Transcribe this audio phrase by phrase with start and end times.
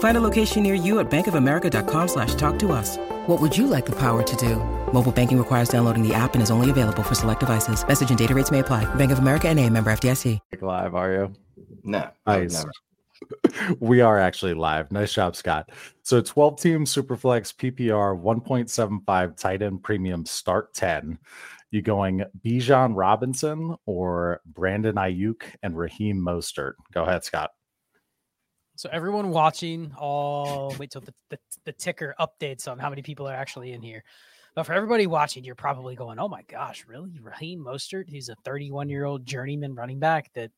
[0.00, 2.96] Find a location near you at bankofamerica.com slash talk to us.
[3.26, 4.56] What would you like the power to do?
[4.92, 7.86] Mobile banking requires downloading the app and is only available for select devices.
[7.86, 8.92] Message and data rates may apply.
[8.96, 10.38] Bank of America and a member FDIC.
[10.60, 11.32] Live, are you?
[11.84, 12.10] No.
[12.26, 12.64] Nice.
[13.80, 14.90] we are actually live.
[14.90, 15.70] Nice job, Scott.
[16.02, 21.18] So 12 team Superflex PPR 1.75 tight end premium start 10.
[21.70, 26.72] You going Bijan Robinson or Brandon Aiyuk and Raheem Mostert?
[26.92, 27.50] Go ahead, Scott.
[28.80, 33.28] So everyone watching, all wait till the, the, the ticker updates on how many people
[33.28, 34.02] are actually in here.
[34.54, 37.20] But for everybody watching, you're probably going, "Oh my gosh, really?
[37.20, 38.08] Raheem Mostert?
[38.08, 40.50] He's a 31 year old journeyman running back that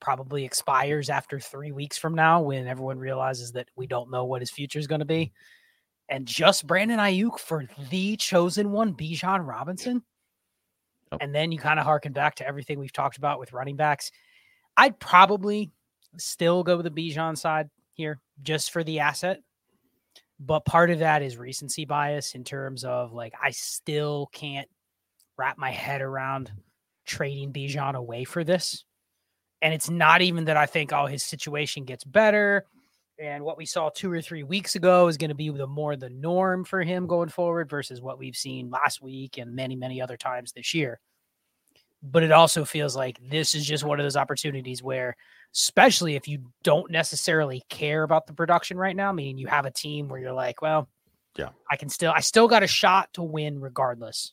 [0.00, 4.40] probably expires after three weeks from now, when everyone realizes that we don't know what
[4.40, 5.30] his future is going to be."
[6.08, 10.02] And just Brandon Aiyuk for the chosen one, Bijan Robinson.
[11.12, 11.18] Oh.
[11.20, 14.10] And then you kind of harken back to everything we've talked about with running backs.
[14.78, 15.72] I'd probably
[16.16, 19.40] still go with the Bijan side here just for the asset.
[20.38, 24.68] But part of that is recency bias in terms of like I still can't
[25.36, 26.50] wrap my head around
[27.04, 28.84] trading Bijan away for this.
[29.62, 32.64] And it's not even that I think oh his situation gets better
[33.20, 35.94] and what we saw 2 or 3 weeks ago is going to be the more
[35.94, 40.00] the norm for him going forward versus what we've seen last week and many many
[40.00, 40.98] other times this year.
[42.02, 45.16] But it also feels like this is just one of those opportunities where
[45.54, 49.70] especially if you don't necessarily care about the production right now, meaning you have a
[49.70, 50.88] team where you're like, well,
[51.36, 54.32] yeah, I can still, I still got a shot to win regardless,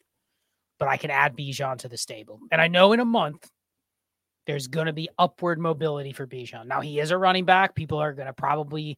[0.80, 2.40] but I can add Bijan to the stable.
[2.52, 3.50] And I know in a month,
[4.46, 6.68] there's going to be upward mobility for Bijan.
[6.68, 7.76] Now, he is a running back.
[7.76, 8.98] People are going to probably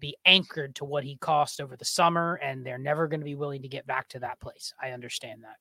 [0.00, 3.34] be anchored to what he cost over the summer, and they're never going to be
[3.34, 4.72] willing to get back to that place.
[4.80, 5.56] I understand that.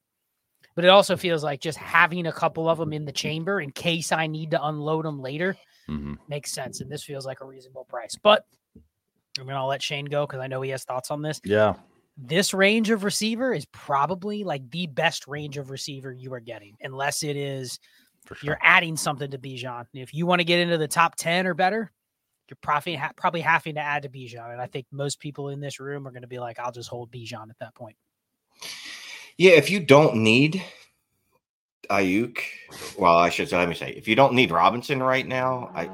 [0.78, 3.72] But it also feels like just having a couple of them in the chamber in
[3.72, 5.58] case I need to unload them later
[5.90, 6.16] Mm-hmm.
[6.28, 6.82] makes sense.
[6.82, 8.18] And this feels like a reasonable price.
[8.22, 8.46] But
[9.40, 11.40] I mean, I'll let Shane go because I know he has thoughts on this.
[11.46, 11.76] Yeah.
[12.18, 16.76] This range of receiver is probably like the best range of receiver you are getting,
[16.82, 17.80] unless it is
[18.28, 18.38] sure.
[18.42, 19.86] you're adding something to Bijan.
[19.94, 21.92] If you want to get into the top 10 or better,
[22.50, 24.52] you're probably, probably having to add to Bijan.
[24.52, 26.90] And I think most people in this room are going to be like, I'll just
[26.90, 27.96] hold Bijan at that point.
[29.38, 30.64] Yeah, if you don't need
[31.90, 32.40] Aiyuk,
[32.98, 35.90] well, I should say, let me say, if you don't need Robinson right now, I,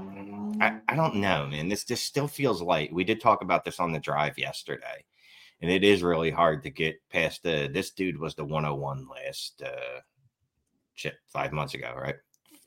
[0.65, 1.67] I, I don't know, man.
[1.67, 2.93] This this still feels light.
[2.93, 5.03] We did talk about this on the drive yesterday,
[5.61, 7.69] and it is really hard to get past the.
[7.71, 9.99] This dude was the 101 last, uh,
[10.95, 12.15] shit, five months ago, right?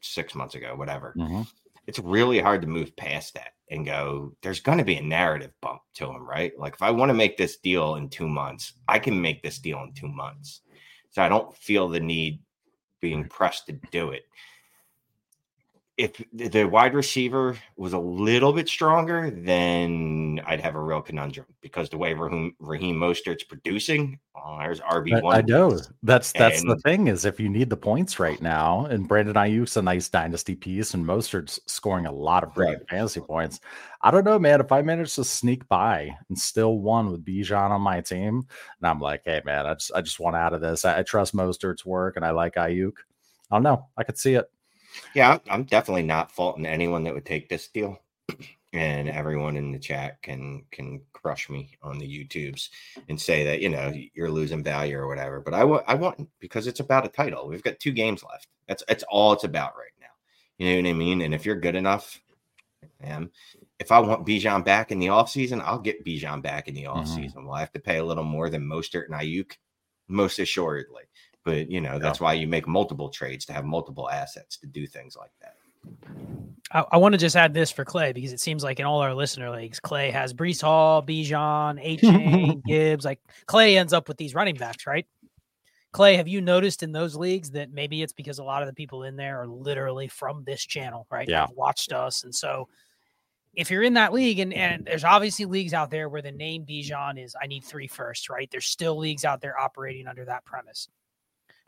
[0.02, 1.14] Six months ago, whatever.
[1.16, 1.48] Mhm.
[1.86, 4.32] It's really hard to move past that and go.
[4.42, 6.52] There's going to be a narrative bump to him, right?
[6.58, 9.58] Like if I want to make this deal in two months, I can make this
[9.58, 10.62] deal in two months.
[11.16, 12.42] So I don't feel the need
[13.00, 14.24] being pressed to do it.
[15.96, 21.46] If the wide receiver was a little bit stronger, then I'd have a real conundrum
[21.62, 25.36] because the way Raheem, Raheem Mostert's producing, oh, there's RB I, one.
[25.36, 29.08] I know that's that's the thing is if you need the points right now, and
[29.08, 32.88] Brandon Aiyuk's a nice dynasty piece, and Mostert's scoring a lot of great Right.
[32.90, 33.60] fantasy points.
[34.02, 34.60] I don't know, man.
[34.60, 38.46] If I manage to sneak by and still won with Bijan on my team,
[38.80, 40.84] and I'm like, hey, man, I just I just want out of this.
[40.84, 42.98] I, I trust Mostert's work, and I like Aiyuk.
[43.50, 43.86] I don't know.
[43.96, 44.50] I could see it.
[45.14, 47.98] Yeah, I'm, definitely not faulting anyone that would take this deal,
[48.72, 52.68] and everyone in the chat can can crush me on the YouTubes
[53.08, 55.40] and say that you know you're losing value or whatever.
[55.40, 57.48] But I want I want because it's about a title.
[57.48, 58.48] We've got two games left.
[58.68, 60.06] That's that's all it's about right now.
[60.58, 61.20] You know what I mean?
[61.22, 62.20] And if you're good enough,
[63.02, 63.30] I am.
[63.78, 67.34] If I want Bijan back in the offseason, I'll get Bijan back in the offseason.
[67.34, 67.46] Mm-hmm.
[67.46, 69.52] Will I have to pay a little more than Mostert and Aiyuk?
[70.08, 71.02] Most assuredly.
[71.46, 74.84] But you know, that's why you make multiple trades to have multiple assets to do
[74.84, 75.54] things like that.
[76.72, 78.98] I, I want to just add this for Clay because it seems like in all
[78.98, 83.04] our listener leagues, Clay has Breece Hall, Bijan, Chain, Gibbs.
[83.04, 85.06] Like Clay ends up with these running backs, right?
[85.92, 88.74] Clay, have you noticed in those leagues that maybe it's because a lot of the
[88.74, 91.28] people in there are literally from this channel, right?
[91.28, 91.42] Yeah.
[91.42, 92.24] Have watched us.
[92.24, 92.68] And so
[93.54, 96.66] if you're in that league, and, and there's obviously leagues out there where the name
[96.66, 98.50] Bijan is I need three first, right?
[98.50, 100.88] There's still leagues out there operating under that premise.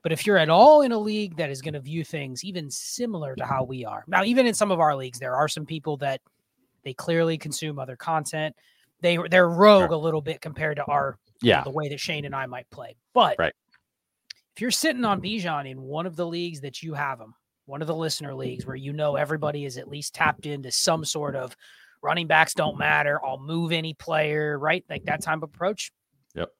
[0.08, 2.70] But if you're at all in a league that is going to view things even
[2.70, 5.66] similar to how we are, now, even in some of our leagues, there are some
[5.66, 6.22] people that
[6.82, 8.56] they clearly consume other content.
[9.02, 11.62] They they're rogue a little bit compared to our you know, Yeah.
[11.62, 12.96] the way that Shane and I might play.
[13.12, 13.52] But Right.
[14.56, 17.34] if you're sitting on Bijan in one of the leagues that you have him,
[17.66, 21.04] one of the listener leagues where you know everybody is at least tapped into some
[21.04, 21.54] sort of
[22.00, 24.86] running backs don't matter, I'll move any player, right?
[24.88, 25.92] Like that type of approach.
[26.34, 26.50] Yep.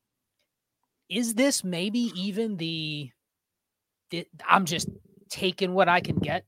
[1.09, 3.11] Is this maybe even the
[4.47, 4.89] I'm just
[5.29, 6.45] taking what I can get?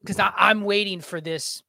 [0.00, 1.62] Because I'm waiting for this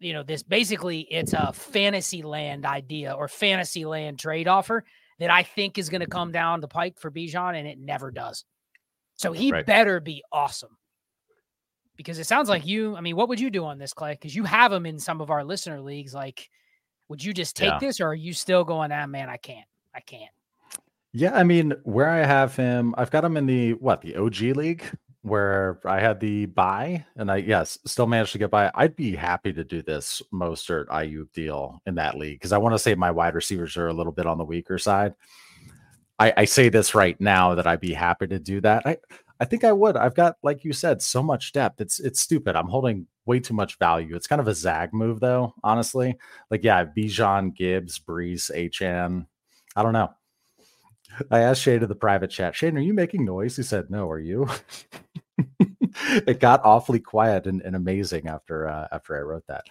[0.00, 4.84] you know, this basically it's a fantasy land idea or fantasy land trade offer
[5.18, 8.10] that I think is going to come down the pike for Bijan, and it never
[8.10, 8.44] does.
[9.16, 9.66] So he Right.
[9.66, 10.76] better be awesome.
[11.96, 14.12] Because it sounds like you, I mean, what would you do on this, Clay?
[14.12, 16.14] Because you have him in some of our listener leagues.
[16.14, 16.48] Like,
[17.08, 17.78] would you just take Yeah.
[17.80, 19.66] this or are you still going, ah, man, I can't.
[19.92, 20.30] I can't.
[21.18, 24.36] Yeah, I mean, where I have him, I've got him in the what the OG
[24.56, 24.84] league
[25.22, 28.70] where I had the buy, and I yes still managed to get by.
[28.76, 32.74] I'd be happy to do this Mostert Aiyuk deal in that league because I want
[32.74, 35.12] to say my wide receivers are a little bit on the weaker side.
[36.20, 38.86] I, I say this right now that I'd be happy to do that.
[38.86, 38.98] I
[39.40, 39.96] I think I would.
[39.96, 41.80] I've got like you said so much depth.
[41.80, 42.54] It's it's stupid.
[42.54, 44.14] I'm holding way too much value.
[44.14, 46.16] It's kind of a zag move though, honestly.
[46.48, 49.26] Like yeah, Bijan, Gibbs, Breece, HN.
[49.74, 50.10] I don't know.
[51.30, 53.56] I asked Shane in the private chat, Shane, are you making noise?
[53.56, 54.48] He said, No, are you?
[56.26, 59.64] it got awfully quiet and, and amazing after uh, after I wrote that.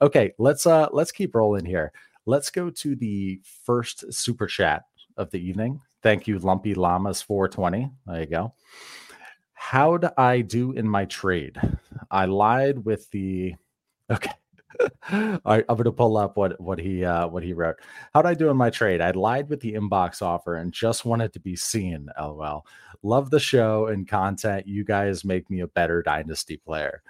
[0.00, 1.92] Okay, let's uh let's keep rolling here.
[2.26, 4.84] Let's go to the first super chat
[5.16, 5.80] of the evening.
[6.02, 7.90] Thank you, Lumpy Llamas 420.
[8.06, 8.54] There you go.
[9.54, 11.56] How'd I do in my trade?
[12.10, 13.54] I lied with the
[14.10, 14.32] okay.
[15.12, 17.76] All right, I'm gonna pull up what what he uh what he wrote.
[18.14, 19.00] How'd I do in my trade?
[19.00, 22.08] I lied with the inbox offer and just wanted to be seen.
[22.18, 22.66] LOL.
[23.02, 24.66] Love the show and content.
[24.66, 27.02] You guys make me a better dynasty player.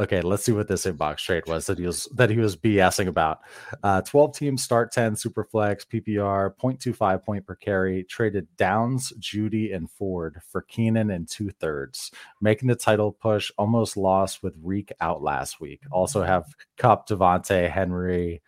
[0.00, 3.06] Okay, let's see what this inbox trade was that he was that he was BSing
[3.06, 3.40] about.
[3.82, 9.74] Uh, 12 team start 10 super flex PPR 0.25 point per carry traded Downs, Jeudy,
[9.74, 12.10] and Ford for Keenan and two thirds,
[12.40, 13.50] making the title push.
[13.56, 15.82] Almost lost with Reek out last week.
[15.92, 18.42] Also have Kupp, DeVonta, Henry,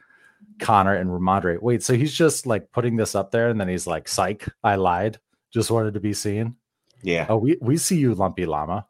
[0.59, 1.63] Connor, and Rhamondre.
[1.63, 4.75] Wait, so he's just like putting this up there, and then he's like, "Psych, I
[4.77, 5.19] lied.
[5.53, 6.57] Just wanted to be seen."
[7.03, 8.87] Yeah, Oh, we we see you, Lumpy Llama.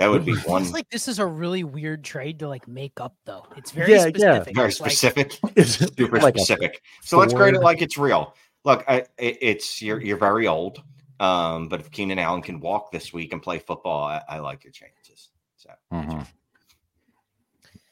[0.00, 0.62] That would be one.
[0.62, 3.46] It's one like this is a really weird trade to like make up, though.
[3.56, 4.42] It's very Yeah, yeah.
[4.42, 4.54] specific.
[4.56, 5.38] very It's like- specific.
[5.56, 6.82] It's super like specific.
[7.02, 8.34] So let's grade it like it's real.
[8.64, 10.82] Look, I, it, it's you're you're very old,
[11.20, 14.64] um, but if Keenan Allen can walk this week and play football, I, I like
[14.64, 15.30] your chances.
[15.56, 16.26] So Mhm.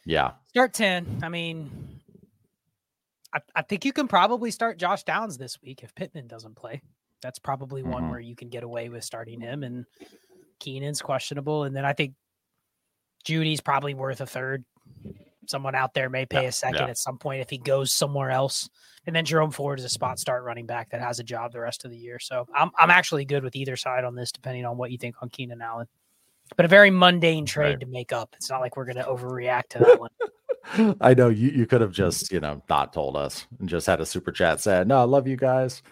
[0.04, 1.20] Yeah, Start 10.
[1.22, 1.70] I mean,
[3.34, 6.80] I, I think you can probably start Josh Downs this week if Pittman doesn't play.
[7.20, 8.10] That's probably one Mhm.
[8.10, 9.84] where you can get away with starting him, and
[10.58, 11.64] Keenan's questionable.
[11.64, 12.14] And then I think
[13.24, 14.64] Jeudy's probably worth a third.
[15.46, 16.88] Someone out there may pay Yeah, a second yeah.
[16.90, 18.68] at some point if he goes somewhere else.
[19.06, 21.60] And then Jerome Ford is a spot start running back that has a job the
[21.60, 22.18] rest of the year.
[22.18, 25.16] So I'm I'm actually good with either side on this, depending on what you think
[25.22, 25.86] on Keenan Allen.
[26.56, 27.80] But a very mundane trade Right.
[27.80, 28.34] to make up.
[28.36, 30.96] It's not like we're going to overreact to that one.
[31.00, 34.00] I know you, you could have just, you know, not told us and just had
[34.02, 35.82] a super chat said, No, I love you guys.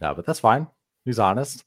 [0.00, 0.66] No, but that's fine.
[1.04, 1.64] He's honest.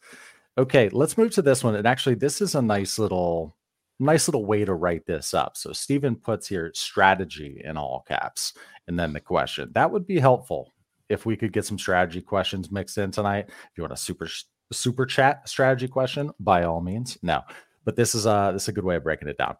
[0.57, 1.75] Okay, let's move to this one.
[1.75, 3.55] And actually, this is a nice little,
[3.99, 5.57] nice little way to write this up.
[5.57, 8.53] So Stephen puts here strategy in all caps
[8.87, 9.69] and then the question.
[9.73, 10.73] That would be helpful
[11.09, 13.45] if we could get some strategy questions mixed in tonight.
[13.49, 14.29] If you want a super
[14.71, 17.17] super chat strategy question, by all means.
[17.21, 17.41] No,
[17.83, 19.55] but this is a this is a good way of breaking it down.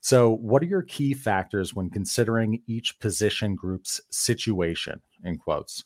[0.00, 5.00] So, what are your key factors when considering each position group's situation?
[5.24, 5.84] In quotes,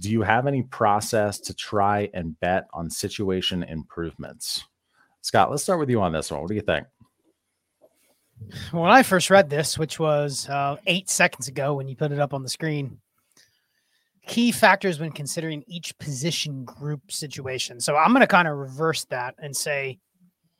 [0.00, 4.64] do you have any process to try and bet on situation improvements?
[5.22, 6.40] Scott, let's start with you on this one.
[6.40, 6.86] What do you think?
[8.70, 12.20] When I first read this, which was uh, eight seconds ago when you put it
[12.20, 12.98] up on the screen,
[14.26, 17.80] key factors when considering each position group situation.
[17.80, 19.98] So I'm going to kind of reverse that and say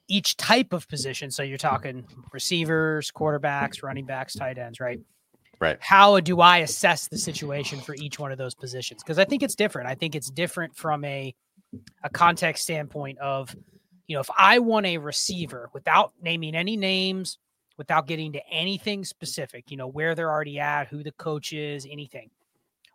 [0.08, 1.30] each type of position.
[1.30, 4.98] So you're talking receivers, quarterbacks, running backs, tight ends, right?
[5.60, 5.78] Right.
[5.80, 9.02] How do I assess the situation for each one of those positions?
[9.02, 9.88] Because I think it's different.
[9.88, 11.34] I think it's different from a
[12.04, 13.54] a context standpoint of,
[14.06, 17.38] you know, if I want a receiver without naming any names,
[17.78, 21.86] without getting to anything specific, you know, where they're already at, who the coach is,
[21.90, 22.30] anything.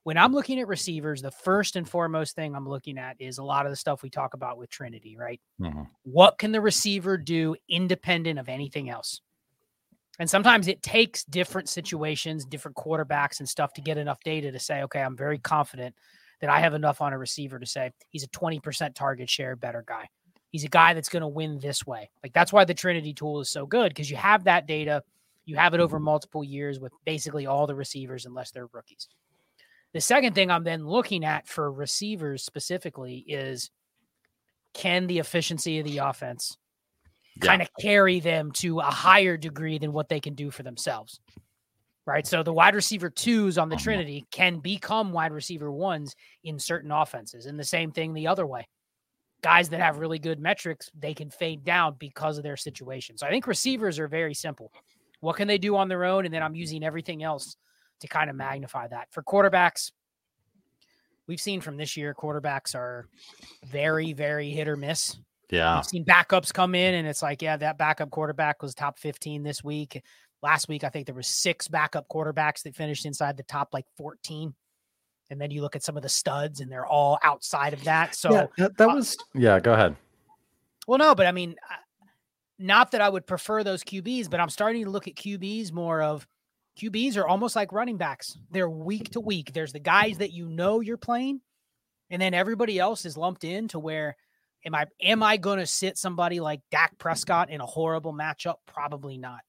[0.04, 3.44] when I'm looking at receivers, the first and foremost thing I'm looking at is a
[3.44, 5.42] lot of the stuff we talk about with Trinity, right?
[5.62, 5.90] Mhm.
[6.04, 9.22] What can the receiver do independent of anything else?
[10.20, 14.60] And sometimes it takes different situations, different quarterbacks and stuff to get enough data to
[14.60, 15.96] say, okay, I'm very confident
[16.40, 19.84] that I have enough on a receiver to say he's a 20% target share better
[19.88, 20.10] guy.
[20.50, 22.12] He's a guy that's going to win this way.
[22.22, 25.04] Like that's why the Trinity tool is so good because you have that data,
[25.46, 26.06] you have it over mm-hmm.
[26.06, 29.08] multiple years with basically all the receivers, unless they're rookies.
[29.94, 33.72] The second thing I'm then looking at for receivers specifically is
[34.74, 36.58] can the efficiency of the offense
[37.38, 37.48] Yeah.
[37.48, 41.20] kind of carry them to a higher degree than what they can do for themselves?
[42.06, 42.28] Right.
[42.28, 43.84] So the wide receiver twos on the Mhm.
[43.84, 47.46] Trinity can become wide receiver ones in certain offenses.
[47.46, 48.68] And the same thing the other way.
[49.42, 53.18] Guys that have really good metrics, they can fade down because of their situation.
[53.18, 54.72] So I think receivers are very simple.
[55.22, 56.26] What can they do on their own?
[56.26, 57.56] And then I'm using everything else
[58.02, 59.08] to kind of magnify that.
[59.12, 59.92] For quarterbacks,
[61.28, 63.08] we've seen from this year, quarterbacks are
[63.66, 65.18] very, very hit or miss.
[65.54, 65.78] Yeah.
[65.78, 69.44] We've seen backups come in, and it's like, yeah, that backup quarterback was top 15
[69.44, 70.02] this week.
[70.42, 73.86] Last week, I think there was six backup quarterbacks that finished inside the top like
[73.96, 74.54] 14.
[75.30, 78.16] And then you look at some of the studs, and they're all outside of that.
[78.16, 79.96] So, yeah, that, that uh, was yeah, go ahead.
[80.88, 81.56] well, no, but I mean,
[82.60, 86.02] not that I would prefer those QBs, but I'm starting to look at QBs more
[86.02, 86.28] of
[86.80, 88.38] QBs are almost like running backs.
[88.50, 89.54] They're week to week.
[89.54, 91.42] There's the guys that you know you're playing,
[92.10, 94.18] and then everybody else is lumped in to where
[94.66, 98.56] am I am I going to sit somebody like Dak Prescott in a horrible matchup?
[98.66, 99.42] Probably not.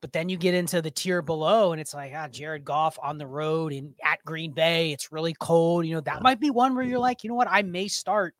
[0.00, 3.18] But then you get into the tier below, and it's like ah, Jared Goff on
[3.18, 4.92] the road and at Green Bay.
[4.92, 5.86] It's really cold.
[5.86, 8.34] You know that might be one where you're like, you know what, I may start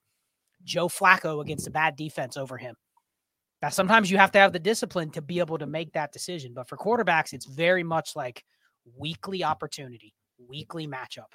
[0.64, 2.74] Joe Flacco against a bad defense over him.
[3.62, 6.52] Now, sometimes you have to have the discipline to be able to make that decision.
[6.52, 8.44] But for quarterbacks, it's very much like
[8.98, 10.14] weekly opportunity,
[10.48, 11.30] weekly matchup.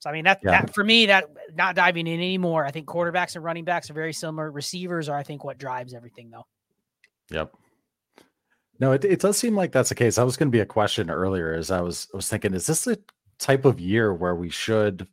[0.00, 0.62] So I mean that, Yeah.
[0.62, 2.64] that for me, that not diving in anymore.
[2.64, 4.50] I think quarterbacks and running backs are very similar.
[4.50, 6.46] Receivers are, I think, what drives everything though.
[7.30, 7.52] Yep.
[8.80, 10.16] No, it, it does seem like that's the case.
[10.16, 12.66] That was going to be a question earlier as I was I was thinking, is
[12.66, 12.98] this the
[13.38, 15.06] type of year where we should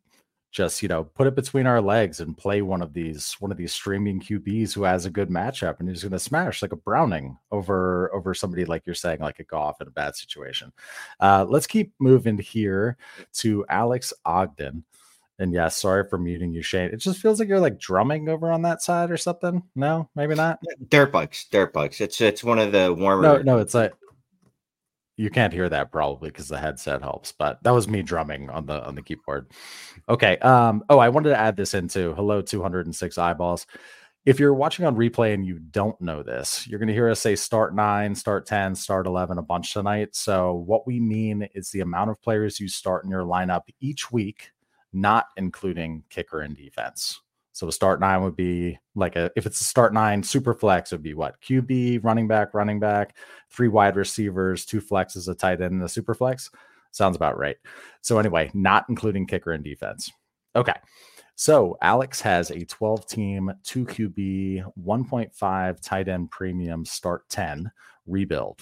[0.51, 3.57] just, you know, put it between our legs and play one of these one of
[3.57, 6.77] these streaming QBs who has a good matchup and who's going to smash like a
[6.77, 10.71] Browning over over somebody like you're saying, like a Goff in a bad situation.
[11.19, 12.97] Uh, let's keep moving here
[13.33, 14.83] to Alex Ogden.
[15.39, 16.89] And yes, sorry for muting you, Shane.
[16.89, 19.61] It just feels like you're like drumming over on that side or something.
[19.75, 20.59] No, maybe not.
[20.89, 22.01] Dirt bikes, dirt bikes.
[22.01, 23.21] It's it's one of the warmer.
[23.21, 23.93] No, no, it's like
[25.17, 28.67] you can't hear that probably because the headset helps, but that was me drumming on
[28.67, 29.51] the on the keyboard.
[30.07, 30.37] Okay.
[30.37, 33.65] Um, oh, I wanted to add this into hello 206 eyeballs.
[34.25, 37.19] If you're watching on replay and you don't know this, you're going to hear us
[37.19, 40.15] say start nine, start 10, start 11 a bunch tonight.
[40.15, 44.11] So, what we mean is the amount of players you start in your lineup each
[44.11, 44.51] week,
[44.93, 47.21] not including kicker and defense.
[47.57, 50.91] So a start nine would be like a if it's a start nine super flex,
[50.91, 53.17] it would be what QB, running back, running back,
[53.49, 56.51] three wide receivers, two flexes, a tight end, and a super flex.
[56.91, 57.55] Sounds about right.
[58.01, 60.11] So anyway, not including kicker and defense.
[60.55, 60.75] Okay.
[61.33, 67.71] So Alex has a 12 team, 2 QB, 1.5 tight end premium start 10
[68.05, 68.61] rebuild.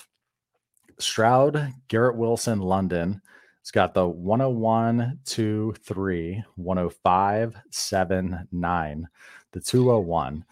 [1.00, 3.22] Stroud, Garrett Wilson, London.
[3.66, 9.08] It's got the 101, 2, 3, 105, 7, 9,
[9.54, 10.46] the 201.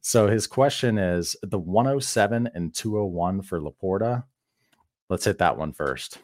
[0.00, 4.22] So his question is the 107 and 201 for LaPorta.
[5.10, 6.18] Let's hit that one first.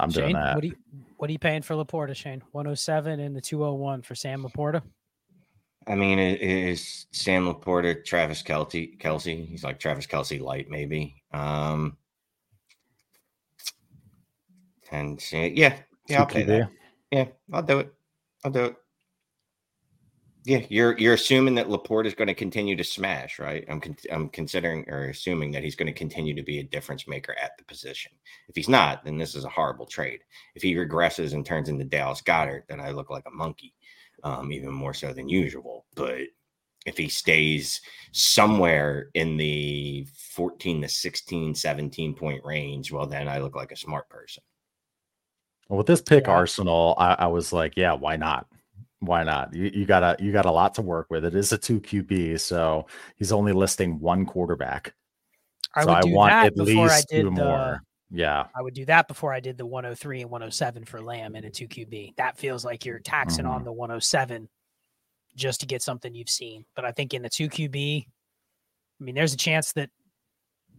[0.00, 0.56] I'm doing that.
[0.56, 0.76] what are you
[1.18, 2.42] what are you paying for LaPorta, Shane?
[2.50, 4.82] 107 and the 201 for Sam LaPorta.
[5.86, 9.46] I mean, is Sam LaPorta, Travis Kelty, Kelce.
[9.46, 11.22] He's like Travis Kelce light, maybe.
[11.32, 11.96] Um,
[14.94, 15.76] and yeah,
[16.08, 16.70] yeah, I'll pay that.
[17.10, 17.92] Yeah, I'll do it.
[18.44, 18.76] I'll do it.
[20.46, 23.64] Yeah, you're you're assuming that LaPorta is going to continue to smash, right?
[23.68, 27.08] I'm con- I'm considering or assuming that he's going to continue to be a difference
[27.08, 28.12] maker at the position.
[28.48, 30.20] If he's not, then this is a horrible trade.
[30.54, 33.72] If he regresses and turns into Dallas Goedert, then I look like a monkey,
[34.22, 35.86] um, even more so than usual.
[35.94, 36.26] But
[36.84, 37.80] if he stays
[38.12, 43.76] somewhere in the 14 to 16, 17 point range, well, then I look like a
[43.76, 44.42] smart person.
[45.68, 46.32] Well, with this pick Yeah.
[46.32, 48.46] arsenal, I, I was like, yeah, why not?
[49.00, 49.54] Why not?
[49.54, 51.24] You, you got a you got a lot to work with.
[51.24, 54.94] It is a two QB, so he's only listing one quarterback.
[55.74, 57.82] I so would I want that at least two the more.
[58.10, 61.44] Yeah, I would do that before I did the 103 and 107 for Lamb in
[61.44, 62.14] a 2 QB.
[62.16, 63.54] That feels like you're taxing Mm-hmm.
[63.54, 64.48] on the 107
[65.34, 66.64] just to get something you've seen.
[66.76, 68.04] But I think in the 2 QB,
[69.00, 69.90] I mean, there's a chance that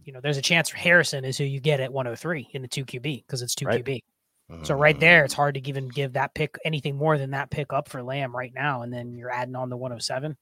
[0.04, 2.84] you know, there's a chance Harrison is who you get at 103 in the two
[2.84, 3.84] QB because it's two Right.
[3.84, 3.98] QB.
[4.62, 7.72] So right there, it's hard to even give that pick anything more than that pick
[7.72, 10.36] up for Lamb right now, and then you're adding on the 107.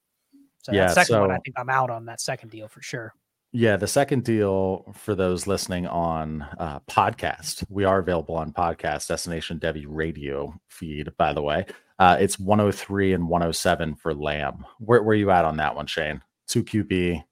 [0.62, 3.14] So Yeah, that second one, I think I'm out on that second deal for sure.
[3.52, 9.06] Yeah, the second deal for those listening on uh, podcast, we are available on podcast
[9.06, 11.10] Destination Devy radio feed.
[11.16, 11.64] By the way,
[11.98, 14.66] uh, it's 103 and 107 for Lamb.
[14.80, 16.20] Where where you at on that one, Shane?
[16.48, 17.22] Two QB,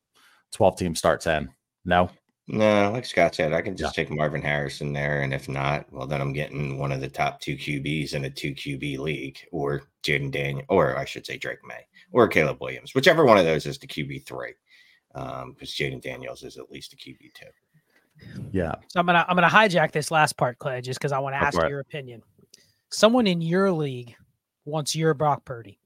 [0.52, 1.52] 12 team start 10.
[1.84, 2.08] No,
[2.48, 6.08] No, like Scott said, I can just take Marvin Harrison there, and if not, well,
[6.08, 9.82] then I'm getting one of the top two QBs in a two QB league, or
[10.02, 13.64] Jayden Daniel, or I should say Drake Maye, or Caleb Williams, whichever one of those
[13.64, 14.54] is the QB three,
[15.14, 17.46] um, because Jayden Daniels is at least a QB two.
[18.50, 21.34] yeah, So I'm gonna I'm gonna hijack this last part, Clay, just because I want
[21.34, 21.70] to ask for it.
[21.70, 22.22] your opinion.
[22.90, 24.16] Someone in your league
[24.64, 25.78] wants your Brock Purdy.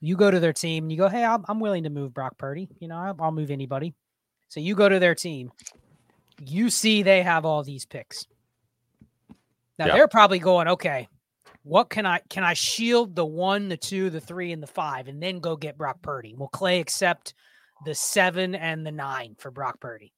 [0.00, 2.38] You go to their team and you go, "Hey, I'm, I'm willing to move Brock
[2.38, 2.68] Purdy.
[2.78, 3.92] You know, I'll, I'll move anybody."
[4.48, 5.52] So you go to their team.
[6.40, 8.26] You see they have all these picks.
[9.78, 9.92] Now Yeah.
[9.94, 11.08] they're probably going, "Okay,
[11.62, 15.08] what can I can I shield the one, the two, the three, and the five,
[15.08, 16.34] and then go get Brock Purdy?
[16.34, 17.34] Will Clay accept
[17.84, 20.12] the seven and the nine for Brock Purdy?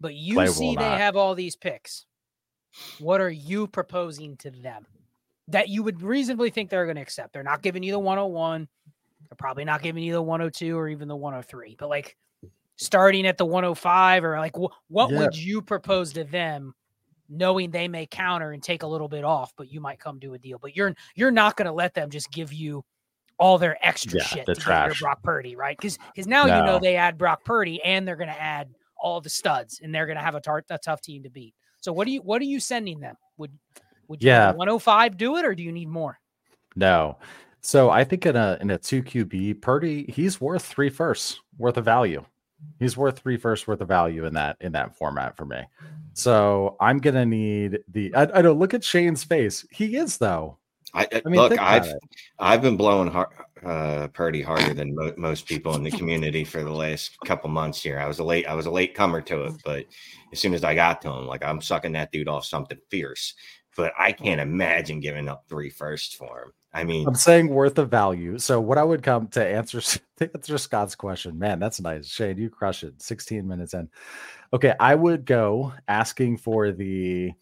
[0.00, 0.98] But you Clay see they not.
[0.98, 2.06] have all these picks.
[2.98, 4.86] What are you proposing to them
[5.48, 7.32] that you would reasonably think they're going to accept?
[7.32, 8.68] They're not giving you the 101.
[9.28, 11.74] They're probably not giving you the 102 or even the 103.
[11.78, 12.16] But like
[12.78, 15.18] starting at the 105 or like wh- what Yeah.
[15.18, 16.74] would you propose to them
[17.28, 20.32] knowing they may counter and take a little bit off but you might come to
[20.34, 22.82] a deal but you're you're not going to let them just give you
[23.38, 25.00] all their extra Yeah, shit the to get your trash.
[25.00, 28.30] Brock Purdy right cuz cuz now you know they add Brock Purdy and they're going
[28.30, 31.22] to add all the studs and they're going to have a, tar- a tough team
[31.24, 33.52] to beat so what do you what are you sending them would
[34.06, 34.52] would you Yeah.
[34.52, 36.18] 105 do it or do you need more
[36.76, 37.18] no.
[37.60, 41.76] So I think in a in a two QB, Purdy, he's worth three firsts worth
[41.76, 42.24] of value.
[42.78, 45.62] He's worth three firsts worth of value in that in that format for me.
[46.12, 48.14] So I'm gonna need the.
[48.14, 48.52] I, I know.
[48.52, 49.66] Look at Shane's face.
[49.70, 50.58] He is though.
[50.94, 51.98] I, I I mean, look, I've it.
[52.38, 53.28] I've been blowing hard,
[53.64, 57.82] uh, Purdy harder than mo- most people in the community for the last couple months
[57.82, 57.98] here.
[57.98, 59.86] I was a late I was a late comer to it, but
[60.32, 63.34] as soon as I got to him, like I'm sucking that dude off something fierce.
[63.76, 66.52] But I can't imagine giving up three firsts for him.
[66.72, 68.38] I mean, I'm saying worth of value.
[68.38, 69.80] So what I would come to answer
[70.16, 72.06] to answer Scott's question, man, that's nice.
[72.06, 73.00] Shane, you crush it.
[73.00, 73.88] 16 minutes in.
[74.52, 77.32] Okay, I would go asking for the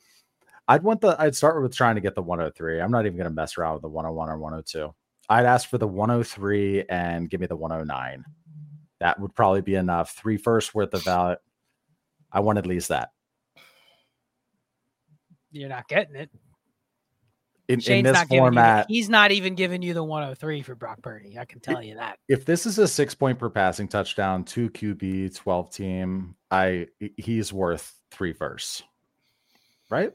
[0.68, 2.80] I'd want the I'd start with trying to get the 103.
[2.80, 4.94] I'm not even gonna mess around with the 101 or 102.
[5.28, 8.24] I'd ask for the 103 and give me the 109.
[9.00, 10.12] That would probably be enough.
[10.12, 11.36] Three first worth of value.
[12.32, 13.10] I want at least that.
[15.50, 16.30] you're not getting it
[17.68, 20.62] In, in this not giving you the- format, he's not even giving you the 103
[20.62, 23.50] for Brock Purdy I can tell you that if this is a six point per
[23.50, 28.82] passing touchdown, two QB, 12 team, I he's worth three firsts.
[29.90, 30.12] Right?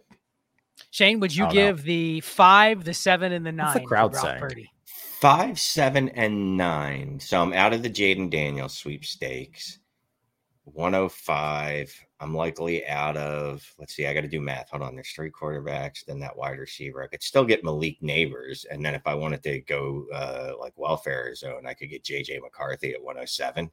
[0.92, 1.62] Shane, would you I don't know.
[1.68, 3.68] give the five, the seven, and the nine?
[3.68, 4.40] What's the crowd for Brock saying?
[4.42, 4.72] Purdy?
[4.86, 7.20] Five, seven, and nine.
[7.20, 9.78] So I'm out of the Jayden Daniels sweepstakes.
[10.66, 12.06] 105.
[12.20, 14.70] I'm likely out of, let's see, I got to do math.
[14.70, 14.96] Hold on.
[14.96, 17.04] There's three quarterbacks, then that wide receiver.
[17.04, 18.66] I could still get Malik Nabers.
[18.70, 22.42] And then if I wanted to go uh, like welfare zone, I could get JJ
[22.42, 23.72] McCarthy at 107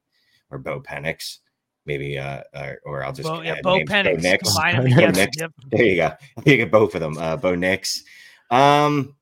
[0.50, 1.38] or Bo Penix.
[1.84, 3.78] Maybe, uh, or, or I'll just Bo, yeah, Bo.
[3.80, 4.54] Penix, Nix.
[4.72, 5.10] Bo.
[5.10, 5.40] Nix.
[5.40, 5.52] Yep.
[5.70, 6.12] There you go.
[6.44, 7.16] You get both of them.
[7.16, 8.04] Uh, Bo Nix.
[8.50, 9.14] Um,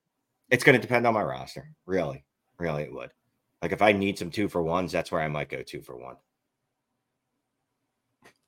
[0.51, 1.71] it's going to depend on my roster.
[1.85, 2.25] Really,
[2.59, 3.11] really, it would.
[3.63, 5.97] Like if I need some two for ones, that's where I might go two for
[5.97, 6.17] one.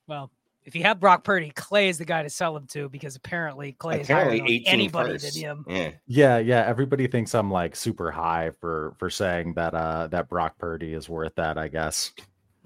[0.08, 0.30] Well,
[0.64, 3.72] if you have Brock Purdy, Clay is the guy to sell him to because apparently
[3.72, 5.34] Clay is higher Apparently, on 18 anybody firsts.
[5.34, 5.64] than him.
[5.68, 6.64] Yeah, Yeah, yeah.
[6.66, 11.08] Everybody thinks I'm like super high for for saying that uh that Brock Purdy is
[11.08, 12.12] worth that, I guess.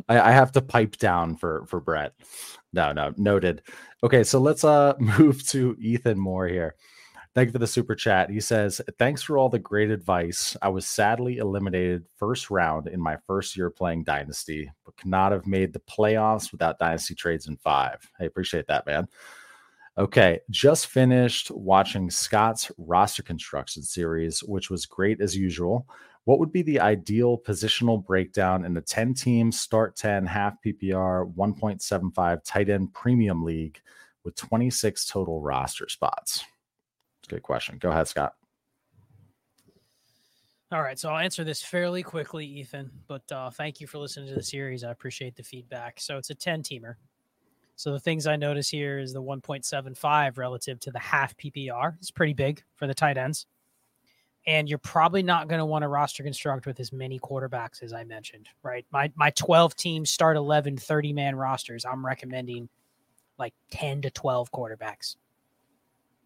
[0.08, 2.12] I, I have to pipe down for for Brett.
[2.72, 3.62] No, no, noted.
[4.02, 6.74] Okay, so let's uh move to Ethan Moore here.
[7.34, 8.28] Thank you for the super chat.
[8.28, 10.54] He says, Thanks for all the great advice.
[10.60, 15.32] I was sadly eliminated first round in my first year playing Dynasty, but could not
[15.32, 18.06] have made the playoffs without Dynasty trades in five.
[18.20, 19.08] I appreciate that, man.
[19.96, 25.86] Okay, just finished watching Scott's roster construction series, which was great as usual.
[26.24, 31.34] What would be the ideal positional breakdown in the 10 team start 10 half PPR
[31.34, 33.80] 1.75 tight end premium league
[34.22, 36.44] with 26 total roster spots?
[37.28, 37.78] Good question.
[37.78, 38.34] Go ahead, Scott.
[40.70, 42.90] All right, so I'll answer this fairly quickly, Ethan.
[43.06, 44.84] But uh, thank you for listening to the series.
[44.84, 46.00] I appreciate the feedback.
[46.00, 46.94] So it's a ten teamer.
[47.76, 51.96] So the things I notice here is the 1.75 relative to the half PPR.
[51.98, 53.46] It's pretty big for the tight ends.
[54.46, 57.92] and you're probably not going to want to roster construct with as many quarterbacks as
[57.92, 58.84] I mentioned, right?
[58.92, 61.84] My my 12 teams start 11 30 man rosters.
[61.84, 62.68] I'm recommending
[63.38, 65.16] like 10 to 12 quarterbacks.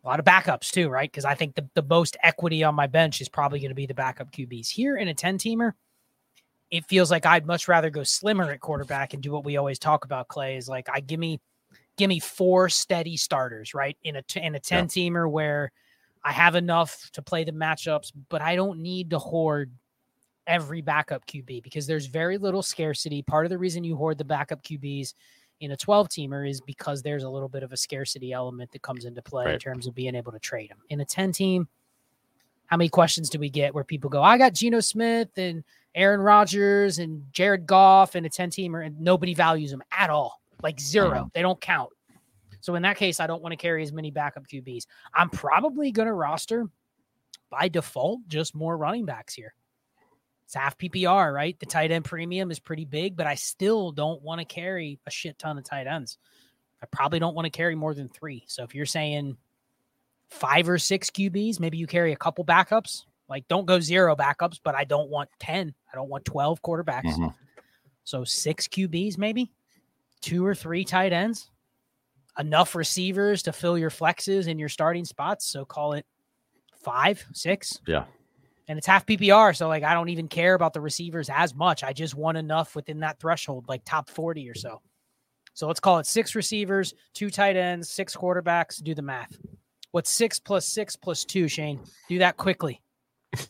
[0.07, 1.11] A lot of backups too, right?
[1.11, 3.87] Because I think the, the most equity on my bench is probably going to be
[3.87, 4.69] the backup QBs.
[4.69, 5.73] Here in a 10 teamer,
[6.71, 9.81] it feels like I'd much rather go slimmer at quarterback and do what we always
[9.81, 11.40] talk about, Clay, is like I give me
[11.97, 13.97] give me four steady starters, right?
[14.05, 14.87] In a in a 10 yeah.
[14.87, 15.73] teamer where
[16.23, 19.73] I have enough to play the matchups, but I don't need to hoard
[20.47, 23.23] every backup QB because there's very little scarcity.
[23.23, 25.14] Part of the reason you hoard the backup QBs
[25.61, 28.83] in a 12 teamer is because there's a little bit of a scarcity element that
[28.83, 29.55] comes into play right.
[29.55, 30.79] in terms of being able to trade them.
[30.90, 31.69] In a 10 team,
[32.66, 35.64] how many questions do we get where people go, I got Geno Smith and
[35.95, 40.40] Aaron Rodgers and Jared Goff and a 10 teamer and nobody values them at all?
[40.62, 41.27] Like 0 mm-hmm.
[41.33, 41.90] They don't count.
[42.61, 44.87] So in that case, I don't want to carry as many backup QBs.
[45.14, 46.66] I'm probably going to roster
[47.49, 49.55] by default just more running backs here.
[50.47, 51.59] It's half PPR, right?
[51.59, 55.11] The tight end premium is pretty big, but I still don't want to carry a
[55.11, 56.19] shit ton of tight ends.
[56.83, 58.45] I probably don't want to carry more than three.
[58.47, 59.37] So if you're saying
[60.29, 63.03] five or six QBs, maybe you carry a couple backups.
[63.29, 65.75] Like don't go zero backups, but I don't want 10.
[65.93, 67.07] I don't want 12 quarterbacks.
[67.07, 67.29] Mm-hmm.
[68.05, 69.51] So six QBs, maybe
[70.21, 71.51] two or three tight ends
[72.39, 75.47] enough receivers to fill your flexes in your starting spots.
[75.47, 76.07] So call it
[76.85, 77.81] five, six.
[77.87, 78.05] Yeah.
[78.68, 79.57] And it's half PPR.
[79.57, 81.85] So like I don't even care about the receivers as much.
[81.85, 84.81] I just want enough within that threshold, like top 40 or so.
[85.55, 88.83] So let's call it six receivers, two tight ends, six quarterbacks.
[88.83, 89.38] Do the math.
[89.90, 91.81] What's six plus six plus two, Shane?
[92.09, 92.83] Do that quickly.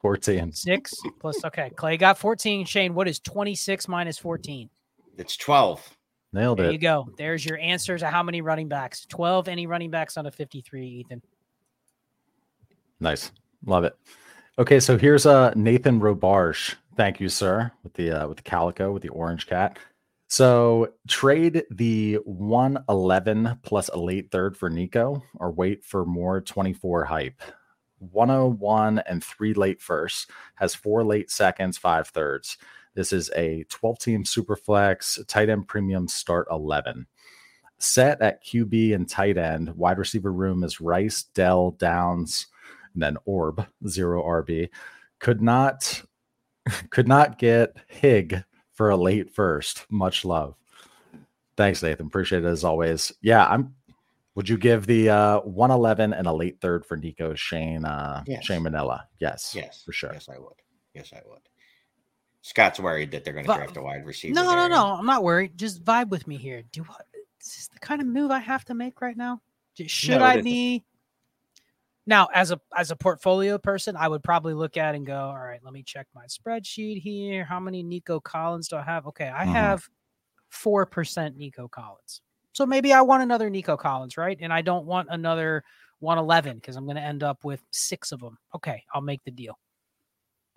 [0.00, 0.52] 14.
[0.52, 1.70] Six plus okay.
[1.70, 2.64] Clay got 14.
[2.64, 4.70] Shane, what is 26 minus 14?
[5.18, 5.96] It's 12.
[6.32, 6.68] Nailed there it.
[6.68, 7.08] There you go.
[7.18, 9.04] There's your answer to how many running backs.
[9.06, 11.22] 12 any running backs on a 53, Ethan.
[13.00, 13.32] Nice.
[13.64, 13.96] Love it.
[14.58, 16.76] Okay, so here's uh Nathan Robarge.
[16.96, 19.78] Thank you, sir, with the uh, with the calico with the orange cat.
[20.28, 27.04] So trade the 111 plus a late third for Nico or wait for more 24
[27.04, 27.42] hype.
[27.98, 32.56] 101 and three late firsts has four late seconds, five thirds.
[32.94, 37.06] This is a 12 team super flex, tight end premium start 11.
[37.78, 39.76] Set at QB and tight end.
[39.76, 42.46] Wide receiver room is Rice, Dell, Downs,
[42.96, 44.70] and then Orb, zero RB.
[45.18, 46.02] Could not
[46.90, 49.86] could not get Hig for a late first.
[49.90, 50.56] Much love.
[51.56, 52.06] Thanks, Nathan.
[52.06, 53.12] Appreciate it as always.
[53.20, 53.74] Yeah, I'm
[54.34, 58.44] would you give the uh 111 and a late third for Nico Shane uh yes.
[58.44, 59.06] Shane Manella?
[59.20, 59.52] Yes.
[59.54, 59.82] Yes.
[59.84, 60.12] For sure.
[60.12, 60.54] Yes, I would.
[60.94, 61.40] Yes, I would.
[62.40, 64.32] Scott's worried that they're going to draft a wide receiver.
[64.32, 64.86] No, no, no.
[64.86, 65.58] I'm not worried.
[65.58, 66.62] Just vibe with me here.
[66.70, 67.04] Do what?
[67.12, 69.40] Is this is the kind of move I have to make right now?
[69.74, 70.84] Should no, I be?
[72.06, 75.38] Now, as a as a portfolio person, I would probably look at and go, all
[75.38, 77.44] right, let me check my spreadsheet here.
[77.44, 79.06] How many Nico Collins do I have?
[79.08, 79.52] Okay, I mm-hmm.
[79.52, 79.88] have
[80.48, 82.20] four percent Nico Collins.
[82.52, 84.38] So maybe I want another Nico Collins, right?
[84.40, 85.62] And I don't want another
[86.00, 88.38] 111 because I'm going to end up with six of them.
[88.54, 89.58] Okay, I'll make the deal.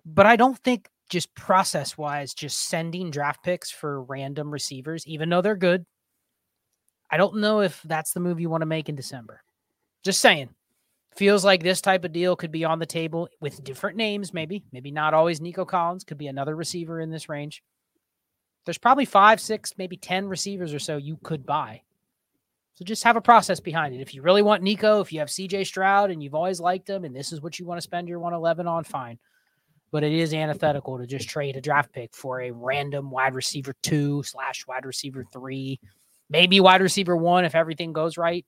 [0.06, 5.28] But I don't think just process wise, just sending draft picks for random receivers, even
[5.28, 5.84] though they're good.
[7.10, 9.42] I don't know if that's the move you want to make in December.
[10.02, 10.50] Just saying.
[11.16, 14.64] Feels like this type of deal could be on the table with different names, maybe.
[14.72, 17.62] Maybe not always Nico Collins, could be another receiver in this range.
[18.64, 21.82] There's probably five, six, maybe 10 receivers or so you could buy.
[22.74, 24.00] So just have a process behind it.
[24.00, 27.04] If you really want Nico, if you have CJ Stroud and you've always liked him
[27.04, 29.18] and this is what you want to spend your 111 on, fine
[29.90, 33.74] but it is antithetical to just trade a draft pick for a random wide receiver
[33.82, 35.80] two slash wide receiver three,
[36.28, 38.46] maybe wide receiver one if everything goes right.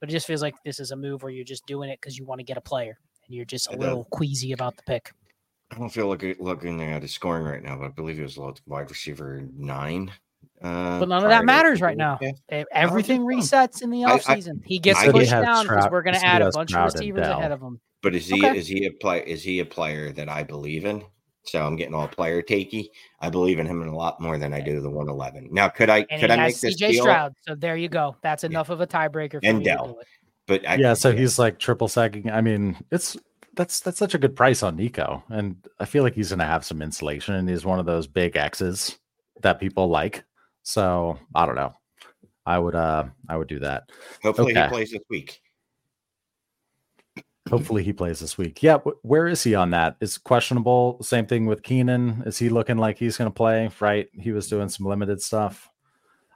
[0.00, 2.18] But it just feels like this is a move where you're just doing it because
[2.18, 5.12] you want to get a player and you're just a little queasy about the pick.
[5.70, 8.36] I don't feel like looking at his scoring right now, but I believe he was
[8.36, 10.12] a wide receiver nine.
[10.62, 12.18] Uh, but none of that matters right now.
[12.72, 14.62] Everything resets in the offseason.
[14.64, 17.60] He gets pushed down because we're going to add a bunch of receivers ahead of
[17.60, 17.80] him.
[18.02, 18.56] But is he okay.
[18.56, 21.02] is he a play is he a player that I believe in?
[21.46, 22.88] So I'm getting all player takey.
[23.20, 25.48] I believe in him in a lot more than I do the 111.
[25.52, 27.02] Now, could I and could I make this CJ deal?
[27.02, 27.34] Stroud.
[27.46, 28.16] So there you go.
[28.22, 28.74] That's enough yeah.
[28.74, 29.40] of a tiebreaker.
[29.42, 29.98] and Dell.
[30.46, 32.30] But I, yeah, so he's like triple sacking.
[32.30, 33.16] I mean, it's
[33.54, 36.44] that's that's such a good price on Nico, and I feel like he's going to
[36.44, 38.98] have some insulation, and he's one of those big X's
[39.42, 40.24] that people like.
[40.62, 41.74] So I don't know.
[42.44, 43.90] I would uh I would do that.
[44.22, 44.64] Hopefully okay.
[44.64, 45.40] he plays this week.
[47.48, 48.62] Hopefully he plays this week.
[48.62, 49.96] Yeah, where is he on that?
[50.00, 51.00] Is questionable.
[51.02, 52.24] Same thing with Keenan.
[52.26, 53.70] Is he looking like he's going to play?
[53.78, 55.70] Right, he was doing some limited stuff.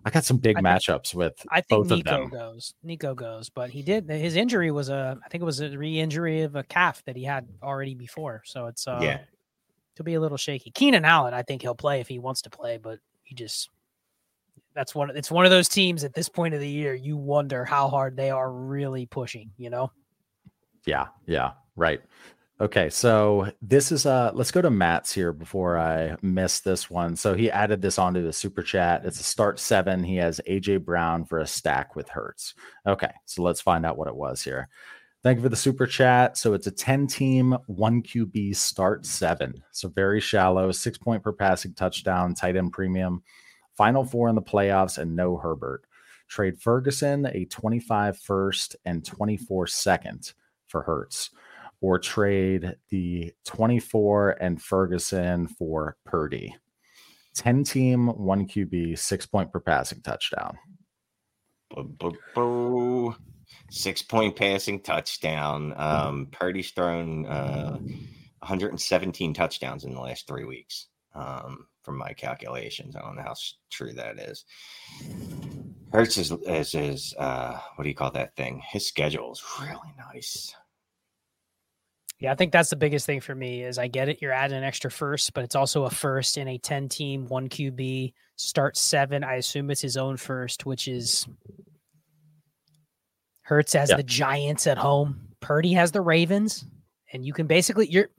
[0.04, 2.74] I got some big I think- matchups with I think both of Nico goes.
[2.82, 4.08] Nico goes, but he did.
[4.08, 5.18] His injury was a.
[5.24, 8.42] I think it was a re-injury of a calf that he had already before.
[8.44, 9.18] So it's uh, yeah.
[9.96, 10.70] to be a little shaky.
[10.70, 13.68] Keenan Allen, I think he'll play if he wants to play, but he just.
[14.74, 15.10] That's one.
[15.16, 16.94] It's one of those teams at this point of the year.
[16.94, 19.50] You wonder how hard they are really pushing.
[19.58, 19.90] You know.
[20.86, 22.00] Yeah, yeah, right.
[22.60, 27.16] Okay, so this is uh let's go to Matt's here before I miss this one.
[27.16, 29.06] So he added this onto the super chat.
[29.06, 30.04] It's a start seven.
[30.04, 32.54] He has AJ Brown for a stack with Hurts.
[32.86, 34.68] Okay, so let's find out what it was here.
[35.22, 36.36] Thank you for the super chat.
[36.36, 39.62] So it's a 10 team, one QB start seven.
[39.70, 43.22] So very shallow, six point per passing touchdown, tight end premium,
[43.74, 45.86] final four in the playoffs, and no Herbert.
[46.28, 50.34] Trade Ferguson, a 25 first and 24 second
[50.70, 51.30] for Hurts
[51.80, 56.54] or trade the 24 and Ferguson for Purdy.
[57.34, 60.58] 10 team, one QB, six point per passing touchdown.
[61.70, 63.16] Boo, boo, boo.
[63.70, 65.72] Six point passing touchdown.
[65.76, 67.78] Um, Purdy's thrown uh,
[68.40, 72.94] 117 touchdowns in the last three weeks, um, from my calculations.
[72.94, 73.34] I don't know how
[73.68, 74.44] true that is.
[75.92, 78.62] Hurts is, is, is uh, what do you call that thing?
[78.64, 80.54] His schedule is really nice.
[82.20, 84.22] Yeah, I think that's the biggest thing for me is I get it.
[84.22, 87.48] You're adding an extra first, but it's also a first in a 10 team, one
[87.48, 89.24] QB, start seven.
[89.24, 91.26] I assume it's his own first, which is
[93.42, 93.96] Hurts has Yeah.
[93.96, 95.30] the Giants at home.
[95.40, 96.64] Purdy has the Ravens.
[97.12, 98.10] And you can basically, you're,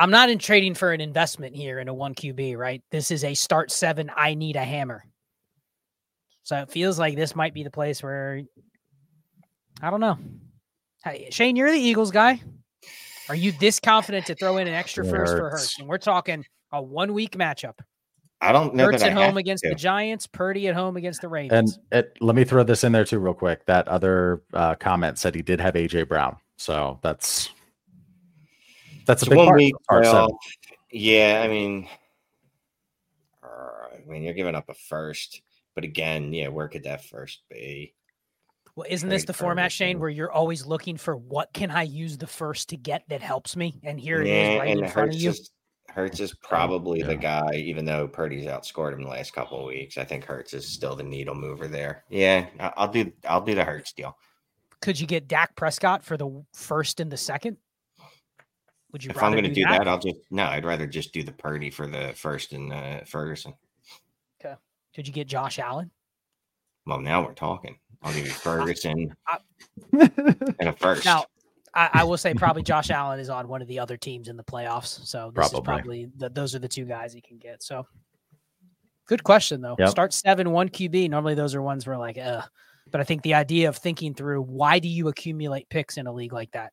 [0.00, 2.82] I'm not in trading for an investment here in a one QB, right?
[2.90, 4.10] This is a start seven.
[4.16, 5.04] I need a hammer.
[6.42, 8.40] So it feels like this might be the place where,
[9.82, 10.16] I don't know.
[11.04, 12.40] Hey, Shane, you're the Eagles guy.
[13.28, 15.62] Are you this confident to throw in an extra first for Hurts.
[15.64, 15.78] Hurts?
[15.80, 17.74] And we're talking a one week matchup.
[18.40, 19.68] I don't know Hurts that at I home have against to.
[19.68, 21.78] the Giants, Purdy at home against the And Ravens.
[21.92, 23.66] it, let me throw this in there too, real quick.
[23.66, 26.38] That other uh, comment said he did have AJ Brown.
[26.56, 27.50] So that's
[29.10, 29.58] that's a big one part.
[29.58, 29.74] week.
[29.74, 30.18] of start seven.
[30.20, 30.38] well,
[30.90, 31.88] yeah, I mean,
[33.42, 35.42] uh, I mean, you're giving up a first,
[35.74, 37.94] but again, yeah, where could that first be?
[38.76, 42.16] well, isn't this the format, Shane, where you're always looking for what can I use
[42.16, 43.78] the first to get that helps me?
[43.82, 45.30] And here it is right and in front Hurts of you.
[45.30, 45.50] is
[45.88, 49.98] Hurts is probably the guy, even though Purdy's outscored him the last couple of weeks.
[49.98, 52.04] I think Hurts is still the needle mover there.
[52.08, 53.12] Yeah, I- I'll do.
[53.28, 54.16] I'll do the Hurts deal.
[54.80, 57.56] Could you get Dak Prescott for the first and the second?
[58.92, 59.78] Would you If I'm going to do do that?
[59.78, 60.44] that, I'll just no.
[60.44, 63.54] I'd rather just do the Purdy for the first and uh, Ferguson.
[64.44, 64.54] Okay.
[64.94, 65.90] Could you get Josh Allen?
[66.86, 67.78] Well, now we're talking.
[68.02, 69.38] I'll give you Ferguson I-
[69.92, 71.04] and a first.
[71.04, 71.26] Now,
[71.74, 74.36] I, I will say probably Josh Allen is on one of the other teams in
[74.36, 75.06] the playoffs.
[75.06, 75.66] So this is Probably.
[75.66, 77.62] probably the, those are the two guys he can get.
[77.62, 77.86] So
[79.06, 79.76] good question though.
[79.78, 79.88] Yep.
[79.90, 81.10] Start seven one QB.
[81.10, 82.42] Normally those are ones where like, uh,
[82.90, 86.12] but I think the idea of thinking through why do you accumulate picks in a
[86.12, 86.72] league like that,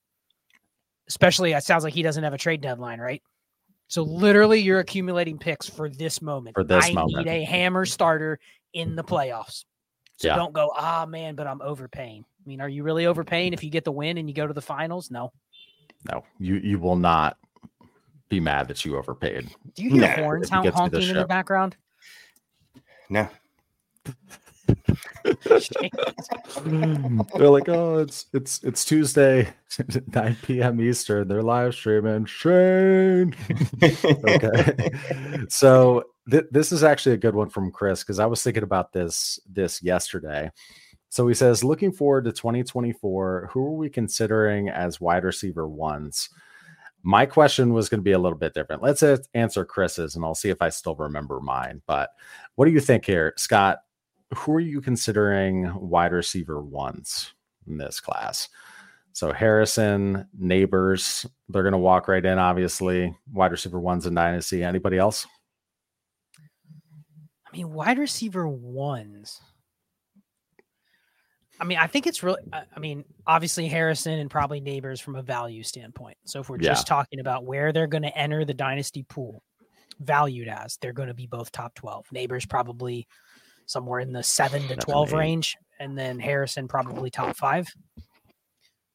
[1.07, 3.21] especially it sounds like he doesn't have a trade deadline, right?
[3.87, 6.55] So literally you're accumulating picks for this moment.
[6.55, 7.25] For this I moment.
[7.25, 8.39] need a hammer starter
[8.73, 9.63] in the playoffs.
[10.17, 10.35] So Yeah.
[10.35, 12.25] don't go, ah man, but I'm overpaying.
[12.27, 14.53] I mean, are you really overpaying if you get the win and you go to
[14.53, 15.09] the finals?
[15.11, 15.31] No.
[16.11, 17.37] no, you you will not
[18.29, 19.49] be mad that you overpaid.
[19.75, 21.77] Do you hear Nah, horns if he hon- gets me honking in the background?
[23.09, 23.29] no,
[27.35, 29.49] They're like, oh, it's it's it's Tuesday,
[30.13, 30.81] 9 p.m.
[30.81, 31.27] Eastern.
[31.27, 32.25] They're live streaming.
[32.25, 33.35] Shane.
[33.81, 34.89] okay.
[35.49, 38.93] so th- this is actually a good one from Chris because I was thinking about
[38.93, 40.51] this this yesterday.
[41.09, 46.29] So he says, looking forward to 2024, who are we considering as wide receiver ones?
[47.03, 48.83] My question was going to be a little bit different.
[48.83, 49.03] Let's
[49.33, 51.81] answer Chris's and I'll see if I still remember mine.
[51.85, 52.09] But
[52.55, 53.79] what do you think here, Scott?
[54.35, 57.33] Who are you considering wide receiver ones
[57.67, 58.49] in this class?
[59.13, 63.15] So Harrison, Nabers, they're going to walk right in, obviously.
[63.31, 64.63] Wide receiver ones in Dynasty.
[64.63, 65.25] Anybody else?
[67.47, 69.41] I mean, wide receiver ones.
[71.59, 75.23] I mean, I think it's really, I mean, obviously Harrison and probably Nabers from a
[75.23, 76.17] value standpoint.
[76.25, 76.69] So if we're Yeah.
[76.69, 79.41] just talking about where they're going to enter the dynasty pool,
[79.99, 82.05] valued as, they're going to be both top 12.
[82.13, 83.07] Nabers probably
[83.67, 85.15] somewhere in the seven to Seven, 12 eight.
[85.15, 87.67] range, and then Harrison probably top five.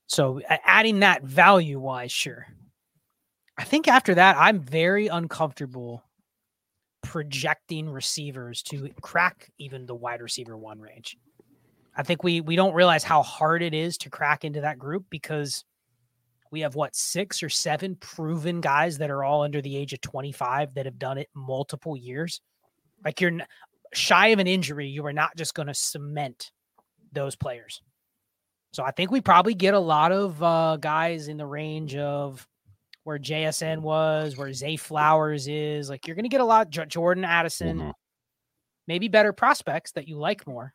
[0.06, 2.46] So adding that value wise, sure.
[3.56, 6.02] I think after that, I'm very uncomfortable
[7.02, 11.16] projecting receivers to crack even the wide receiver one range.
[11.96, 15.04] I think we we don't realize how hard it is to crack into that group
[15.10, 15.64] because
[16.50, 20.00] we have what six or seven proven guys that are all under the age of
[20.02, 22.40] 25 that have done it multiple years.
[23.04, 23.32] Like you're
[23.92, 26.50] shy of an injury, you are not just going to cement
[27.12, 27.82] those players.
[28.72, 32.46] So I think we probably get a lot of uh, guys in the range of
[33.04, 35.90] where JSN was, where Zay Flowers is.
[35.90, 36.70] Like you're going to get a lot.
[36.70, 37.90] J- Jordan Addison, mm-hmm.
[38.86, 40.72] maybe better prospects that you like more.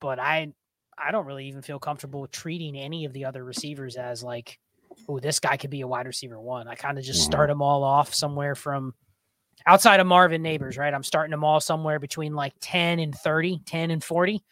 [0.00, 0.52] But I,
[0.98, 4.58] I don't really even feel comfortable treating any of the other receivers as like,
[5.08, 6.68] oh, this guy could be a wide receiver one.
[6.68, 7.32] I kind of just mm-hmm.
[7.32, 8.92] start them all off somewhere from
[9.66, 10.92] outside of Marvin Nabers, right?
[10.92, 14.42] I'm starting them all somewhere between like 10 and 30, 10 and 40.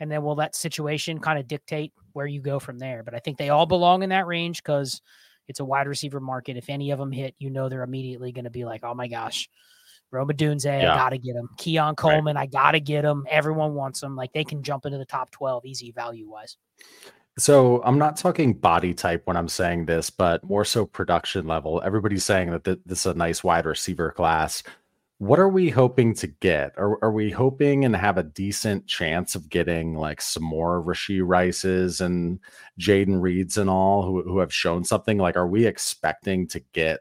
[0.00, 3.02] And then we'll let situation kind of dictate where you go from there.
[3.02, 5.00] But I think they all belong in that range because
[5.48, 6.56] it's a wide receiver market.
[6.56, 9.08] If any of them hit, you know they're immediately going to be like, oh my
[9.08, 9.48] gosh,
[10.10, 10.92] Rome Odunze, yeah.
[10.92, 11.48] I got to get him.
[11.56, 12.42] Keon Coleman, right.
[12.42, 13.26] I got to get him.
[13.28, 14.16] Everyone wants them.
[14.16, 16.56] Like they can jump into the top 12 easy value wise.
[17.38, 21.82] So I'm not talking body type when I'm saying this, but more so production level.
[21.84, 24.62] Everybody's saying that th- this is a nice wide receiver class.
[25.18, 26.72] What are we hoping to get?
[26.78, 31.22] Are, are we hoping and have a decent chance of getting like some more Rashee
[31.24, 32.38] Rices and
[32.80, 35.18] Jayden Reeds and all who, who have shown something?
[35.18, 37.00] Like, are we expecting to get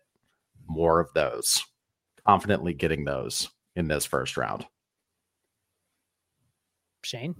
[0.67, 1.63] more of those?
[2.25, 4.65] Confidently getting those in this first round?
[7.03, 7.35] Shane?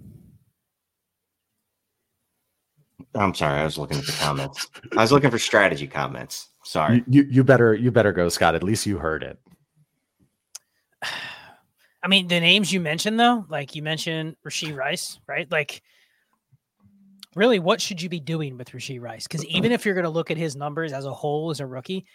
[3.16, 4.68] I'm sorry, I was looking at the comments.
[4.96, 6.48] I was looking for strategy comments.
[6.64, 6.96] Sorry.
[6.96, 8.54] You, you, you better you better go, Scott.
[8.54, 9.38] At least you heard it.
[12.02, 15.50] I mean, the names you mentioned though, like you mentioned Rashee Rice, right?
[15.50, 15.82] Like
[17.34, 19.26] really what should you be doing with Rashee Rice?
[19.26, 21.66] Because even if you're going to look at his numbers as a whole as a
[21.66, 22.06] rookie,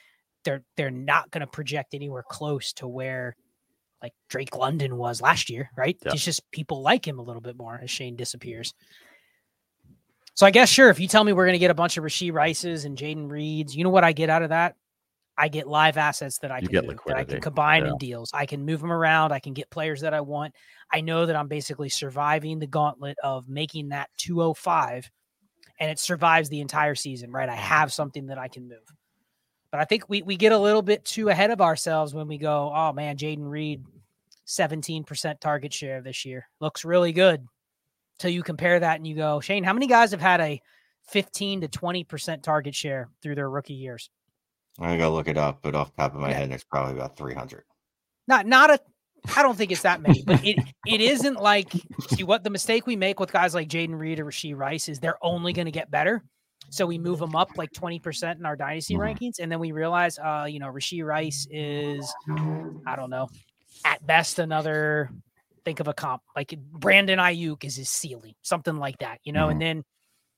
[0.43, 3.35] they're they're not going to project anywhere close to where
[4.01, 5.97] like Drake London was last year, right?
[6.03, 6.13] Yep.
[6.13, 8.73] It's just people like him a little bit more as Shane disappears.
[10.33, 12.03] So I guess sure, if you tell me we're going to get a bunch of
[12.03, 14.75] Rashee Rices and Jayden Reeds, you know what I get out of that?
[15.37, 17.91] I get live assets that I you can move, that I can combine yeah.
[17.91, 18.31] in deals.
[18.33, 19.31] I can move them around.
[19.31, 20.53] I can get players that I want.
[20.91, 25.09] I know that I'm basically surviving the gauntlet of making that 205
[25.79, 27.49] and it survives the entire season, right?
[27.49, 27.63] I mm-hmm.
[27.63, 28.85] have something that I can move.
[29.71, 32.37] But I think we we get a little bit too ahead of ourselves when we
[32.37, 33.83] go, oh man, Jayden Reed,
[34.47, 36.47] 17% target share this year.
[36.59, 37.47] Looks really good
[38.21, 40.61] till you compare that and you go, Shane, how many guys have had a
[41.09, 44.09] 15 to 20% target share through their rookie years?
[44.79, 46.37] I gotta look it up, but off top of my yeah.
[46.37, 47.63] head, it's probably about 300.
[48.27, 48.79] Not, not a,
[49.35, 51.71] I don't think it's that many, but it, it isn't like,
[52.09, 54.99] see what the mistake we make with guys like Jayden Reed or Rashee Rice is
[54.99, 56.23] they're only going to get better.
[56.69, 59.03] So we move them up like 20% in our dynasty mm-hmm.
[59.03, 59.39] rankings.
[59.39, 62.13] And then we realize, uh, you know, Rashee Rice is,
[62.85, 63.27] I don't know,
[63.83, 65.09] at best another
[65.65, 69.43] think of a comp like Brandon Aiyuk is his ceiling, something like that, you know.
[69.43, 69.51] Mm-hmm.
[69.51, 69.83] And then,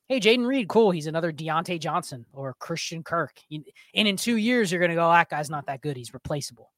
[0.07, 3.39] hey, Jayden Reed, cool, he's another Diontae Johnson or Christian Kirk.
[3.51, 6.71] And in two years, you're gonna go, that guy's not that good, he's replaceable.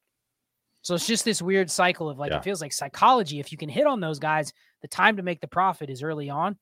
[0.82, 2.38] So it's just this weird cycle of like yeah.
[2.38, 3.40] it feels like psychology.
[3.40, 6.30] If you can hit on those guys, the time to make the profit is early
[6.30, 6.56] on,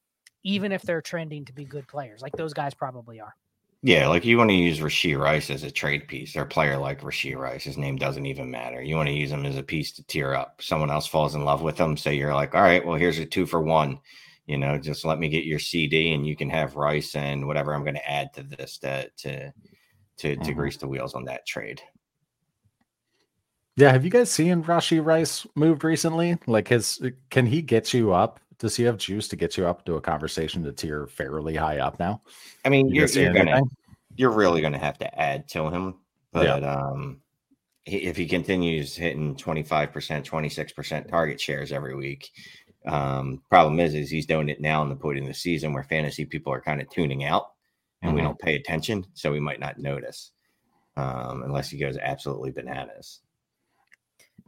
[0.45, 3.35] even if they're trending to be good players, like those guys probably are.
[3.87, 6.79] Yeah, like you want to use Rashee Rice as a trade piece or a player
[6.79, 7.65] like Rashee Rice.
[7.65, 8.81] His name doesn't even matter.
[8.81, 10.63] You want to use him as a piece to tear up.
[10.63, 11.95] Someone else falls in love with him.
[11.99, 13.99] So you're like, all right, well, here's a two for one.
[14.47, 17.75] You know, just let me get your CD and you can have Rice and whatever
[17.75, 19.53] I'm going to add to this to to to,
[20.17, 20.53] to mm-hmm.
[20.53, 21.83] grease the wheels on that trade.
[23.77, 26.39] Yeah, have you guys seen Rashee Rice moved recently?
[26.47, 28.41] Like his can he get you up?
[28.59, 31.79] Does he have juice to get you up to a conversation to tier fairly high
[31.79, 32.23] up now?
[32.65, 33.63] I mean, you you're, you're gonna
[34.17, 35.97] you're really gonna have to add to him,
[36.33, 36.71] but yeah.
[36.71, 37.21] um,
[37.87, 42.31] if he continues hitting 25%, 26% target shares every week,
[42.87, 45.83] um, problem is, is he's doing it now in the point in the season where
[45.83, 47.53] fantasy people are kind of tuning out
[48.03, 48.17] and mm-hmm.
[48.17, 49.05] we don't pay attention.
[49.15, 50.33] So we might not notice
[50.97, 53.21] um, unless he goes absolutely bananas.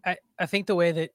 [0.04, 1.10] I, I think the way that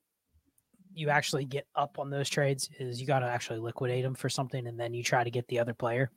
[0.93, 4.29] you actually get up on those trades is you got to actually liquidate them for
[4.29, 6.11] something and then you try to get the other player.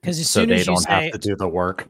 [0.00, 1.88] Because as so soon as you say, have to do the work.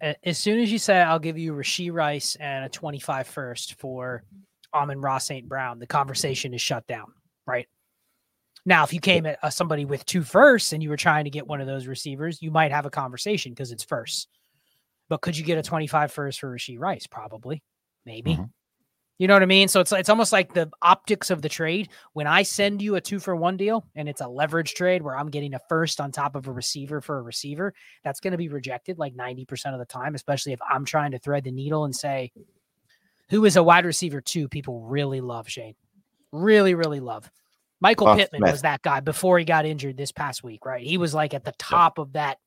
[0.00, 4.22] As soon as you say, I'll give you Rashee Rice and a 25 first for
[4.72, 5.48] Amon-Ra St.
[5.48, 7.06] Brown, the conversation is shut down,
[7.46, 7.66] right?
[8.64, 11.30] Now, if you came at uh, somebody with two firsts and you were trying to
[11.30, 14.28] get one of those receivers, you might have a conversation because it's first.
[15.08, 17.06] But could you get a 25 first for Rashee Rice?
[17.06, 17.62] Probably,
[18.04, 18.32] maybe.
[18.32, 18.44] Mm-hmm.
[19.18, 19.66] You know what I mean?
[19.66, 21.88] So it's it's almost like the optics of the trade.
[22.12, 25.16] When I send you a two for one deal and it's a leverage trade where
[25.16, 28.38] I'm getting a first on top of a receiver for a receiver, that's going to
[28.38, 31.84] be rejected like 90% of the time, especially if I'm trying to thread the needle
[31.84, 32.30] and say,
[33.28, 35.74] who is a wide receiver two people really love, Shane?
[36.30, 37.28] Really, really love.
[37.80, 40.84] Michael oh, Pittman was that guy before he got injured this past week, right?
[40.84, 42.38] He was like at the top of that,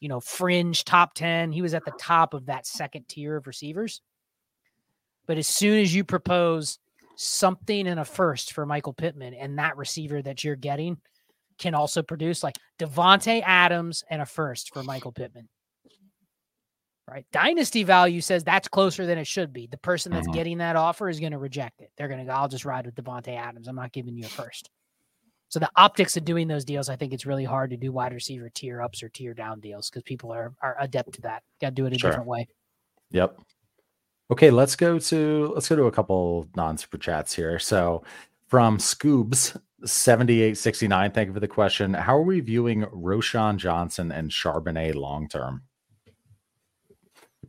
[0.00, 1.52] you know, fringe top 10.
[1.52, 4.00] He was at the top of that second tier of receivers.
[5.26, 6.78] But as soon as you propose
[7.16, 10.98] something and a first for Michael Pittman, and that receiver that you're getting
[11.58, 15.48] can also produce like Davante Adams and a first for Michael Pittman.
[17.06, 17.26] Right.
[17.32, 19.66] Dynasty value says that's closer than it should be.
[19.66, 20.32] The person that's Mhm.
[20.32, 21.90] getting that offer is going to reject it.
[21.96, 23.66] They're going to go, I'll just ride with Davante Adams.
[23.66, 24.70] I'm not giving you a first.
[25.48, 28.12] So the optics of doing those deals, I think it's really hard to do wide
[28.12, 31.42] receiver tier ups or tier down deals because people are are adept to that.
[31.60, 32.10] Got to do it a Sure.
[32.10, 32.46] different way.
[33.10, 33.40] Yep.
[34.30, 37.58] Okay, let's go to let's go to a couple non super chats here.
[37.58, 38.04] So
[38.46, 41.94] from Scoobs 7869, thank you for the question.
[41.94, 45.62] How are we viewing Roschon Johnson and Charbonnet long term?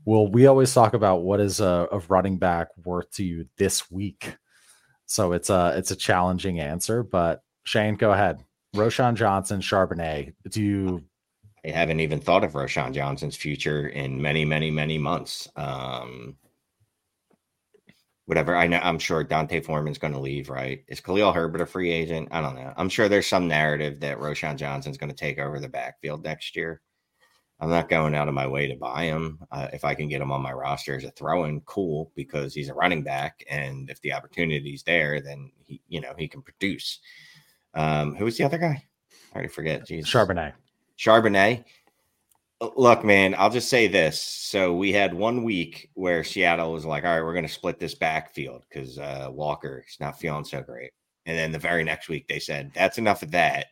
[0.05, 3.91] Well, we always talk about what is a, a running back worth to you this
[3.91, 4.35] week.
[5.05, 8.43] So it's a it's a challenging answer, but Shane, go ahead.
[8.75, 10.33] Roschon Johnson, Charbonnet.
[10.49, 11.03] Do you
[11.63, 15.47] I haven't even thought of Roschon Johnson's future in many, many, many months.
[15.55, 16.37] Um,
[18.31, 18.55] whatever.
[18.55, 18.79] I know.
[18.81, 20.49] I'm sure D'Onta Foreman's going to leave.
[20.49, 20.85] Right?
[20.87, 22.29] Is Khalil Herbert a free agent?
[22.31, 22.71] I don't know.
[22.77, 26.55] I'm sure there's some narrative that Roschon Johnson's going to take over the backfield next
[26.55, 26.79] year.
[27.59, 29.39] I'm not going out of my way to buy him.
[29.51, 32.69] Uh, if I can get him on my roster as a throw-in, cool, because he's
[32.69, 37.01] a running back, and if the opportunity's there, then he, you know, he can produce.
[37.73, 38.81] Um, who was the other guy?
[39.33, 39.85] I already forget.
[39.85, 40.09] Jesus.
[40.09, 40.53] Charbonnet?
[40.97, 41.65] Charbonnet.
[42.61, 44.21] Look, man, I'll just say this.
[44.21, 47.79] So we had one week where Seattle was like, all right, we're going to split
[47.79, 50.91] this backfield because uh, Walker is not feeling so great.
[51.25, 53.67] And then the very next week, they said, that's enough of that.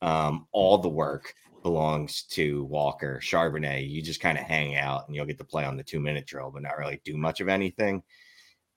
[0.00, 3.20] Um, all the work belongs to Walker.
[3.22, 6.00] Charbonnet, you just kind of hang out and you'll get to play on the two
[6.00, 8.02] minute drill, but not really do much of anything.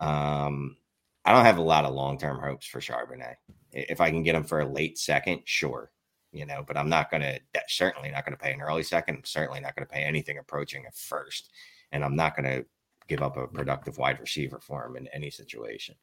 [0.01, 0.75] Um,
[1.23, 3.35] I don't have a lot of long term hopes for Charbonnet.
[3.71, 5.92] If I can get him for a late second, sure
[6.33, 9.17] you know, but I'm not going to, certainly not going to pay an early second.
[9.17, 11.51] I'm certainly not going to pay anything approaching a first.
[11.91, 12.65] And I'm not going to
[13.07, 15.95] give up a productive wide receiver for him in any situation.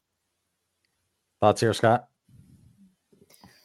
[1.41, 2.07] Thoughts here, Scott?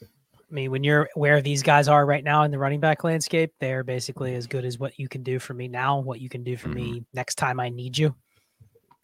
[0.02, 3.52] I mean, when you're where these guys are right now in the running back landscape,
[3.60, 6.44] they're basically as good as what you can do for me now, what you can
[6.44, 6.94] do for mm-hmm.
[6.94, 8.16] me next time I need you.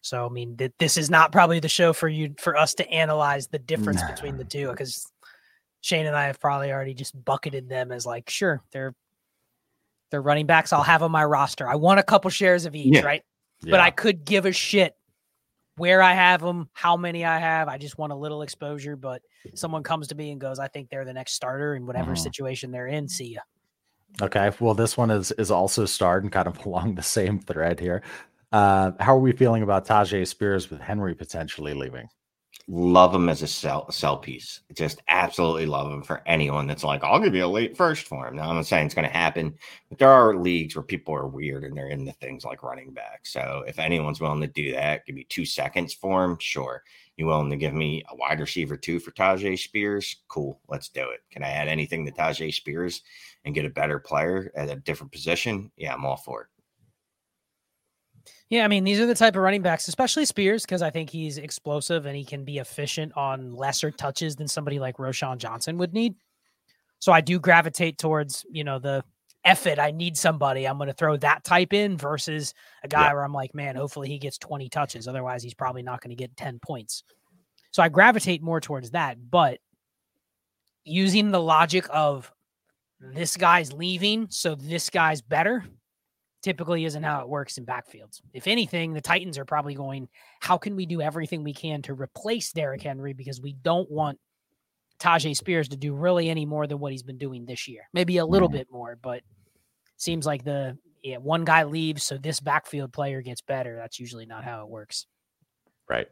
[0.00, 2.90] So, I mean, th- this is not probably the show for you for us to
[2.90, 4.10] analyze the difference Nah.
[4.12, 5.11] between the two because
[5.82, 8.94] Shane and I have probably already just bucketed them as like, sure, they're
[10.10, 10.72] they're running backs.
[10.72, 11.68] I'll have on my roster.
[11.68, 13.00] I want a couple shares of each, Yeah.
[13.02, 13.22] right?
[13.62, 14.94] But I could give a shit
[15.76, 17.66] where I have them, how many I have.
[17.68, 18.94] I just want a little exposure.
[18.96, 19.22] But
[19.54, 22.18] someone comes to me and goes, I think they're the next starter in whatever Mhm.
[22.18, 23.08] situation they're in.
[23.08, 23.40] See ya.
[24.20, 24.50] Okay.
[24.60, 28.02] Well, this one is is also starred and kind of along the same thread here.
[28.52, 32.06] Uh, how are we feeling about Tyjae Spears with Henry potentially leaving?
[32.68, 34.60] Love him as a sell, sell piece.
[34.72, 38.26] Just absolutely love him for anyone that's like, I'll give you a late first for
[38.26, 38.36] him.
[38.36, 39.54] Now, I'm not saying it's going to happen,
[39.88, 43.20] but there are leagues where people are weird and they're into things like running back.
[43.24, 46.82] So if anyone's willing to do that, give me two seconds for him, sure.
[47.16, 50.22] You willing to give me a wide receiver two for Tyjae Spears?
[50.28, 50.60] Cool.
[50.68, 51.20] Let's do it.
[51.30, 53.02] Can I add anything to Tyjae Spears
[53.44, 55.70] and get a better player at a different position?
[55.76, 56.46] Yeah, I'm all for it.
[58.52, 61.08] Yeah, I mean, these are the type of running backs, especially Spears, because I think
[61.08, 65.78] he's explosive and he can be efficient on lesser touches than somebody like Roschon Johnson
[65.78, 66.16] would need.
[66.98, 69.02] So I do gravitate towards, you know, the
[69.42, 70.68] F it, I need somebody.
[70.68, 72.52] I'm going to throw that type in versus
[72.84, 73.14] a guy Yeah.
[73.14, 75.08] where I'm like, man, hopefully he gets 20 touches.
[75.08, 77.04] Otherwise, he's probably not going to get 10 points.
[77.70, 79.16] So I gravitate more towards that.
[79.30, 79.60] But
[80.84, 82.30] using the logic of
[83.00, 85.64] this guy's leaving, so this guy's better,
[86.42, 88.20] typically isn't how it works in backfields.
[88.32, 90.08] If anything, the Titans are probably going,
[90.40, 94.18] how can we do everything we can to replace Derrick Henry because we don't want
[94.98, 97.82] Tyjae Spears to do really any more than what he's been doing this year.
[97.92, 98.52] Maybe a little Mhm.
[98.52, 99.22] bit more, but
[99.96, 103.74] seems like the yeah, one guy leaves, so this backfield player gets better.
[103.74, 105.06] That's usually not how it works.
[105.88, 106.06] Right.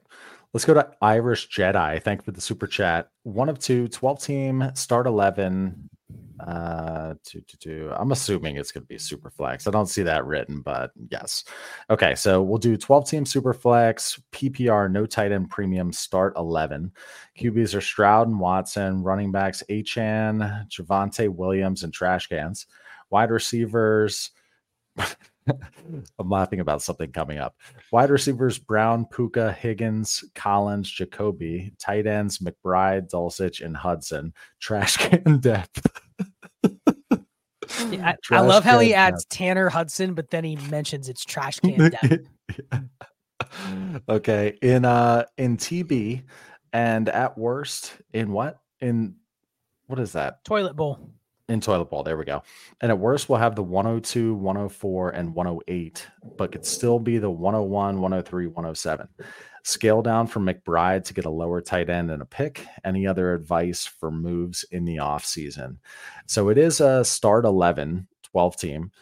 [0.53, 2.03] Let's go to Irish Jedi.
[2.03, 3.09] Thank you for the super chat.
[3.23, 5.89] One of two, 12 team, start 11.
[6.47, 7.93] Uh, two, two, two.
[7.97, 9.67] I'm assuming it's going to be super flex.
[9.67, 11.45] I don't see that written, but yes.
[11.91, 12.15] Okay.
[12.15, 16.93] So we'll do 12 team super flex, PPR, no tight end premium, start 11.
[17.39, 22.67] QBs are Stroud and Watson, running backs, Achane, Javonte Williams, and trash cans.
[23.11, 24.31] Wide receivers.
[26.19, 27.57] I'm laughing about something coming up.
[27.93, 31.73] Wide receivers Brown, Puka, Higgins, Collins, Jacoby.
[31.79, 32.39] Tight ends.
[32.39, 34.33] McBride, Dulcich, and Hudson.
[34.61, 35.87] Trash can depth.
[37.91, 41.61] Yeah, I, I love how he adds Tanner Hudson, but then he mentions it's trash
[41.61, 42.29] can depth.
[44.09, 44.59] okay.
[44.61, 46.25] In uh in TB
[46.73, 48.59] and at worst in what?
[48.81, 49.17] In
[49.87, 50.45] what is that?
[50.45, 51.11] Toilet bowl.
[51.51, 52.03] In toilet bowl.
[52.03, 52.43] There we go.
[52.81, 57.29] And at worst, we'll have the 102, 104, and 108, but could still be the
[57.29, 59.09] 101, 103, 107.
[59.65, 62.65] Scale down from McBride to get a lower tight end and a pick.
[62.85, 65.77] Any other advice for moves in the offseason?
[66.27, 68.93] So it is a start 11, 12 team.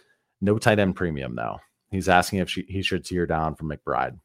[0.41, 1.59] No tight end premium, though.
[1.91, 4.19] He's asking if she, he should tear down from McBride.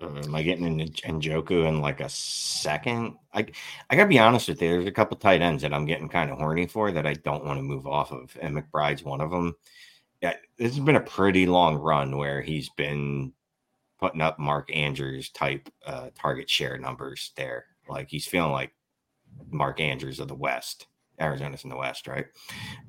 [0.00, 3.16] Uh, am I getting into Njoku in like a second?
[3.32, 3.46] I
[3.90, 4.68] I gotta be honest with you.
[4.68, 7.44] There's a couple tight ends that I'm getting kind of horny for that I don't
[7.44, 9.56] want to move off of, and McBride's one of them.
[10.22, 13.32] Yeah, this has been a pretty long run where he's been
[13.98, 17.66] putting up Mark Andrews type uh, target share numbers there.
[17.88, 18.72] Like he's feeling like
[19.50, 20.86] Mark Andrews of the West.
[21.20, 22.26] Arizona's in the West, right?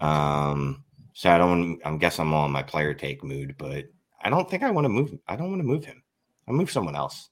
[0.02, 0.84] Um,
[1.14, 1.80] so I don't.
[1.84, 3.86] I'm guess I'm on my player take mood, but
[4.22, 5.18] I don't think I want to move.
[5.28, 6.04] I don't want to move him.
[6.50, 7.30] I'll move someone else.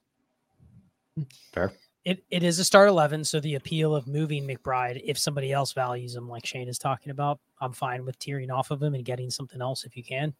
[1.52, 1.74] Fair.
[2.06, 3.26] It, it is a start 11.
[3.26, 7.10] So the appeal of moving McBride, if somebody else values him, like Shane is talking
[7.10, 10.34] about, I'm fine with tearing off of him and getting something else if you can.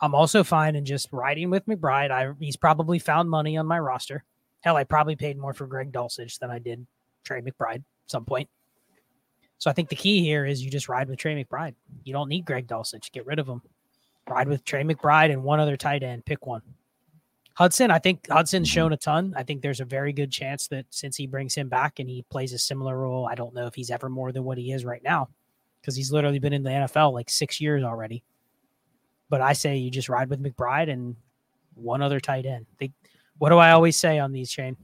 [0.00, 2.10] I'm also fine in just riding with McBride.
[2.10, 4.24] I, he's probably found money on my roster.
[4.60, 6.86] Hell, I probably paid more for Greg Dulcich than I did
[7.24, 8.48] Trey McBride at some point.
[9.58, 11.74] So I think the key here is you just ride with Trey McBride.
[12.04, 13.12] You don't need Greg Dulcich.
[13.12, 13.62] Get rid of him.
[14.28, 16.24] Ride with Trey McBride and one other tight end.
[16.24, 16.62] Pick one.
[17.54, 18.74] Hudson, I think Hudson's mm-hmm.
[18.74, 19.34] shown a ton.
[19.36, 22.22] I think there's a very good chance that since he brings him back and he
[22.30, 24.84] plays a similar role, I don't know if he's ever more than what he is
[24.84, 25.28] right now
[25.80, 28.22] because he's literally been in the NFL like six years already.
[29.28, 31.16] But I say you just ride with McBride and
[31.74, 32.66] one other tight end.
[32.78, 32.92] They,
[33.38, 34.76] what do I always say on these, Shane?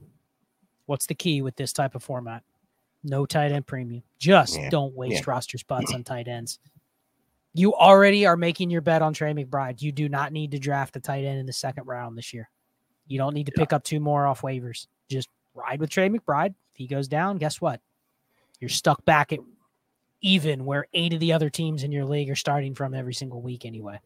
[0.85, 2.43] What's the key with this type of format?
[3.03, 4.03] No tight end premium.
[4.17, 4.69] Just yeah.
[4.69, 5.31] don't waste yeah.
[5.31, 6.59] roster spots on tight ends.
[7.53, 9.81] You already are making your bet on Trey McBride.
[9.81, 12.49] You do not need to draft a tight end in the second round this year.
[13.09, 14.87] You don't need to pick up two more off waivers.
[15.09, 16.53] Just ride with Trey McBride.
[16.71, 17.81] If he goes down, guess what?
[18.61, 19.39] You're stuck back at
[20.21, 23.41] even where eight of the other teams in your league are starting from every single
[23.41, 23.99] week anyway.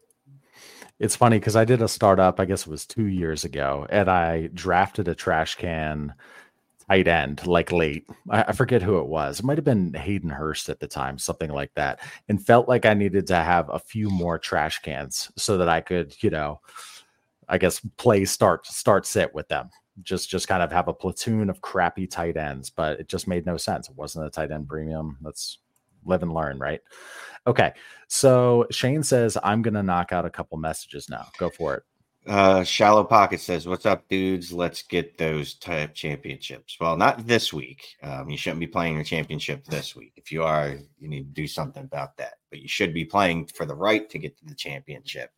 [0.98, 4.08] It's funny because I did a startup, I guess it was two years ago, and
[4.08, 6.14] I drafted a trash can
[6.88, 8.06] tight end like late.
[8.30, 9.40] I, I, forget who it was.
[9.40, 12.86] It might have been Hayden Hurst at the time, something like that, and felt like
[12.86, 16.60] I needed to have a few more trash cans so that I could, you know,
[17.48, 19.70] I guess play start start sit with them.
[20.02, 23.46] Just just kind of have a platoon of crappy tight ends, but it just made
[23.46, 23.88] no sense.
[23.88, 25.18] It wasn't a tight end premium.
[25.22, 25.58] Let's
[26.04, 26.80] live and learn, right?
[27.46, 27.72] Okay.
[28.08, 31.28] So Shane says I'm gonna knock out a couple messages now.
[31.38, 31.82] Go for it.
[32.26, 34.50] Uh, Shallow Pocket says, "What's up, dudes?
[34.50, 37.84] Let's get those type championships." Well, not this week.
[38.02, 40.14] Um, you shouldn't be playing your championship this week.
[40.16, 42.34] If you are, you need to do something about that.
[42.48, 45.32] But you should be playing for the right to get to the championship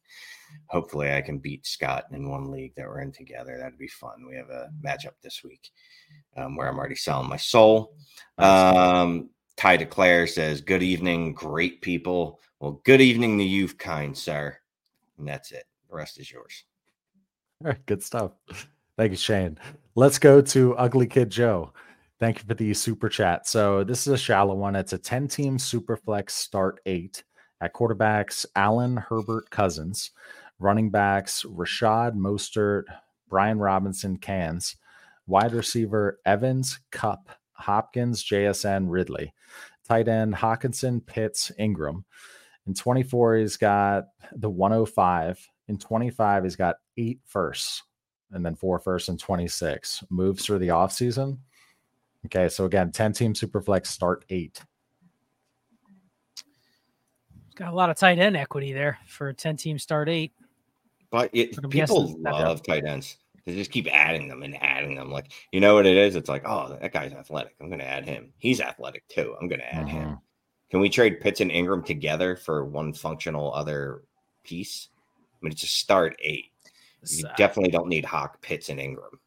[0.67, 3.57] hopefully I can beat Scott in one league that we're in together.
[3.59, 4.27] That'd be fun.
[4.29, 5.71] We have a matchup this week
[6.37, 7.95] um, where I'm already selling my soul.
[8.39, 12.41] Um, Ty Declare says, Good evening, great people.
[12.61, 14.57] Well, good evening to you, kind sir.
[15.19, 15.65] And that's it.
[15.89, 16.65] The rest is yours.
[17.63, 18.33] All right, good stuff.
[18.97, 19.59] Thank you, Shane.
[19.95, 21.73] Let's go to Ugly Kid Joe.
[22.19, 23.47] Thank you for the super chat.
[23.47, 24.75] So this is a shallow one.
[24.75, 27.23] It's a 10 team super flex start eight.
[27.63, 30.11] At quarterbacks, Allen, Herbert, Cousins.
[30.59, 32.85] Running backs, Rachaad, Mostert,
[33.29, 34.77] Brian Robinson, Cans.
[35.27, 39.35] Wide receiver, Evans, Kupp, Hopkins, JSN, Ridley.
[39.87, 42.05] Tight end, Hockenson, Pitts, Ingram.
[42.67, 45.49] In 24, he's got the 105.
[45.69, 47.83] In 25, he's got eight firsts
[48.33, 50.05] and then four firsts in 26.
[50.11, 51.39] Moves through the offseason.
[52.27, 54.61] Okay, so again, 10 team superflex start eight.
[57.55, 60.33] Got a lot of tight end equity there for a 10 team start eight.
[61.11, 63.17] But it, people love tight ends.
[63.45, 65.11] They just keep adding them and adding them.
[65.11, 66.17] Like, you know what it is?
[66.17, 67.55] It's like, oh, that guy's athletic.
[67.61, 68.33] I'm going to add him.
[68.39, 69.37] He's athletic too.
[69.41, 70.05] I'm going to add him.
[70.05, 70.15] Mm-hmm.
[70.71, 74.03] Can we trade Pitts and Ingram together for one functional other
[74.43, 74.89] piece?
[75.33, 76.47] I mean, it's a start eight.
[77.09, 79.21] You definitely don't need Hawk, Pitts, and Ingram.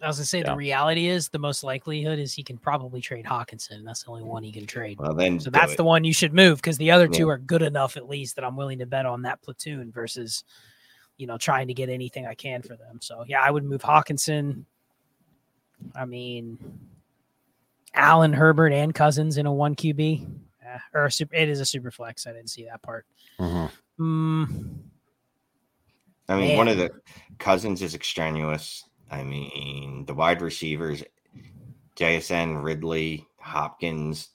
[0.00, 0.50] I was gonna say yeah.
[0.50, 3.84] the reality is the most likelihood is he can probably trade Hockenson.
[3.84, 4.98] That's the only one he can trade.
[4.98, 5.76] Well, then so that's it.
[5.76, 8.44] the one you should move because the other two are good enough at least that
[8.44, 10.44] I'm willing to bet on that platoon versus,
[11.16, 13.00] you know, trying to get anything I can for them.
[13.00, 14.64] So yeah, I would move Hockenson.
[15.94, 16.58] I mean,
[17.94, 20.26] Allen, Herbert, and Cousins in a one QB,
[20.64, 22.26] eh, or super, it is a super flex.
[22.26, 23.06] I didn't see that part.
[23.38, 24.42] Mm-hmm.
[24.42, 24.78] Mm,
[26.28, 26.56] I mean, man.
[26.56, 26.90] one of the
[27.38, 31.02] Cousins is extraneous I mean, the wide receivers,
[31.96, 34.30] JSN, Ridley, Hopkins,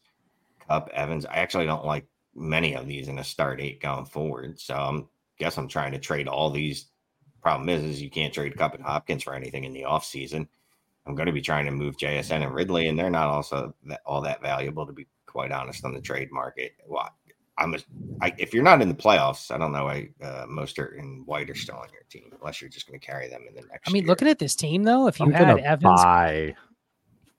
[0.67, 1.25] Kupp, Evans.
[1.25, 4.59] I actually don't like many of these in a start eight going forward.
[4.59, 5.01] So I
[5.41, 6.85] guess I'm trying to trade all these.
[7.41, 10.47] Problem is, is you can't trade Kupp and Hopkins for anything in the offseason.
[11.07, 14.01] I'm going to be trying to move JSN and Ridley, and they're not also that,
[14.05, 16.73] all that valuable to be quite honest on the trade market.
[16.87, 17.09] Well,
[17.57, 17.79] I'm a,
[18.21, 21.49] I, if you're not in the playoffs, I don't know why uh, Mostert and White
[21.49, 23.89] are still on your team unless you're just going to carry them in the next.
[23.89, 24.09] I mean, year.
[24.09, 26.53] looking at this team though, if you I'm had gonna Evans, buy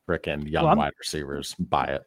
[0.08, 1.54] freaking young Well, wide receivers.
[1.60, 2.02] Buy it.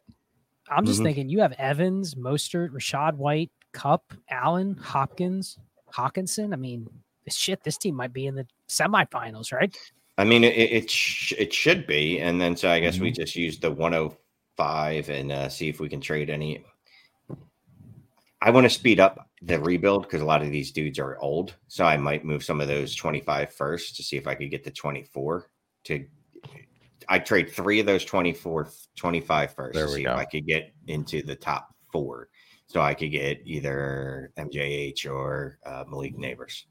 [0.68, 1.04] I'm just Mhm.
[1.04, 5.58] thinking you have Evans, Mostert, Rachaad White, Kupp, Allen, Hopkins,
[5.96, 6.52] Hockenson.
[6.52, 6.88] I mean,
[7.24, 9.74] this shit, this team might be in the semifinals, right?
[10.18, 13.04] I mean, it it, sh- it should be, and then so I guess Mm-hmm.
[13.04, 16.64] we just use the 105 and uh, see if we can trade any.
[18.42, 21.54] I want to speed up the rebuild because a lot of these dudes are old,
[21.68, 24.62] so I might move some of those 25 first to see if I could get
[24.64, 25.50] the 24.
[25.84, 26.04] To
[27.08, 30.12] I trade three of those 24, 25 first There to we see go.
[30.12, 32.28] if I could get into the top four,
[32.68, 36.64] so I could get either MJH or uh, Malik Nabers.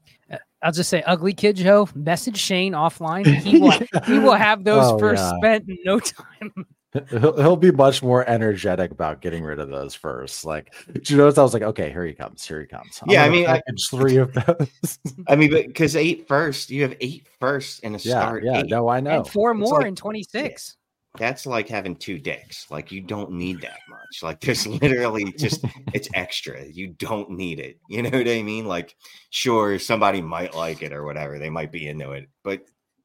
[0.62, 3.26] I'll just say, ugly kid Joe, message Shane offline.
[3.42, 3.72] He will,
[4.06, 5.36] he will have those Oh, first yeah.
[5.38, 6.66] spent in no time.
[7.10, 10.44] He'll, he'll be much more energetic about getting rid of those first.
[10.46, 11.36] Like, did you notice?
[11.36, 12.44] I was like, okay, here he comes.
[12.46, 12.98] Here he comes.
[13.02, 14.98] I'm Yeah, I mean, I- three of those.
[15.28, 18.44] I mean, because eight first, you have eight first in a yeah, start.
[18.44, 18.60] yeah.
[18.60, 18.70] eight.
[18.70, 19.18] No, I know.
[19.18, 20.76] and four It's more like- in 26.
[21.18, 22.70] That's like having two dicks.
[22.70, 24.22] Like you don't need that much.
[24.22, 25.64] Like there's literally just
[25.94, 26.64] it's extra.
[26.64, 27.78] You don't need it.
[27.88, 28.66] You know what I mean?
[28.66, 28.96] Like,
[29.30, 31.38] sure, somebody might like it or whatever.
[31.38, 32.62] They might be into it, but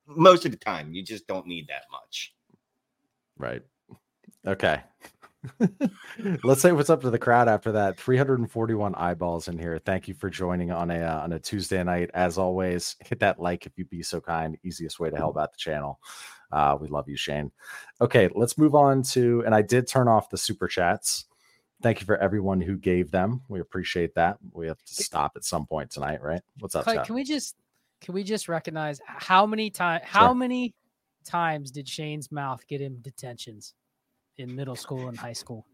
[0.08, 2.34] most of the time, you just don't need that much.
[3.38, 3.62] Right.
[4.46, 4.82] Okay.
[6.44, 7.98] Let's say what's up to the crowd after that.
[7.98, 9.80] 341 eyeballs in here.
[9.84, 12.12] Thank you for joining on a uh, on a Tuesday night.
[12.14, 14.58] As always, hit that like if you'd be so kind.
[14.64, 16.00] Easiest way to help out the channel.
[16.52, 17.52] Uh, we love you, Shane.
[18.00, 19.44] Okay, let's move on to.
[19.46, 21.26] And I did turn off the super chats.
[21.82, 23.42] Thank you for everyone who gave them.
[23.50, 24.38] We appreciate that.
[24.54, 26.42] We have to stop at some point tonight, right?
[26.60, 27.56] What's up, Clay, can we just
[28.02, 30.36] can we just recognize how many times how Sure.
[30.36, 30.74] many
[31.26, 33.74] times did Shane's mouth get him detentions
[34.38, 35.66] in middle school and high school?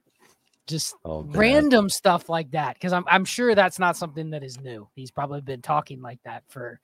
[0.65, 4.59] Just Oh, random stuff like that because I'm I'm sure that's not something that is
[4.59, 4.87] new.
[4.95, 6.79] He's probably been talking like that for,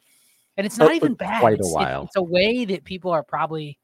[0.58, 1.40] and it's Oh, not even bad.
[1.42, 2.04] quite a It's- it- while.
[2.04, 3.78] it's a way that people are probably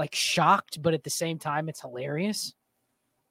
[0.00, 2.54] like shocked, but at the same time, it's hilarious.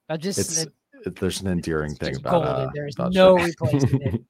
[0.08, 2.50] I just It's it- there's an endearing thing about golden.
[2.52, 4.26] uh, There's about no replacement.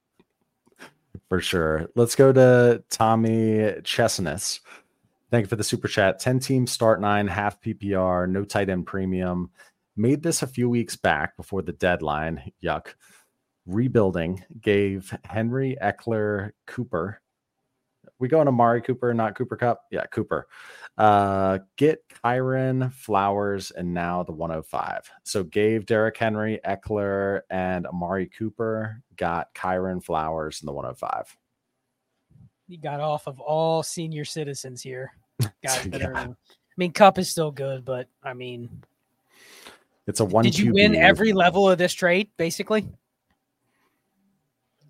[1.29, 1.89] for sure.
[1.95, 4.61] Let's go to Tommy Chestnuts.
[5.31, 6.19] Thank you for the super chat.
[6.19, 9.49] 10 teams start nine, half PPR, no tight end premium.
[9.95, 12.51] Made this a few weeks back before the deadline.
[12.63, 12.87] Yuck.
[13.65, 17.21] Rebuilding gave Henry Ekeler Cooper.
[18.19, 19.81] We going to Mari Cooper, not Cooper Kupp?
[19.91, 20.47] Yeah, Cooper.
[20.99, 25.09] Uh, get Kyron Flowers and now the 105.
[25.23, 29.01] So gave Derrick Henry, Ekeler, and Amari Cooper.
[29.15, 31.37] Got Kyron Flowers in the 105.
[32.67, 35.13] He got off of all senior citizens here.
[35.63, 36.07] Guys that Yeah.
[36.07, 36.35] are, I
[36.75, 38.69] mean, Kupp is still good, but I mean,
[40.05, 40.43] It's a one.
[40.43, 40.99] did you win QB.
[41.01, 42.29] every level of this trade?
[42.35, 42.85] Basically,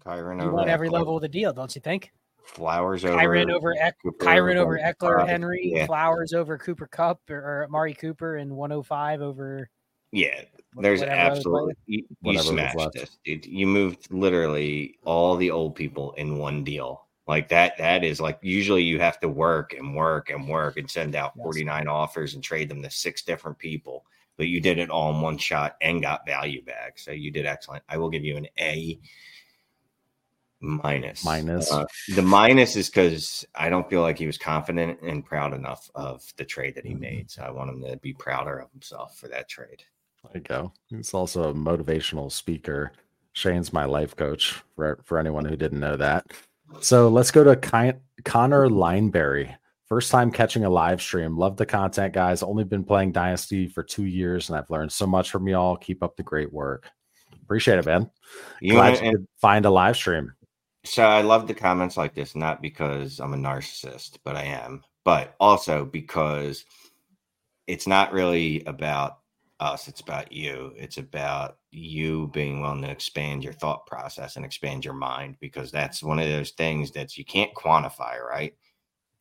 [0.03, 2.11] Kyron you won every level of the deal, don't you think?
[2.49, 5.27] Flowers over Kyron over Eck, Cooper Kyron over over Ekeler, Kupp.
[5.29, 5.85] Henry, Yeah.
[5.85, 9.69] Flowers over Cooper Kupp, or, or Amari Cooper, and 105 over.
[10.11, 10.41] Yeah,
[10.75, 12.95] there's absolutely you, you smashed left.
[12.95, 13.45] this, dude.
[13.45, 17.05] You moved literally all the old people in one deal.
[17.27, 20.89] Like that, that is like usually you have to work and work and work and
[20.89, 21.43] send out Yes.
[21.43, 24.03] 49 offers and trade them to six different people.
[24.35, 26.97] But you did it all in one shot and got value back.
[26.97, 27.83] So you did excellent.
[27.87, 28.99] I will give you an A
[30.61, 31.23] minus.
[31.23, 31.71] Minus.
[31.71, 31.85] Uh,
[32.15, 36.23] the minus is because I don't feel like he was confident and proud enough of
[36.37, 36.99] the trade that he Mm-hmm.
[37.01, 37.31] made.
[37.31, 39.83] So I want him to be prouder of himself for that trade.
[40.23, 40.73] There you go.
[40.89, 42.91] He's also a motivational speaker.
[43.33, 46.25] Shane's my life coach for, for anyone who didn't know that.
[46.81, 49.55] So let's go to Ky- Connor Lineberry.
[49.87, 51.37] First time catching a live stream.
[51.37, 52.43] Love the content, guys.
[52.43, 55.77] Only been playing Dynasty for two years and I've learned so much from y'all.
[55.77, 56.89] Keep up the great work.
[57.43, 58.11] Appreciate it, man.
[58.61, 60.33] You Glad wanna- you could find a live stream.
[60.89, 64.83] So I love the comments like this, not because I'm a narcissist, but I am,
[65.05, 66.65] but also because
[67.67, 69.19] it's not really about
[69.59, 70.73] us, it's about you.
[70.75, 75.71] It's about you being willing to expand your thought process and expand your mind because
[75.71, 78.55] that's one of those things that you can't quantify, right?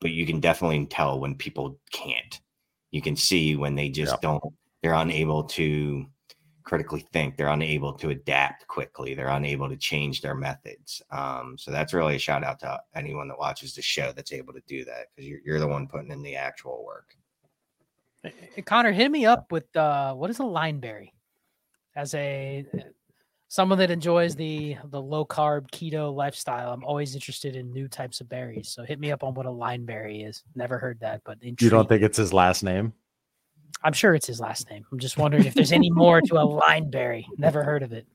[0.00, 2.40] But you can definitely tell when people can't.
[2.92, 4.20] You can see when they just Yeah.
[4.22, 4.42] don't,
[4.82, 6.06] they're unable to
[6.68, 11.70] critically think they're unable to adapt quickly they're unable to change their methods um, so
[11.70, 14.84] that's really a shout out to anyone that watches the show that's able to do
[14.84, 17.16] that because you're, you're the one putting in the actual work
[18.22, 21.12] Hey, Connor, hit me up with uh, what is a lineberry?
[21.94, 22.66] As a
[23.48, 28.20] someone that enjoys the the low carb keto lifestyle, I'm always interested in new types
[28.20, 28.68] of berries.
[28.68, 30.42] So hit me up on what a lineberry is.
[30.54, 32.92] Never heard that, but You don't think it's his last name?
[33.82, 34.84] I'm sure it's his last name.
[34.90, 37.24] I'm just wondering if there's any more to a lineberry.
[37.36, 38.06] Never heard of it.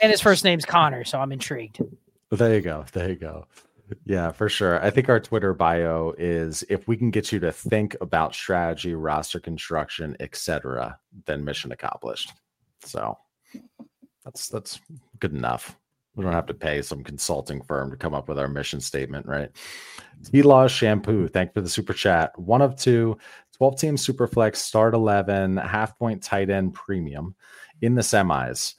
[0.00, 1.80] And his first name's Connor, so I'm intrigued.
[2.30, 2.84] There you go.
[2.92, 3.46] There you go.
[4.04, 4.82] Yeah, for sure.
[4.84, 8.94] I think our Twitter bio is if we can get you to think about strategy,
[8.94, 12.32] roster construction, etc., then mission accomplished.
[12.84, 13.18] So
[14.24, 14.80] that's that's
[15.20, 15.78] good enough.
[16.14, 19.26] We don't have to pay some consulting firm to come up with our mission statement,
[19.26, 19.50] right?
[20.24, 22.38] T Law Shampoo, thank you for the super chat.
[22.38, 23.16] One of two,
[23.56, 27.34] 12 team Superflex, start 11, half point tight end premium
[27.80, 28.74] in the semis.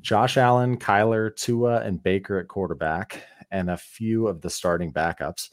[0.00, 5.50] Josh Allen, Kyler, Tua, and Baker at quarterback, and a few of the starting backups.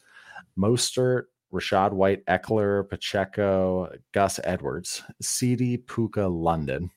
[0.58, 6.90] Mostert, Rachaad White, Ekeler, Pacheco, Gus Edwards, CD, Puka, London.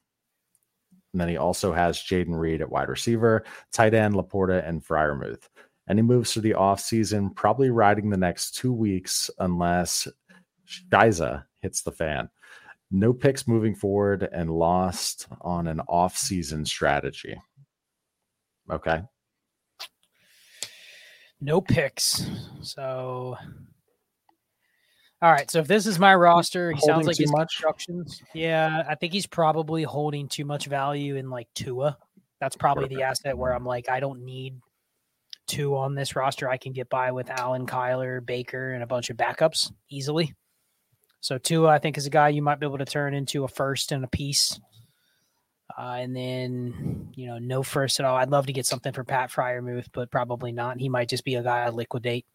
[1.13, 5.49] And then he also has Jayden Reed at wide receiver, tight end, LaPorta, and Freiermuth.
[5.87, 10.09] And he moves to the offseason, probably riding the next two weeks unless
[10.67, 12.29] Shiza hits the fan.
[12.91, 17.41] No picks moving forward and lost on an off-season strategy.
[18.71, 19.03] Okay.
[21.41, 22.29] No picks.
[22.61, 23.37] So
[25.23, 25.49] all right.
[25.51, 27.55] So if this is my roster, he Holding sounds like his much?
[27.55, 28.21] constructions.
[28.35, 31.97] Yeah, I think he's probably holding too much value in like Tua.
[32.41, 34.57] That's probably the asset where I'm like, I don't need
[35.47, 36.49] two on this roster.
[36.51, 40.35] I can get by with Allen, Kyler, Baker, and a bunch of backups easily.
[41.23, 43.49] So Tua, I think, is a guy you might be able to turn into a
[43.49, 44.59] first and a piece.
[45.79, 48.17] Uh, and then, you know, no first at all.
[48.17, 50.81] I'd love to get something for Pat Freiermuth, but probably not.
[50.81, 52.27] He might just be a guy I liquidate.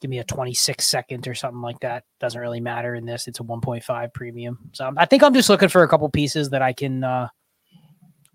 [0.00, 2.04] Give me a 26 second or something like that.
[2.18, 3.28] Doesn't really matter in this.
[3.28, 4.58] It's a 1.5 premium.
[4.72, 7.28] So I think I'm just looking for a couple pieces that I can uh,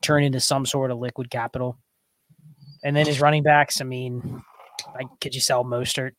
[0.02, 1.78] turn into some sort of liquid capital.
[2.84, 4.44] And then his running backs, I mean,
[5.20, 6.12] could you sell Mostert?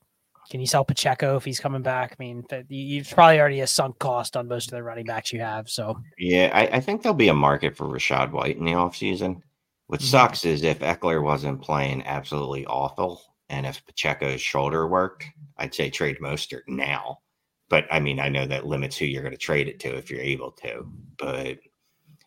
[0.50, 2.12] Can you sell Pacheco if he's coming back?
[2.12, 5.40] I mean, you've probably already a sunk cost on most of the running backs you
[5.40, 5.70] have.
[5.70, 9.40] So Yeah, I, I think there'll be a market for Rachaad White in the offseason.
[9.86, 10.04] What Mhm.
[10.10, 15.24] sucks is if Ekeler wasn't playing absolutely awful and if Pacheco's shoulder worked,
[15.56, 17.20] I'd say trade Mostert now.
[17.68, 20.10] But I mean, I know that limits who you're going to trade it to if
[20.10, 20.84] you're able to.
[21.16, 21.58] But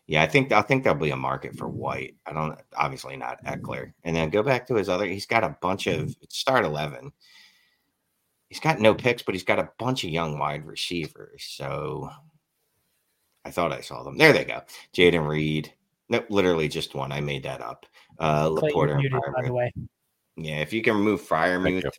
[0.06, 2.16] yeah, I think I think there'll be a market for White.
[2.26, 3.92] I don't obviously not Ekeler.
[4.04, 5.04] And then go back to his other.
[5.06, 7.12] He's got a bunch of start eleven.
[8.54, 11.42] He's got no picks, but he's got a bunch of young wide receivers.
[11.42, 12.08] So
[13.44, 14.16] I thought I saw them.
[14.16, 14.62] There they go.
[14.96, 15.74] Jayden Reed.
[16.08, 17.10] Nope, literally just one.
[17.10, 17.84] I made that up.
[18.20, 19.72] Uh, Clay, LaPorta muted, by the way.
[20.36, 21.90] Yeah, if you can remove Freiermuth you.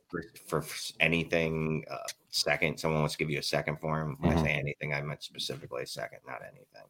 [0.47, 0.65] for, for
[1.01, 1.97] anything uh,
[2.29, 4.15] second, someone wants to give you a second for him.
[4.21, 4.39] When Mhm.
[4.39, 6.87] I say anything, I meant specifically a second, not anything.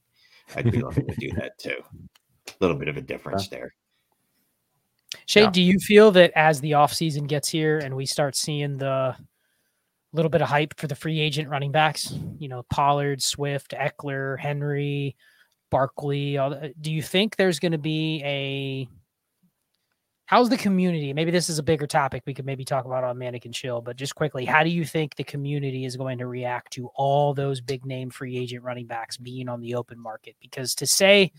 [0.55, 1.77] I'd be looking to do that too.
[2.49, 3.73] A little bit of a difference there.
[5.25, 5.49] Shay, Yeah.
[5.49, 9.15] do you feel that as the offseason gets here and we start seeing the
[10.15, 14.39] little bit of hype for the free agent running backs, you know, Pollard, Swift, Ekeler,
[14.39, 15.15] Henry,
[15.71, 18.87] Barkley, all the, do you think there's going to be a
[20.25, 21.13] how's the community?
[21.13, 23.95] Maybe this is a bigger topic we could maybe talk about on Mannequin Chill, but
[23.95, 27.61] just quickly, how do you think the community is going to react to all those
[27.61, 30.35] big name free agent running backs being on the open market?
[30.41, 31.31] Because to say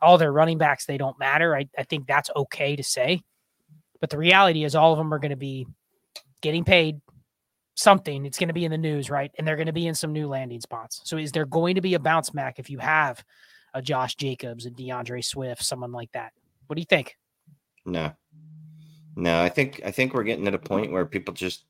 [0.00, 3.22] all their running backs, they don't matter, I, I think that's okay to say.
[4.00, 5.66] But the reality is, all of them are going to be
[6.40, 7.00] getting paid
[7.78, 8.26] something.
[8.26, 9.30] It's going to be in the news, right?
[9.38, 11.00] And they're going to be in some new landing spots.
[11.04, 13.24] So, is there going to be a bounce back if you have
[13.72, 16.32] a Josh Jacobs, a D'Andre Swift, someone like that?
[16.66, 17.16] What do you think?
[17.86, 18.12] No,
[19.16, 21.64] no, I think I think we're getting to a point where people just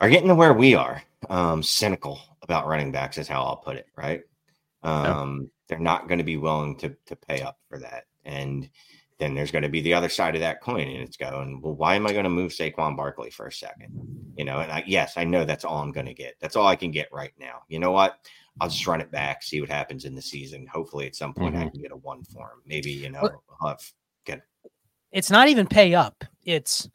[0.00, 1.02] are getting to where we are.
[1.28, 3.88] Um, cynical about running backs is how I'll put it.
[3.96, 4.22] Right?
[4.84, 8.70] Um, They're not going to be willing to to pay up for that, and
[9.18, 11.74] then there's going to be the other side of that coin, and it's going, well,
[11.74, 14.17] why am I going to move Saquon Barkley for a second?
[14.38, 16.36] You know, and I, yes, I know that's all I'm going to get.
[16.40, 17.62] That's all I can get right now.
[17.68, 18.20] You know what?
[18.60, 20.66] I'll just run it back, see what happens in the season.
[20.72, 21.72] Hopefully, at some point, I Mhm.
[21.72, 22.62] can get a one form.
[22.64, 24.40] Maybe you know, Well- I'll have
[25.10, 26.22] It's not even pay up.
[26.44, 26.88] It's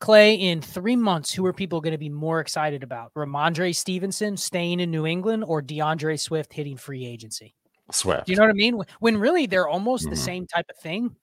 [0.00, 1.32] Clay in three months.
[1.32, 3.12] Who are people going to be more excited about?
[3.14, 7.54] Rhamondre Stevenson staying in New England or D'Andre Swift hitting free agency?
[7.90, 8.26] Swift.
[8.26, 8.80] Do you know what I mean?
[9.00, 10.24] When really they're almost the Mhm.
[10.24, 11.14] same type of thing.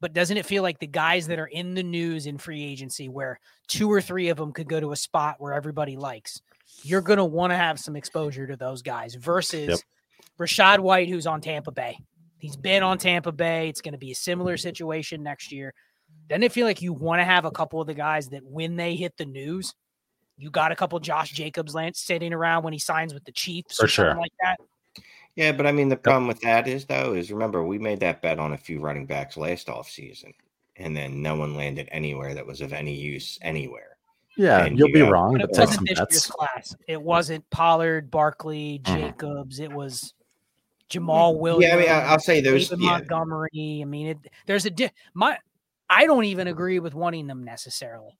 [0.00, 3.08] But doesn't it feel like the guys that are in the news in free agency,
[3.08, 6.40] where two or three of them could go to a spot where everybody likes,
[6.82, 9.78] you're going to want to have some exposure to those guys versus Yep.
[10.38, 11.98] Rachaad White, who's on Tampa Bay.
[12.38, 13.68] He's been on Tampa Bay.
[13.68, 15.74] It's going to be a similar situation next year.
[16.28, 18.76] Doesn't it feel like you want to have a couple of the guys that when
[18.76, 19.74] they hit the news,
[20.36, 23.76] you got a couple Josh Jacobs land sitting around when he signs with the Chiefs
[23.78, 24.20] For or something sure.
[24.20, 24.58] like that?
[25.38, 28.20] Yeah, but I mean, the problem with that is, though, is remember, we made that
[28.22, 30.32] bet on a few running backs last offseason,
[30.74, 33.96] and then no one landed anywhere that was of any use anywhere.
[34.36, 36.76] yeah, and you'll you be got- wrong, But but it wasn't some this year's class.
[36.88, 38.96] It wasn't Pollard, Barkley, Mhm.
[38.96, 39.60] Jacobs.
[39.60, 40.12] It was
[40.90, 41.70] Jamaal Williams.
[41.70, 42.68] Yeah, I mean, I- I'll say those.
[42.68, 43.78] David Yeah, Montgomery.
[43.80, 45.38] I mean, it, there's a di- my.
[45.88, 48.18] I don't even agree with wanting them necessarily.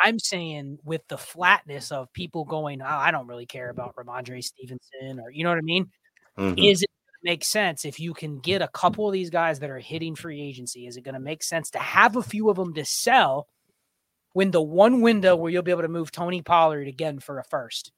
[0.00, 4.42] I'm saying with the flatness of people going, oh, I don't really care about Rhamondre
[4.44, 5.90] Stevenson, or you know what I mean.
[6.38, 6.70] Mhm.
[6.70, 6.90] Is it
[7.22, 10.40] make sense if you can get a couple of these guys that are hitting free
[10.40, 10.86] agency?
[10.86, 13.46] Is it going to make sense to have a few of them to sell
[14.32, 17.44] when the one window where you'll be able to move Tony Pollard again for a
[17.44, 17.92] first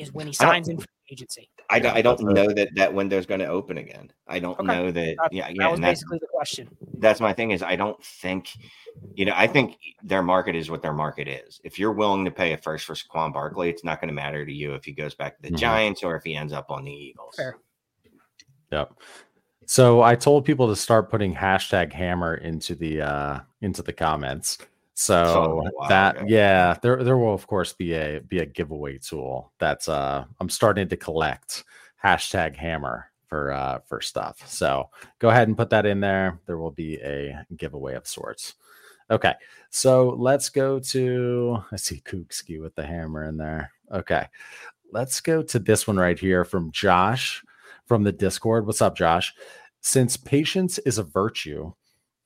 [0.00, 1.50] is when he signs in free agency?
[1.68, 4.10] I, don't- I don't know that that window's going to open again.
[4.26, 4.66] I don't Okay.
[4.66, 5.16] know that.
[5.16, 6.68] That, Yeah, that was that's basically the question.
[6.98, 8.50] that's my thing is I don't think,
[9.14, 11.60] you know, I think their market is what their market is.
[11.64, 14.44] If you're willing to pay a first for Saquon Barkley, it's not going to matter
[14.44, 15.58] to you if he goes back to the Mhm.
[15.58, 17.34] Giants or if he ends up on the Eagles.
[17.36, 17.56] Fair.
[18.72, 18.92] Yep.
[19.66, 24.58] So I told people to start putting hashtag hammer into the uh into the comments.
[25.22, 26.24] Saw So that a while that ago.
[26.26, 30.48] yeah, there there will of course be a be a giveaway tool that's uh I'm
[30.50, 31.64] starting to collect
[32.02, 34.42] hashtag hammer for uh for stuff.
[34.48, 36.40] So go ahead and put that in there.
[36.46, 38.54] There will be a giveaway of sorts.
[39.10, 39.34] Okay,
[39.70, 43.72] so let's go to I see Kookski with the hammer in there.
[43.92, 44.26] Okay,
[44.92, 47.42] let's go to this one right here from Josh
[47.86, 48.66] from the Discord.
[48.66, 49.34] What's up, Josh?
[49.80, 51.72] Since patience is a virtue,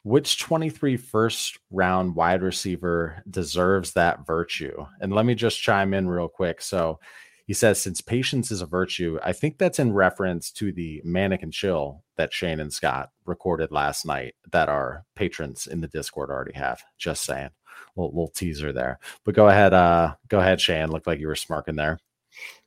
[0.05, 4.87] which 23 first round wide receiver deserves that virtue?
[5.01, 6.63] And let me just chime in real quick.
[6.63, 7.01] So
[7.47, 11.43] he says, since patience is a virtue, I think that's in reference to the Manic
[11.43, 16.31] and Chill that Shane and Scott recorded last night that our patrons in the Discord
[16.31, 16.83] already have.
[16.97, 17.51] Just saying.
[17.97, 18.99] Little, little teaser there.
[19.25, 20.91] But go ahead, uh, go ahead, Shane.
[20.91, 21.99] Looked like you were smirking there.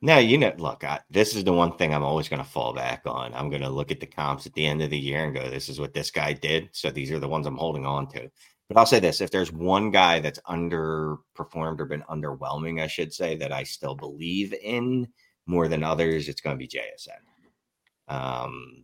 [0.01, 2.74] No, you know, look, I, this is the one thing I'm always going to fall
[2.74, 3.34] back on.
[3.34, 5.49] I'm going to look at the comps at the end of the year and go,
[5.49, 6.70] this is what this guy did.
[6.72, 8.30] So these are the ones I'm holding on to.
[8.68, 13.13] But I'll say this if there's one guy that's underperformed or been underwhelming, I should
[13.13, 15.07] say, that I still believe in
[15.45, 18.13] more than others, it's going to be JSN.
[18.13, 18.84] Um,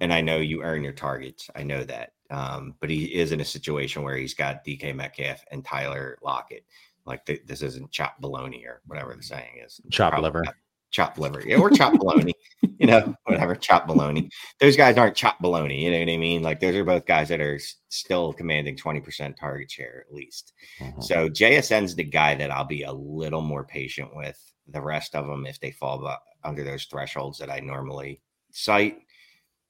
[0.00, 1.48] and I know you earn your targets.
[1.54, 2.12] I know that.
[2.30, 6.64] Um, but he is in a situation where he's got DK Metcalf and Tyler Lockett.
[7.06, 9.80] Like th- this isn't chop baloney or whatever the saying is.
[9.90, 10.42] Chop liver.
[10.44, 10.54] not
[10.92, 11.42] Chop liver.
[11.44, 12.32] Yeah, or chop baloney.
[12.78, 13.54] You know, whatever.
[13.56, 14.30] Chop baloney.
[14.60, 15.82] Those guys aren't chop baloney.
[15.82, 16.42] You know what I mean?
[16.42, 20.52] Like those are both guys that are s- still commanding 20% target share at least.
[20.80, 21.02] Mhm.
[21.02, 24.40] So JSN's the guy that I'll be a little more patient with.
[24.68, 26.08] The rest of them, if they fall
[26.44, 28.20] under those thresholds that I normally
[28.52, 28.98] cite,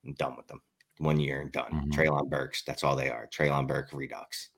[0.05, 0.61] I'm done with them.
[0.99, 1.71] One year and done.
[1.73, 1.93] Mhm.
[1.93, 3.27] Treylon Burks, that's all they are.
[3.29, 4.51] Treylon Burke Redux.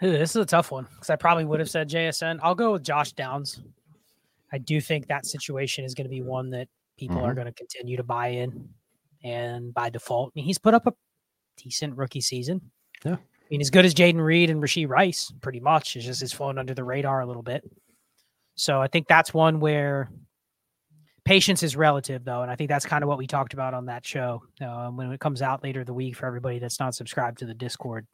[0.00, 2.38] This is a tough one because I probably would have said JSN.
[2.42, 3.60] I'll go with Josh Downs.
[4.52, 6.68] I do think that situation is going to be one that
[6.98, 7.36] people are Mhm.
[7.36, 8.68] going to continue to buy in,
[9.22, 10.94] and by default, I mean he's put up a
[11.56, 12.60] decent rookie season.
[13.04, 13.14] Yeah.
[13.16, 15.96] I mean as good as Jayden Reed and Rashee Rice, pretty much.
[15.96, 17.64] It's just he's flown under the radar a little bit.
[18.56, 20.08] So I think that's one where
[21.24, 23.86] patience is relative, though, and I think that's kind of what we talked about on
[23.86, 27.38] that show uh, when it comes out later the week for everybody that's not subscribed
[27.38, 28.06] to the Discord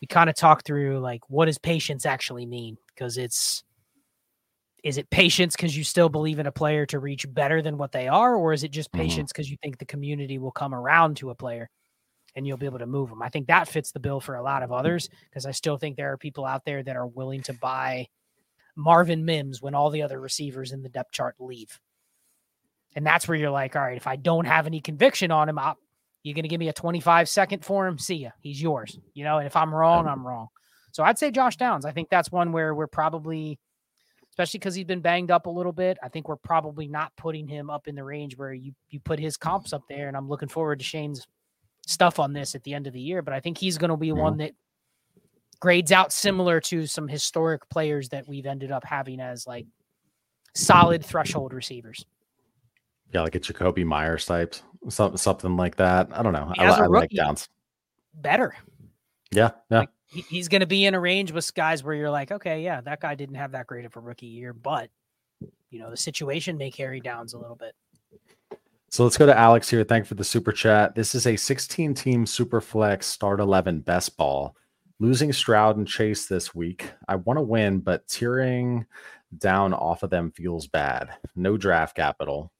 [0.00, 2.76] we kind of talk through like what does patience actually mean?
[2.88, 3.64] Because it's
[4.82, 7.92] is it patience because you still believe in a player to reach better than what
[7.92, 8.98] they are or is it just Mhm.
[8.98, 11.70] patience because you think the community will come around to a player
[12.36, 14.42] and you'll be able to move them i think that fits the bill for a
[14.42, 17.42] lot of others because i still think there are people out there that are willing
[17.42, 18.06] to buy
[18.76, 21.80] marvin mims when all the other receivers in the depth chart leave.
[22.96, 25.58] And that's where you're like all right if i don't have any conviction on him
[25.58, 25.78] I'll,
[26.24, 27.98] you're going to give me a 25 second for him.
[27.98, 28.30] See ya.
[28.40, 28.98] He's yours.
[29.12, 30.48] You know, and if I'm wrong, I'm wrong.
[30.90, 31.84] So I'd say Josh Downs.
[31.84, 33.58] I think that's one where we're probably,
[34.30, 35.98] especially because he's been banged up a little bit.
[36.02, 39.18] I think we're probably not putting him up in the range where you you put
[39.18, 40.08] his comps up there.
[40.08, 41.26] And I'm looking forward to Shane's
[41.86, 43.20] stuff on this at the end of the year.
[43.20, 44.14] But I think he's going to be Yeah.
[44.14, 44.38] one mm-hmm.
[44.40, 44.52] that
[45.60, 49.66] grades out similar to some historic players that we've ended up having as like
[50.54, 52.06] solid threshold receivers.
[53.14, 54.56] Yeah, like a Jakobi Meyers type,
[54.88, 56.08] something something like that.
[56.12, 56.52] I don't know.
[56.58, 57.48] I, li- like Downs.
[58.14, 58.56] Better.
[59.30, 59.78] Yeah, yeah.
[59.80, 62.62] Like, he- he's going to be in a range with guys where you're like, okay,
[62.62, 64.90] yeah, that guy didn't have that great of a rookie year, but
[65.70, 67.74] you know the situation may carry downs a little bit.
[68.90, 69.82] So let's go to Alex here.
[69.84, 70.94] Thank you for the super chat.
[70.94, 74.56] This is a 16 team super flex start 11 best ball.
[75.00, 76.92] Losing Stroud and Chase this week.
[77.08, 78.86] I want to win, but tearing
[79.38, 81.10] down off of them feels bad.
[81.34, 82.52] No draft capital.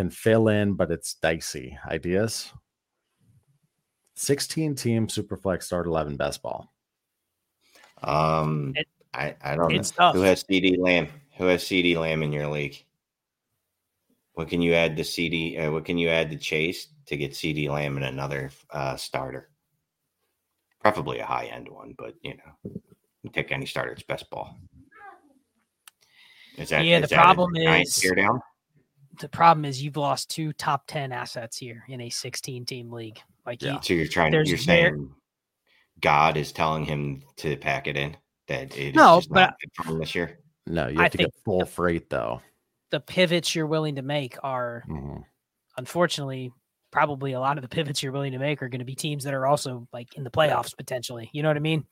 [0.00, 1.76] Can fill in, but it's dicey.
[1.86, 2.54] Ideas?
[4.14, 6.72] 16 team super flex start 11 best ball.
[8.02, 9.82] Um, It- I, I don't know.
[9.82, 10.14] tough.
[10.14, 11.08] Who has CeeDee Lamb?
[11.36, 12.82] Who has CeeDee Lamb in your league?
[14.32, 15.58] What can you add to CD?
[15.58, 19.50] Uh, what can you add to Chase to get CeeDee Lamb in another uh, starter?
[20.80, 22.72] Preferably a high end one, but you know,
[23.22, 23.92] you take any starter.
[23.92, 24.56] It's best ball.
[26.56, 28.40] Is that Yeah, is the that problem giant is- tear down.
[29.20, 33.18] The problem is you've lost two top 10 assets here in a 16 team league.
[33.46, 33.74] Like, Yeah.
[33.74, 34.32] you, So you're trying.
[34.32, 35.14] There's You're there- saying
[36.00, 38.16] God is telling him to pack it in.
[38.48, 40.40] That it is No, but- not good for him this year.
[40.66, 42.42] No, you I have to get think- full freight though.
[42.90, 45.22] the pivots you're willing to make are, Mhm.
[45.76, 46.50] unfortunately,
[46.90, 49.22] probably a lot of the pivots you're willing to make are going to be teams
[49.24, 51.30] that are also like in the playoffs potentially.
[51.32, 51.86] You know what I mean?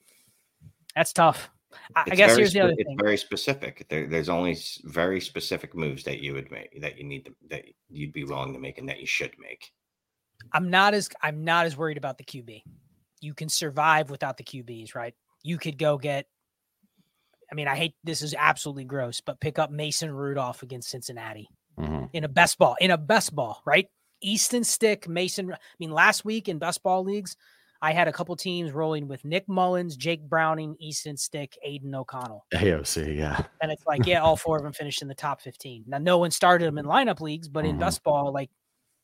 [0.96, 1.50] That's tough.
[1.96, 2.98] I, I guess here's the spe- other it's thing.
[2.98, 3.86] very specific.
[3.88, 7.64] There, there's only very specific moves that you would make that you need to that
[7.88, 9.70] you'd be willing to make and that you should make.
[10.52, 12.62] I'm not as I'm not as worried about the QB.
[13.20, 15.14] You can survive without the QBs, right?
[15.42, 16.26] You could go get.
[17.50, 21.48] I mean, I hate this is absolutely gross, but pick up Mason Rudolph against Cincinnati
[21.78, 22.10] Mhm.
[22.12, 23.86] in a best ball in a best ball, right?
[24.20, 25.52] Easton Stick, Mason.
[25.52, 27.36] I mean, last week in best ball leagues,
[27.80, 32.44] I had a couple teams rolling with Nick Mullens, Jake Browning, Easton Stick, Aidan O'Connell,
[32.54, 33.44] AOC, yeah.
[33.62, 35.84] and it's like, yeah, all four of them finished in the top fifteen.
[35.86, 37.80] Now, no one started them in lineup leagues, but in Mhm.
[37.80, 38.50] best ball, like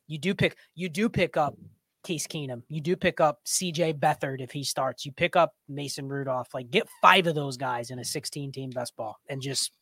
[0.07, 1.55] you do pick, you do pick up
[2.03, 6.07] Case Keenum, you do pick up CJ Beathard if he starts, you pick up Mason
[6.09, 6.49] Rudolph.
[6.53, 9.73] Like, get five of those guys in a sixteen team best ball, and just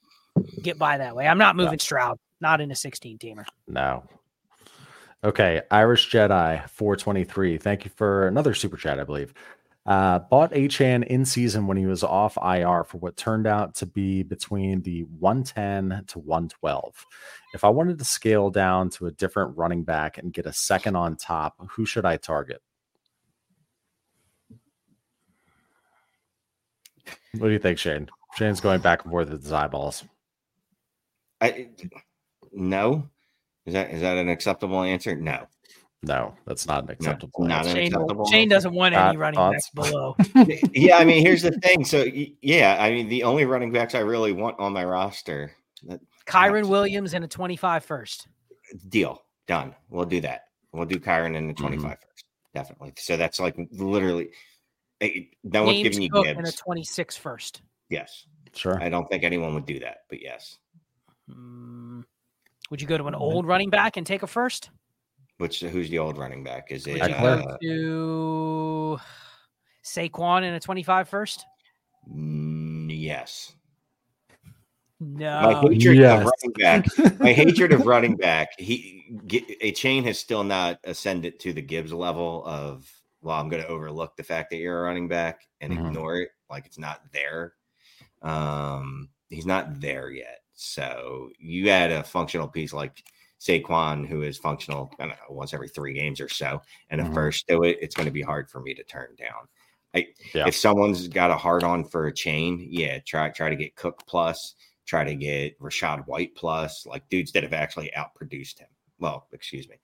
[0.63, 1.27] get by that way.
[1.27, 3.45] I'm not moving Stroud, not in a sixteen teamer.
[3.67, 4.05] No.
[5.25, 7.57] Okay, Irish Jedi 423.
[7.59, 9.33] Thank you for another super chat, I believe.
[9.87, 13.87] Uh, bought Achane in season when he was off IR for what turned out to
[13.87, 17.07] be between the 110 to 112.
[17.55, 20.97] If I wanted to scale down to a different running back and get a second
[20.97, 22.61] on top, who should I target?
[27.39, 28.09] What do you think, Shane?
[28.37, 30.05] Shane's going back and forth with his eyeballs.
[31.41, 31.69] I
[32.53, 33.09] no.
[33.67, 35.17] Is that is that an acceptable answer?
[35.17, 35.47] No.
[36.05, 37.71] No, that's not an acceptable not answer.
[37.71, 39.71] an- Shane, acceptable Shane doesn't want any running thoughts?
[39.71, 40.17] backs below.
[40.73, 41.85] yeah, I mean, here's the thing.
[41.85, 42.05] So
[42.41, 45.53] yeah, I mean, the only running backs I really want on my roster.
[45.85, 48.27] That, Kyren Williams and a 25 first.
[48.89, 49.77] deal done.
[49.91, 50.47] We'll do that.
[50.73, 51.67] We'll do Kyren in the Mm-hmm.
[51.67, 52.25] 25 first.
[52.53, 52.95] Definitely.
[52.97, 54.31] So that's like literally.
[55.01, 56.57] eh, No one's James giving you Cook and a gives.
[56.57, 57.63] 26 first.
[57.91, 58.83] Yes, Sure.
[58.83, 60.59] I don't think anyone would do that, but yes.
[61.31, 62.05] Mm,
[62.73, 63.23] would you go to an Mm-hmm.
[63.23, 64.71] old running back and take a first?
[65.37, 66.69] Which who's the old running back?
[66.71, 66.93] Is it?
[67.01, 67.43] Would you Ekeler?
[67.43, 69.01] Uh, go to
[69.85, 71.45] Saquon in a 25 first?
[72.11, 73.53] mm, yes.
[75.01, 75.43] No.
[75.43, 76.21] My hatred yes.
[76.21, 77.21] of running back.
[77.21, 78.59] My hatred of running back.
[78.59, 82.89] He G- Achane has still not ascended to the Gibbs level of.
[83.21, 85.89] Well, I'm going to overlook the fact that you're a running back and Mhm.
[85.89, 87.53] ignore it like it's not there.
[88.23, 90.42] Um, he's not there yet.
[90.55, 93.05] So you add a functional piece like
[93.41, 97.05] Saquon, who is functional, I don't know, once every three games or so, and a
[97.05, 97.13] Mhm.
[97.15, 99.49] first to it, it's going to be hard for me to turn down.
[99.95, 100.47] I, Yeah.
[100.47, 104.55] If someone's got a hard on for Achane, yeah, try try to get Cook plus,
[104.87, 108.69] try to get Rachaad White plus, like dudes that have actually outproduced him.
[108.99, 109.77] Well, excuse me,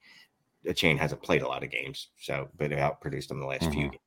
[0.63, 3.87] the chain hasn't played a lot of games, so but outproduced him the last few
[3.87, 3.91] Mhm.
[3.91, 4.01] games.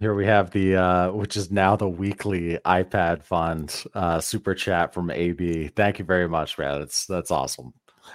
[0.00, 4.92] Here we have the uh which is now the weekly iPad fund uh super chat
[4.92, 5.68] from AB.
[5.68, 6.80] Thank you very much, man.
[6.80, 7.72] That's that's awesome.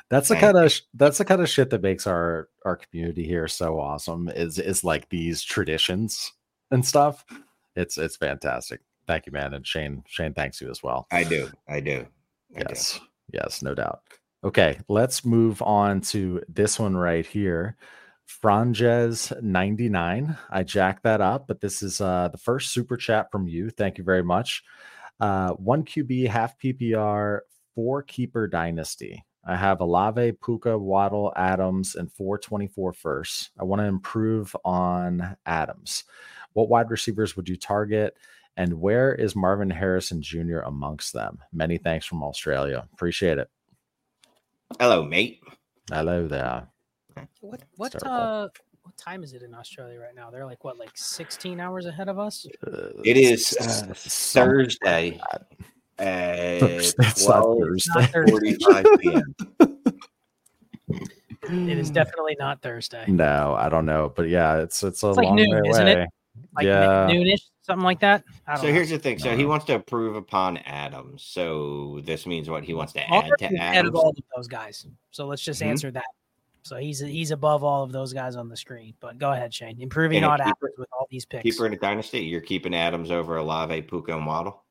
[0.09, 3.47] That's the kind of that's the kind of shit that makes our our community here
[3.47, 6.31] so awesome is is like these traditions
[6.71, 7.25] and stuff.
[7.75, 8.81] It's it's fantastic.
[9.07, 9.53] Thank you, man.
[9.53, 11.07] And Shane, Shane thanks you as well.
[11.11, 12.05] I do, I do,
[12.55, 12.65] I do.
[12.69, 12.99] Yes,
[13.33, 14.01] yes, no doubt.
[14.43, 17.75] Okay, let's move on to this one right here.
[18.29, 20.37] Franges 99.
[20.51, 23.69] I jacked that up, but this is uh the first super chat from you.
[23.71, 24.63] Thank you very much.
[25.19, 27.39] Uh one QB, half PPR,
[27.73, 29.25] four keeper dynasty.
[29.45, 33.49] I have Olave, Puka, Waddle, Adams, and 424 first.
[33.59, 36.03] I want to improve on Adams.
[36.53, 38.15] What wide receivers would you target?
[38.57, 40.59] And where is Marvin Harrison Jr.
[40.59, 41.39] amongst them?
[41.51, 42.87] Many thanks from Australia.
[42.93, 43.49] Appreciate it.
[44.79, 45.41] Hello, mate.
[45.89, 46.67] Hello there.
[47.41, 48.49] What what uh
[48.83, 50.29] what time is it in Australia right now?
[50.29, 52.45] They're like what, like 16 hours ahead of us?
[52.65, 55.19] Uh, It is uh, Thursday
[55.99, 57.91] at It's twelve Thursday.
[57.99, 58.31] Not Thursday.
[58.31, 59.35] forty-five p.m.
[61.51, 63.05] It is definitely not Thursday.
[63.07, 65.87] No, I don't know, but yeah, it's it's a It's like long noon, way isn't
[65.87, 66.09] it?
[66.55, 68.23] Like yeah, noonish, something like that.
[68.47, 68.73] I don't So know.
[68.73, 69.19] here's the thing.
[69.19, 71.23] So he wants to approve upon Adams.
[71.23, 73.89] So this means what he wants to Marvin add to is ahead Adams.
[73.89, 74.85] of all of those guys.
[75.11, 75.67] So let's just Mhm.
[75.67, 76.05] answer that.
[76.61, 78.93] So he's he's above all of those guys on the screen.
[78.99, 79.81] But go ahead, Shane.
[79.81, 81.43] Improving on Adams with all these picks.
[81.43, 84.63] Keeper in a dynasty, you're keeping Adams over Olave, Puka, and Waddle.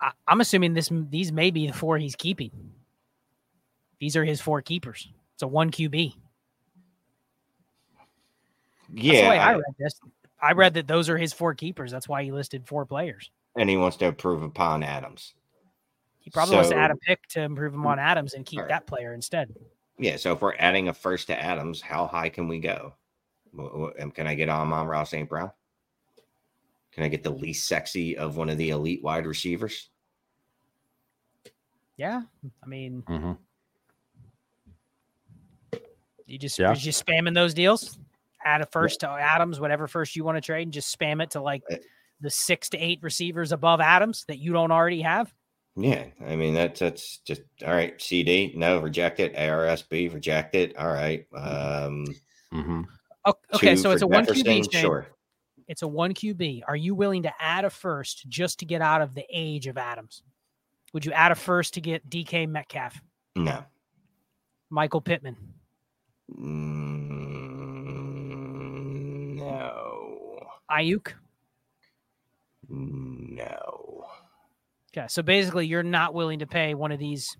[0.00, 2.50] I, I'm assuming this these may be the four he's keeping.
[3.98, 5.08] These are his four keepers.
[5.34, 6.14] It's a one QB.
[8.88, 10.00] That's the Yeah, way I I- read this.
[10.40, 11.90] I read that those are his four keepers.
[11.90, 13.30] That's why he listed four players.
[13.56, 15.32] and he wants to improve upon Adams.
[16.18, 18.04] He probably wants to add a pick to improve him on hmm.
[18.04, 18.68] Adams and keep Alright.
[18.68, 19.54] that player instead.
[19.98, 20.16] Yeah.
[20.16, 22.94] So if we're adding a first to Adams, how high can we go?
[23.56, 25.28] Wh- wh- um, Can I get Amon-Ra St.
[25.28, 25.50] Brown?
[26.92, 29.90] Can I get the least sexy of one of the elite wide receivers?
[31.96, 32.22] Yeah,
[32.62, 33.38] I mean, Mhm.
[36.26, 36.68] you just Yeah.
[36.68, 37.98] you're just spamming those deals.
[38.44, 41.30] Add a first to Adams, whatever first you want to trade, and just spam it
[41.30, 41.76] to like Uh,
[42.20, 45.32] the six to eight receivers above Adams that you don't already have.
[45.76, 47.96] Yeah, I mean that's that's just all right.
[47.98, 49.34] CeeDee, no, reject it.
[49.36, 50.76] ARSB, reject it.
[50.76, 51.26] All right.
[51.36, 52.06] Um,
[52.52, 52.84] Mhm.
[53.54, 54.72] Okay, so it's a one QB.
[54.72, 55.06] Sure.
[55.68, 56.62] It's a one QB.
[56.68, 59.76] Are you willing to add a first just to get out of the age of
[59.76, 60.22] Adams?
[60.94, 63.02] Would you add a first to get DK Metcalf,
[63.34, 63.64] No.
[64.70, 65.36] Michael Pittman?
[68.46, 70.38] Mm, no.
[70.70, 71.12] Aiyuk.
[72.68, 73.85] No.
[74.96, 77.36] Okay, so basically, you're not willing to pay one of these,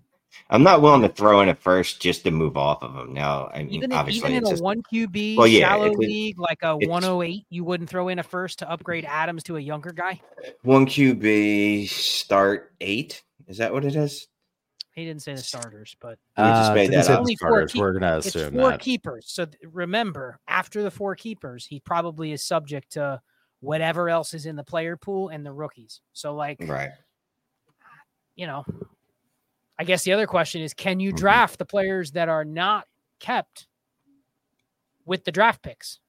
[0.49, 3.13] I'm not willing to throw in a first just to move off of them.
[3.13, 5.61] Now, I mean, even in, obviously, even in it's a just, one QB Well, yeah,
[5.69, 7.45] shallow it league like a it's- 108.
[7.49, 10.21] You wouldn't throw in a first to upgrade Adams to a younger guy.
[10.63, 13.23] one QB start eight.
[13.47, 14.27] Is that what it is?
[14.93, 17.65] He didn't say the starters, but We just Uh, made didn't that say Only four
[17.67, 18.79] keep- We're gonna assume it's four that.
[18.79, 19.25] keepers.
[19.29, 23.21] So th- remember, after the four keepers, he probably is subject to
[23.59, 26.01] whatever else is in the player pool and the rookies.
[26.13, 26.89] So, like, Right.
[28.37, 28.63] You know,
[29.77, 31.17] I guess the other question is can you Mhm.
[31.17, 32.87] draft the players that are not
[33.19, 33.67] kept
[35.05, 35.99] with the draft picks?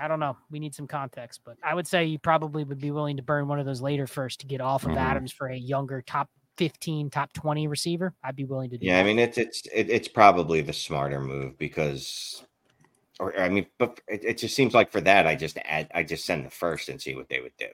[0.00, 0.36] I don't know.
[0.50, 3.46] We need some context, but I would say you probably would be willing to burn
[3.46, 4.96] one of those later first to get off of Mhm.
[4.96, 8.14] Adams for a younger top 15, top 20 receiver.
[8.22, 9.00] I'd be willing to do Yeah, that.
[9.00, 12.44] I mean it's it's it, it's probably the smarter move because,
[13.20, 16.02] or I mean, but it, it just seems like for that I just add I
[16.02, 17.68] just send the first and see what they would do.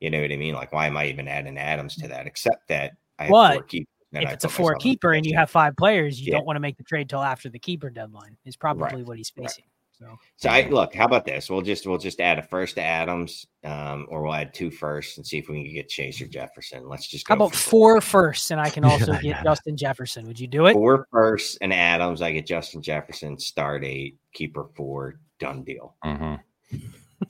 [0.00, 0.54] You know what I mean?
[0.54, 2.26] Like why am I even adding Adams to that?
[2.26, 3.88] Except that I have But four keepers.
[4.12, 6.38] if I it's a four keeper and you have five players, you Yeah.
[6.38, 8.36] don't want to make the trade till after the keeper deadline.
[8.44, 9.46] Is probably what he's right.
[9.48, 9.64] facing.
[9.98, 11.50] So So I look, how about this?
[11.50, 15.16] We'll just we'll just add a first to Adams, um, or we'll add two firsts
[15.16, 16.88] and see if we can get Chase or Jefferson.
[16.88, 19.42] Let's just how go about for four firsts and I can also Yeah, get.
[19.44, 20.28] Justin Jefferson?
[20.28, 20.74] Would you do it?
[20.74, 22.22] four firsts and Adams.
[22.22, 25.96] I get Justin Jefferson, start eight, keeper four, done deal.
[26.04, 26.38] Mhm.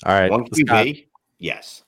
[0.05, 0.31] All right.
[0.31, 1.07] One QB,
[1.39, 1.83] yes.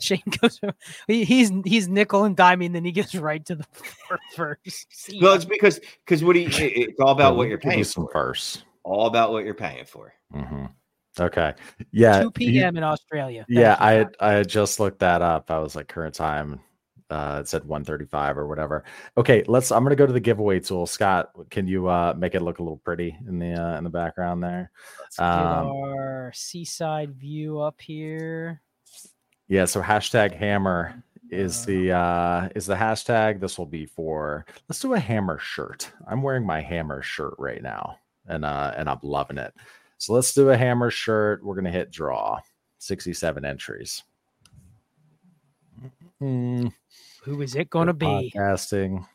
[0.02, 0.60] Shane goes,
[1.06, 3.66] he, he's he's nickel and diming, and then he gets right to the
[4.36, 4.86] first.
[4.90, 6.48] See Well, it's because because what do you?
[6.48, 8.12] it- It's all about what you're paying some for.
[8.12, 8.64] first.
[8.82, 10.12] All about what you're paying for.
[10.32, 10.66] hmm
[11.18, 11.54] Okay.
[11.92, 12.20] Yeah.
[12.20, 12.76] 2 you- p.m.
[12.76, 13.44] in Australia.
[13.48, 15.50] yeah, Thank you, I had, I had just looked that up.
[15.50, 16.60] I was like current time.
[17.10, 18.84] Uh, it said 135 or whatever.
[19.18, 19.72] Okay, let's.
[19.72, 20.86] I'm gonna go to the giveaway tool.
[20.86, 23.90] Scott, can you uh make it look a little pretty in the uh, in the
[23.90, 24.70] background there?
[25.00, 28.62] Let's get um, our seaside view up here.
[29.50, 29.64] Yeah.
[29.66, 33.40] So hashtag hammer is the uh is the hashtag.
[33.40, 34.46] This will be for.
[34.68, 35.92] Let's do a hammer shirt.
[36.08, 39.52] I'm wearing my hammer shirt right now, and uh and I'm loving it.
[39.98, 41.44] So let's do a hammer shirt.
[41.44, 42.38] We're gonna hit draw.
[42.78, 44.02] 67 entries.
[46.22, 46.72] Mm,
[47.24, 48.32] Who is it going to be?
[48.34, 49.06] Podcasting.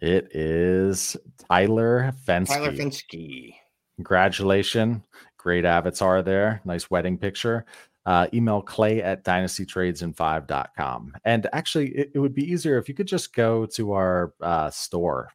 [0.00, 1.16] It is
[1.48, 2.46] Tyler Fensky.
[2.46, 3.54] Tyler Finsky.
[3.96, 5.02] Congratulations.
[5.36, 6.60] Great avatar there.
[6.64, 7.66] Nice wedding picture.
[8.10, 11.12] Uh, email clay at dynastytradesin5.com.
[11.24, 14.68] And actually, it, it would be easier if you could just go to our uh,
[14.68, 15.28] store.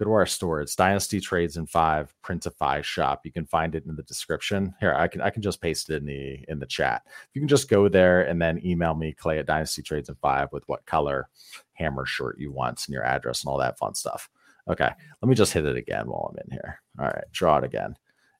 [0.00, 0.60] Go to our store.
[0.60, 3.20] It's Dynasty Trades in Five Printify Shop.
[3.22, 4.74] You can find it in the description.
[4.80, 7.02] Here, I can I can just paste it in the in the chat.
[7.34, 10.48] You can just go there and then email me clay at Dynasty Trades in Five
[10.50, 11.28] with what color
[11.74, 14.28] hammer shirt you want and your address and all that fun stuff.
[14.68, 14.90] Okay,
[15.22, 16.80] let me just hit it again while I'm in here.
[16.98, 17.94] All right, draw it again.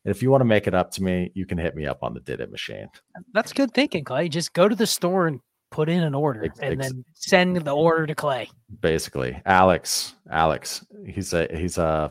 [0.09, 2.03] And if you want to make it up to me, you can hit me up
[2.03, 2.89] on the Did It machine.
[3.35, 4.31] That's good thinking, Clay.
[4.31, 5.39] Just go to the store and
[5.71, 8.49] put in an order, Ex- and ex- then send the order to Clay.
[8.81, 12.11] Basically, Alex, Alex, he's a he's a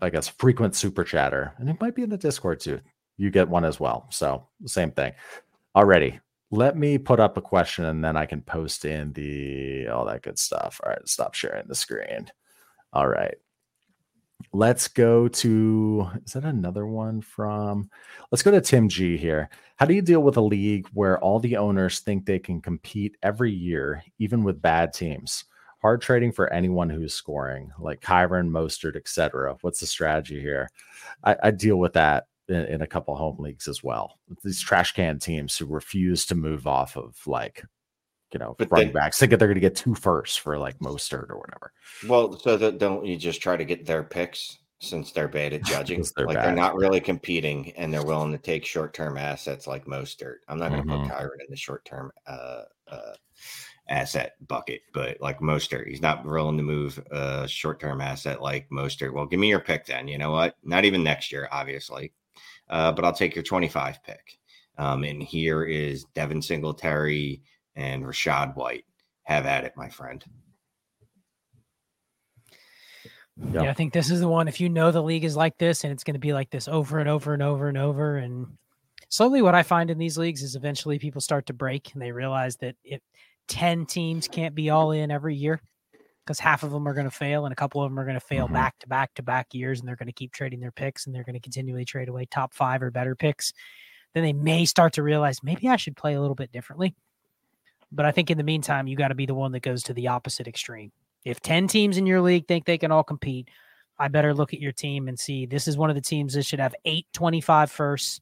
[0.00, 2.80] I guess frequent super chatter, and it might be in the Discord too.
[3.16, 5.12] You get one as well, so same thing.
[5.76, 6.18] Already,
[6.50, 10.22] let me put up a question, and then I can post in the all that
[10.22, 10.80] good stuff.
[10.82, 12.26] All right, stop sharing the screen.
[12.92, 13.36] All right.
[14.52, 17.90] Let's go to is that another one from
[18.30, 19.50] let's go to Tim G here.
[19.76, 23.16] How do you deal with a league where all the owners think they can compete
[23.22, 25.44] every year, even with bad teams?
[25.82, 29.56] Hard trading for anyone who's scoring, like Kyren, Mostert, etc.
[29.60, 30.68] What's the strategy here?
[31.22, 34.18] I, I deal with that in, in a couple home leagues as well.
[34.42, 37.64] These trash can teams who refuse to move off of like,
[38.32, 39.18] you know, But running they- backs.
[39.18, 41.72] Think that they're going to get two firsts for like Mostert or whatever.
[42.08, 45.62] Well, so that don't you just try to get their picks since they're bad at
[45.64, 46.04] judging?
[46.16, 49.86] they're like they're not really competing and they're willing to take short term assets like
[49.86, 50.36] Mostert.
[50.48, 51.02] I'm not going to Mhm.
[51.08, 53.14] put Kyren in the short term uh, uh,
[53.88, 58.68] asset bucket, but like Mostert, he's not willing to move a short term asset like
[58.70, 59.12] Mostert.
[59.12, 60.06] Well, give me your pick then.
[60.08, 60.54] You know what?
[60.62, 62.12] Not even next year, obviously,
[62.68, 64.38] uh, but I'll take your 25 pick.
[64.76, 67.42] Um, and here is Devin Singletary
[67.78, 68.84] and Rachaad White.
[69.22, 70.24] Have at it, my friend.
[73.52, 73.62] Yep.
[73.62, 74.48] Yeah, I think this is the one.
[74.48, 76.66] If you know the league is like this and it's going to be like this
[76.66, 78.46] over and over and over and over, and
[79.10, 82.10] slowly what I find in these leagues is eventually people start to break and they
[82.10, 83.00] realize that if
[83.48, 85.60] 10 teams can't be all in every year
[86.24, 88.18] because half of them are going to fail and a couple of them are going
[88.18, 88.54] to fail mm-hmm.
[88.54, 91.14] back to back to back years and they're going to keep trading their picks and
[91.14, 93.52] they're going to continually trade away top five or better picks.
[94.14, 96.94] Then they may start to realize maybe I should play a little bit differently.
[97.90, 99.94] But I think in the meantime, you got to be the one that goes to
[99.94, 100.92] the opposite extreme.
[101.24, 103.48] If 10 teams in your league think they can all compete,
[103.98, 106.44] I better look at your team and see this is one of the teams that
[106.44, 108.20] should have eight 25 firsts,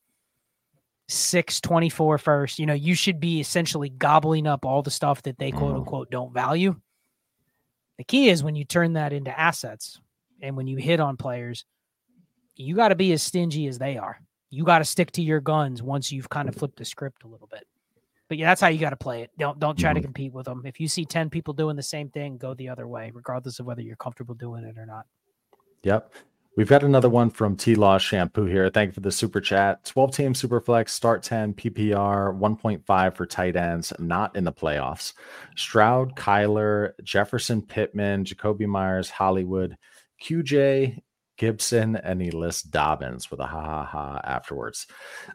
[1.08, 2.58] six 24 first.
[2.58, 5.78] You know, you should be essentially gobbling up all the stuff that they quote mm.
[5.78, 6.76] unquote don't value.
[7.98, 10.00] The key is when you turn that into assets
[10.40, 11.64] and when you hit on players,
[12.54, 14.18] you got to be as stingy as they are.
[14.50, 17.28] You got to stick to your guns once you've kind of flipped the script a
[17.28, 17.66] little bit.
[18.28, 19.30] But yeah, that's how you got to play it.
[19.38, 19.96] Don't don't try mm-hmm.
[19.96, 20.62] to compete with them.
[20.64, 23.66] If you see 10 people doing the same thing, go the other way, regardless of
[23.66, 25.06] whether you're comfortable doing it or not.
[25.82, 26.12] Yep.
[26.56, 28.70] We've got another one from T Law Shampoo here.
[28.70, 29.84] Thank you for the super chat.
[29.84, 35.12] 12 team super flex, start 10, PPR, 1.5 for tight ends, not in the playoffs.
[35.54, 39.76] Stroud, Kyler, Jefferson, Pittman, Jakobi Meyers, Hollywood,
[40.24, 41.02] QJ,
[41.36, 44.86] Gibson, and he lists Dobbins with a ha ha ha afterwards.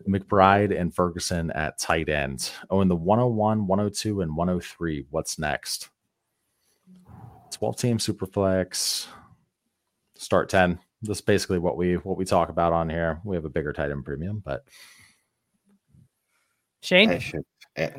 [0.07, 2.51] McBride and Ferguson at tight end.
[2.69, 5.89] Oh, in the 101, 102, and 103, what's next?
[7.51, 9.07] 12 team super flex,
[10.15, 13.19] start 10 that's basically what we what we talk about on here.
[13.23, 14.63] We have a bigger tight end premium, but
[16.81, 17.43] Shane, should,
[17.77, 17.89] uh,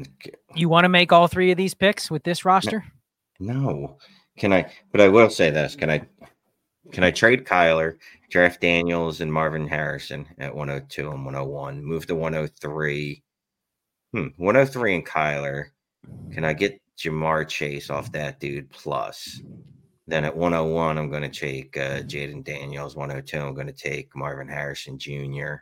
[0.55, 2.85] you want to make all three of these picks with this roster?
[3.41, 3.99] No.
[4.39, 4.73] Can I?
[4.91, 6.07] But I will say this: Can I?
[6.91, 7.97] Can I trade Kyler,
[8.29, 11.85] draft Daniels, and Marvin Harrison at 102 and 101?
[11.85, 13.23] Move to 103.
[14.13, 15.67] Hmm, 103 and Kyler.
[16.33, 19.41] Can I get Ja'Marr Chase off that dude plus?
[20.09, 22.97] Then at 101, I'm going to take uh, Jayden Daniels.
[22.97, 25.55] 102, I'm going to take Marvin Harrison Jr.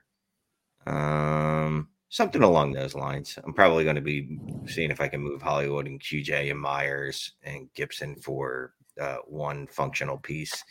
[0.86, 3.38] Um, something along those lines.
[3.44, 7.32] I'm probably going to be seeing if I can move Hollywood and QJ and Meyers
[7.42, 10.64] and Gibson for uh, one functional piece,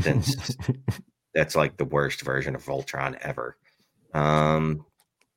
[0.00, 0.56] since
[1.34, 3.56] that's like the worst version of Voltron ever.
[4.14, 4.84] Um,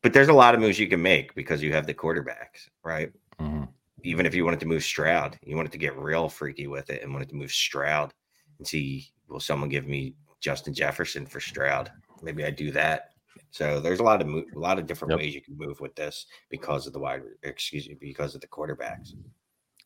[0.02, 3.12] but there's a lot of moves you can make because you have the quarterbacks, right?
[3.40, 3.66] Mm-hmm
[4.04, 7.02] even if you wanted to move Stroud, you wanted to get real freaky with it
[7.04, 8.14] and wanted to move Stroud
[8.58, 11.92] and see, will someone give me Justin Jefferson for Stroud?
[12.22, 13.12] Maybe I do that.
[13.52, 15.20] So there's a lot of mo- a lot of different yep.
[15.20, 18.48] ways you can move with this because of the wide, excuse me, because of the
[18.48, 19.14] quarterbacks.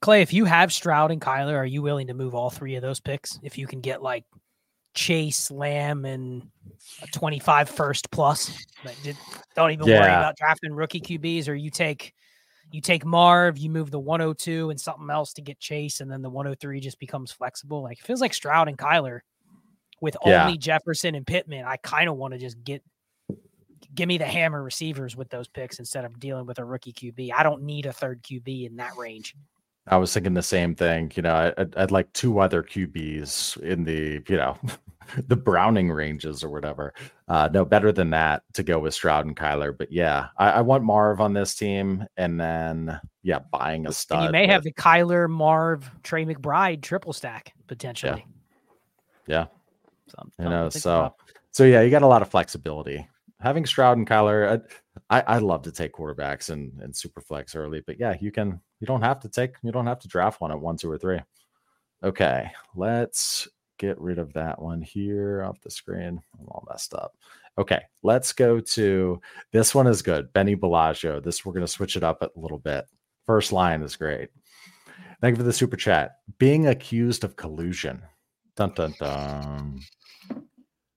[0.01, 2.81] Clay, if you have Stroud and Kyler, are you willing to move all three of
[2.81, 3.39] those picks?
[3.41, 4.25] If you can get like
[4.93, 6.49] Chase, Lamb, and
[7.01, 8.51] a 25 first plus,
[9.55, 9.99] don't even yeah.
[9.99, 12.13] worry about drafting rookie QBs, or you take
[12.71, 16.21] you take Marv, you move the 102 and something else to get Chase, and then
[16.21, 17.83] the 103 just becomes flexible.
[17.83, 19.19] Like it feels like Stroud and Kyler
[20.01, 20.45] with yeah.
[20.45, 21.65] only Jefferson and Pittman.
[21.65, 22.83] I kind of want to just get
[23.93, 27.31] give me the hammer receivers with those picks instead of dealing with a rookie QB.
[27.35, 29.35] I don't need a third QB in that range.
[29.87, 31.11] I was thinking the same thing.
[31.15, 34.57] You know, I'd, I'd like two other QBs in the, you know,
[35.27, 36.93] the Browning ranges or whatever.
[37.27, 39.77] Uh, no, better than that to go with Stroud and Kyler.
[39.77, 44.19] But yeah, I, I want Marv on this team, and then yeah, buying a stud.
[44.19, 48.25] And you may have the Kyler, Marv, Trey McBride triple stack potentially.
[49.27, 49.45] Yeah,
[50.17, 50.45] yeah.
[50.45, 51.15] you know, so about.
[51.51, 53.07] so yeah, you got a lot of flexibility.
[53.39, 54.63] Having Stroud and Kyler,
[55.09, 58.31] I, I, I love to take quarterbacks and and super flex early, but yeah, you
[58.31, 60.91] can you don't have to take you don't have to draft one at one, two,
[60.91, 61.21] or three.
[62.03, 63.47] Okay, let's
[63.77, 66.21] get rid of that one here off the screen.
[66.37, 67.15] I'm all messed up.
[67.57, 69.21] Okay, let's go to
[69.53, 70.33] this one is good.
[70.33, 71.21] Benny Bellagio.
[71.21, 72.83] This we're going to switch it up a little bit.
[73.25, 74.31] First line is great.
[75.21, 76.17] Thank you for the super chat.
[76.37, 78.01] Being accused of collusion.
[78.57, 79.79] Dun dun dun.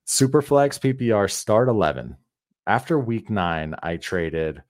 [0.05, 2.17] Superflex PPR start 11.
[2.65, 4.61] After week nine, I traded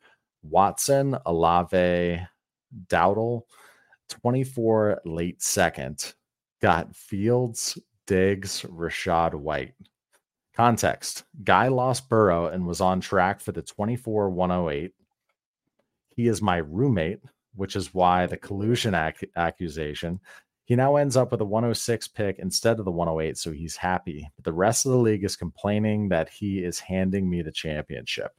[0.44, 2.22] Watson, Olave,
[2.88, 3.44] Dowdle,
[4.10, 6.14] 24 late second.
[6.62, 7.78] Got Fields,
[8.08, 9.74] Diggs, Rachaad White.
[10.56, 14.92] Context Guy lost Burrow and was on track for the 24 108.
[16.10, 17.20] He is my roommate,
[17.54, 20.20] which is why the collusion ac- accusation.
[20.66, 24.28] He now ends up with a 106 pick instead of the 108, so he's happy.
[24.36, 28.32] But the rest of the league is complaining that he is handing me the championship.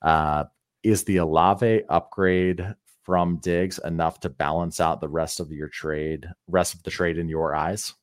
[0.00, 0.44] Uh,
[0.82, 6.26] is the Olave upgrade from Diggs enough to balance out the rest of your trade,
[6.48, 7.94] rest of the trade in your eyes?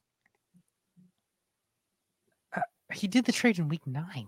[2.55, 2.61] Uh,
[2.91, 4.27] he did the trade in week nine.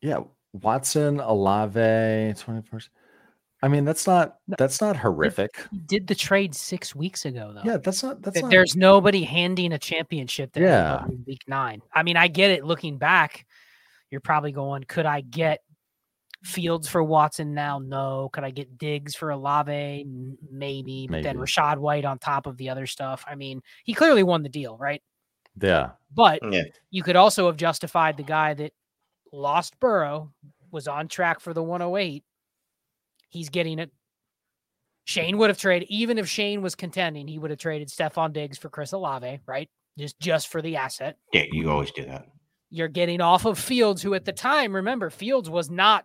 [0.00, 0.20] Yeah,
[0.52, 2.88] Watson, Olave, 21st.
[3.62, 5.66] I mean, that's not that's not horrific.
[5.70, 7.62] He did the trade six weeks ago, though.
[7.64, 11.06] Yeah, that's not that's not, There's nobody handing a championship to Yeah.
[11.06, 11.80] in week nine.
[11.90, 12.64] I mean, I get it.
[12.66, 13.46] Looking back,
[14.10, 15.62] you're probably going, could I get
[16.44, 17.78] Fields for Watson now?
[17.78, 18.28] No.
[18.32, 19.72] Could I get Diggs for Olave?
[19.72, 21.06] N- Maybe.
[21.10, 23.24] But then Rachaad White on top of the other stuff.
[23.26, 25.02] I mean, he clearly won the deal, right?
[25.60, 25.90] yeah.
[26.12, 26.62] But Yeah.
[26.90, 28.72] you could also have justified the guy that
[29.32, 30.32] lost Burrow,
[30.70, 32.22] was on track for the 108.
[33.28, 33.90] He's getting it.
[35.06, 38.58] Shane would have traded, even if Shane was contending, he would have traded Stefon Diggs
[38.58, 39.68] for Chris Olave, right?
[39.98, 41.16] Just just for the asset.
[41.32, 42.26] Yeah, you always do that.
[42.70, 46.04] You're getting off of Fields, who at the time, remember, Fields was not,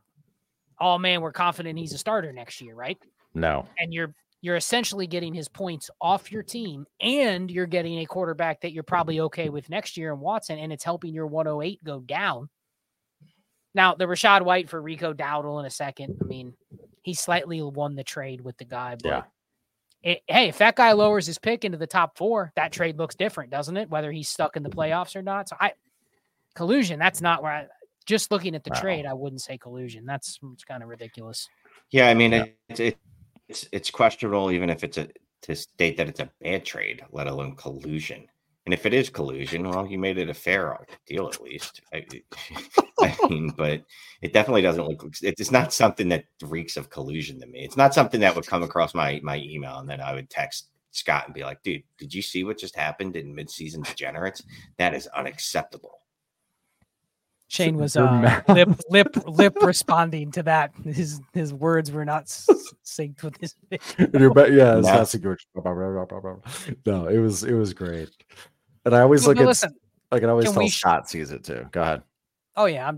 [0.80, 2.98] oh man, we're confident he's a starter next year, right?
[3.34, 3.68] No.
[3.78, 8.62] and you're you're essentially getting his points off your team and you're getting a quarterback
[8.62, 12.00] that you're probably okay with next year in Watson and it's helping your 108 go
[12.00, 12.48] down.
[13.76, 16.18] Now, the Rachaad White for Rico Dowdle in a second.
[16.22, 16.54] I mean,
[17.04, 19.24] he slightly won the trade with the guy, but Yeah.
[20.14, 23.16] it- hey, if that guy lowers his pick into the top 4, that trade looks
[23.16, 23.90] different, doesn't it?
[23.90, 25.50] Whether he's stuck in the playoffs or not.
[25.50, 25.74] So I
[26.56, 27.68] collusion, that's not where I
[28.10, 28.82] just looking at the Wow.
[28.82, 30.04] trade, I wouldn't say collusion.
[30.04, 31.48] That's it's kind of ridiculous.
[31.92, 32.46] Yeah, I mean Yeah.
[32.68, 32.98] It's, it,
[33.48, 35.08] it's it's questionable even if it's a
[35.44, 38.28] to state that it's a bad trade, let alone collusion.
[38.66, 40.78] And if it is collusion, well, you made it a fair
[41.08, 41.82] deal at least.
[41.94, 42.06] I,
[43.02, 43.84] I mean, but
[44.22, 45.08] it definitely doesn't look.
[45.22, 47.62] It's not something that reeks of collusion to me.
[47.64, 50.70] It's not something that would come across my my email and then I would text
[50.92, 54.44] Scott and be like, "Dude, did you see what just happened in midseason degenerates?
[54.80, 56.00] That is unacceptable."
[57.50, 60.72] Shane was uh, lip lip lip responding to that.
[60.86, 62.48] His his words were not s-
[62.86, 63.56] synced with his.
[63.98, 65.38] And you're ba- yeah, it's not secure.
[66.86, 68.10] No, it was it was great.
[68.86, 69.76] And I always But- look but at listen,
[70.12, 71.68] like I always tell we sh- Scott sees it too.
[71.72, 72.04] Go ahead.
[72.56, 72.98] oh yeah, I'm.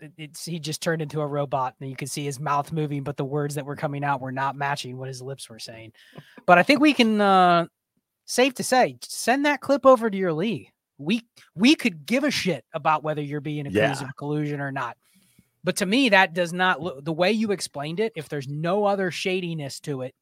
[0.00, 3.04] it- It's he just turned into a robot, and you could see his mouth moving,
[3.04, 5.92] but the words that were coming out were not matching what his lips were saying.
[6.44, 7.66] But I think we can, uh
[8.26, 10.70] safe to say, send that clip over to your league.
[11.00, 14.08] We we could give a shit about whether you're being accused Yeah.
[14.08, 14.96] of collusion or not.
[15.64, 18.12] But to me, that does not look the way you explained it.
[18.16, 20.14] If there's no other shadiness to it,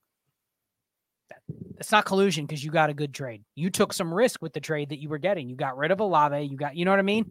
[1.30, 1.42] that-
[1.78, 3.44] it's not collusion because you got a good trade.
[3.54, 5.48] You took some risk with the trade that you were getting.
[5.48, 6.42] You got rid of Olave.
[6.42, 7.30] You got, you know what I mean?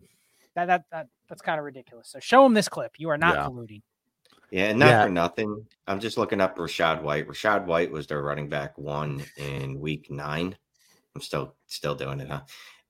[0.56, 2.10] That that, that that's kind of ridiculous.
[2.10, 2.94] So show them this clip.
[2.98, 3.46] You are not Yeah.
[3.48, 3.82] colluding.
[4.52, 5.04] Yeah, and not Yeah.
[5.06, 5.66] for nothing.
[5.88, 7.28] I'm just looking up Rachaad White.
[7.28, 10.56] Rachaad White was their running back one in week nine.
[11.14, 12.44] I'm still still doing it, huh?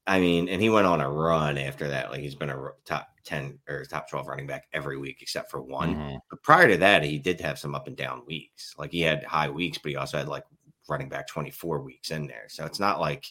[0.08, 2.10] I mean, and he went on a run after that.
[2.12, 5.62] Like he's been a top ten or top twelve running back every week except for
[5.62, 5.96] one.
[5.96, 6.20] Mhm.
[6.30, 8.74] But prior to that, he did have some up and down weeks.
[8.78, 10.46] Like he had high weeks, but he also had like
[10.88, 12.46] running back 24 weeks in there.
[12.48, 13.26] So it's not like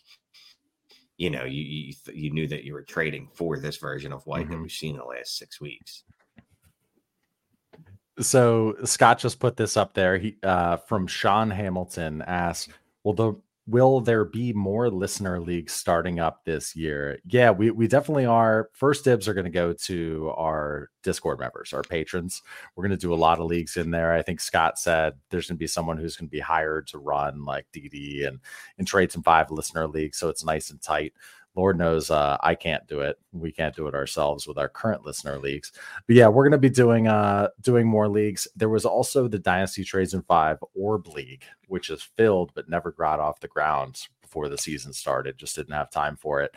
[1.17, 4.27] you know you you, th- you knew that you were trading for this version of
[4.27, 4.63] White that Mhm.
[4.63, 6.05] we've seen in the last six weeks.
[8.19, 10.19] So Scott just put this up there.
[10.19, 12.69] He uh from Sean Hamilton asked,
[13.05, 13.35] Will the
[13.67, 17.19] will there be more listener leagues starting up this year?
[17.27, 18.71] Yeah, we, we definitely are.
[18.73, 22.43] First dibs are going to go to our Discord members, our patrons.
[22.75, 24.13] We're going to do a lot of leagues in there.
[24.13, 26.99] I think Scott said there's going to be someone who's going to be hired to
[26.99, 28.39] run like DD and
[28.79, 30.19] and trades and five listener leagues.
[30.19, 31.13] So it's nice and tight.
[31.57, 33.19] Lord knows uh, I can't do it.
[33.33, 35.73] We can't do it ourselves with our current listener leagues.
[36.07, 38.47] But yeah, we're gonna be doing uh doing more leagues.
[38.55, 42.93] There was also the Dynasty Trades in Five Orb League, which is filled but never
[42.93, 45.39] got off the ground before the season started.
[45.39, 46.55] Just didn't have time for it.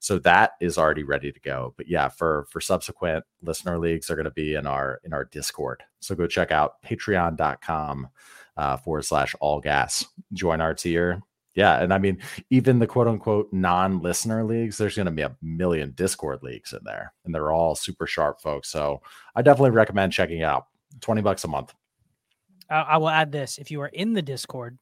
[0.00, 1.72] So that is already ready to go.
[1.78, 5.82] But yeah, for for subsequent listener leagues, they're gonna be in our in our Discord.
[6.00, 8.08] So go check out patreon.com
[8.58, 10.04] uh forward slash all gas.
[10.34, 11.22] Join our tier.
[11.54, 12.18] Yeah, and I mean,
[12.50, 16.72] even the quote unquote non listener leagues, there's going to be a million Discord leagues
[16.72, 18.68] in there, and they're all super sharp folks.
[18.70, 19.02] So
[19.36, 20.66] I definitely recommend checking it out.
[21.00, 21.72] 20 bucks a month.
[22.68, 24.78] I, I will add this: if you are in the Discord,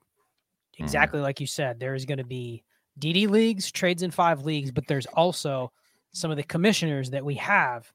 [0.78, 0.84] Mhm.
[0.84, 2.62] exactly like you said, there is going to be
[2.98, 5.70] DD leagues, trades in five leagues, but there's also
[6.12, 7.92] some of the commissioners that we have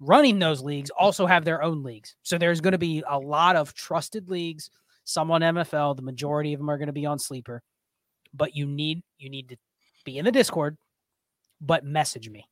[0.00, 2.14] running those leagues also have their own leagues.
[2.22, 4.70] So there's going to be a lot of trusted leagues.
[5.04, 7.62] Some on MFL, the majority of them are going to be on Sleeper,
[8.34, 9.56] but you need you need to
[10.04, 10.76] be in the Discord,
[11.60, 12.46] but message me.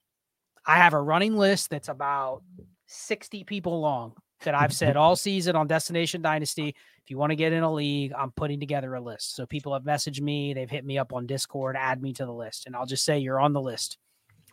[0.67, 2.43] I have a running list that's about
[2.87, 6.69] 60 people long that I've said all season on Destination Dynasty.
[6.71, 9.37] If you want to get in a league, I'm putting together a list.
[9.37, 12.33] So people have messaged me, they've hit me up on Discord, add me to the
[12.33, 13.97] list, and I'll just say you're on the list.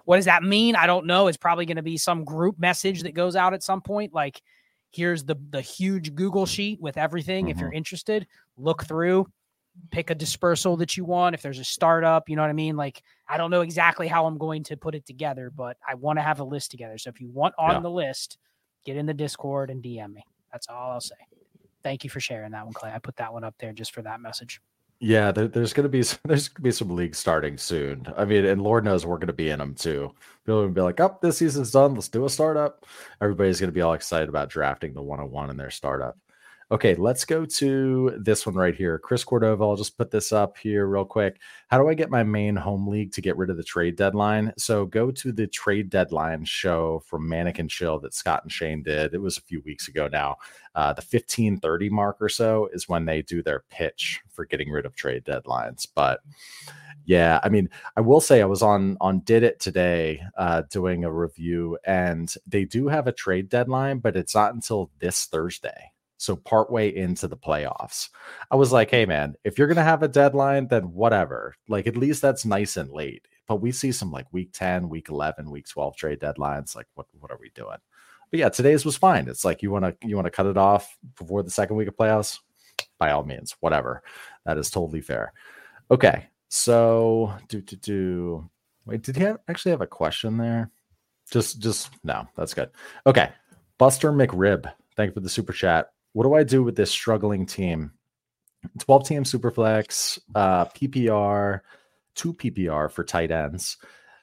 [0.05, 0.75] What does that mean?
[0.75, 1.27] I don't know.
[1.27, 4.41] It's probably going to be some group message that goes out at some point like,
[4.91, 7.47] here's the the huge Google sheet with everything.
[7.47, 7.77] If you're Mm-hmm.
[7.77, 8.27] interested,
[8.57, 9.25] look through,
[9.91, 11.35] pick a dispersal that you want.
[11.35, 12.75] If there's a startup, you know what I mean?
[12.75, 16.19] Like I don't know exactly how I'm going to put it together, but I want
[16.19, 16.97] to have a list together.
[16.97, 17.79] So if you want on Yeah.
[17.79, 18.37] the list,
[18.85, 20.23] get in the Discord and DM me.
[20.51, 21.15] That's all I'll say.
[21.83, 22.91] Thank you for sharing that one, Clay.
[22.93, 24.61] I put that one up there just for that message.
[24.99, 28.05] Yeah, there, there's gonna be there's gonna be some leagues starting soon.
[28.15, 30.13] I mean, and Lord knows we're gonna be in them too.
[30.45, 31.95] People will be like, "Oh, this season's done.
[31.95, 32.85] Let's do a startup."
[33.21, 36.17] Everybody's gonna be all excited about drafting the 101 in their startup.
[36.73, 38.97] Okay, let's go to this one right here.
[38.97, 41.39] Chris Cordova, I'll just put this up here real quick.
[41.67, 44.51] How do I get my main home league to get rid of the trade deadline?
[44.57, 49.13] So go to the trade deadline show from Mannequin Chill that Scott and Shane did.
[49.13, 50.37] It was a few weeks ago now.
[50.73, 54.87] Uh, the 1530 mark or so is when they do their pitch for getting rid
[54.87, 55.85] of trade deadlines.
[55.93, 56.21] But
[57.05, 61.03] yeah, I mean, I will say I was on on Did It today uh, doing
[61.03, 65.92] a review, and they do have a trade deadline, but it's not until this Thursday.
[66.23, 68.07] So partway into the playoffs,
[68.49, 71.53] I was like, "Hey, man, if you're gonna have a deadline, then whatever.
[71.67, 75.09] Like, at least that's nice and late." But we see some like week ten, week
[75.09, 76.77] eleven, week twelve trade deadlines.
[76.77, 77.75] Like, what what are we doing?
[78.31, 79.27] But yeah, today's was fine.
[79.27, 81.89] It's like you want to you want to cut it off before the second week
[81.89, 82.39] of playoffs.
[82.97, 84.01] By all means, whatever.
[84.45, 85.33] That is totally fair.
[85.91, 88.49] Okay, so do do do.
[88.85, 90.71] Wait, did he have, actually have a question there?
[91.29, 92.69] Just just no, that's good.
[93.05, 93.29] Okay,
[93.77, 95.89] Buster McRib, thank you for the super chat.
[96.13, 97.91] What do I do with this struggling team?
[98.79, 101.61] Twelve team superflex, uh, PPR,
[102.15, 103.77] two PPR for tight ends.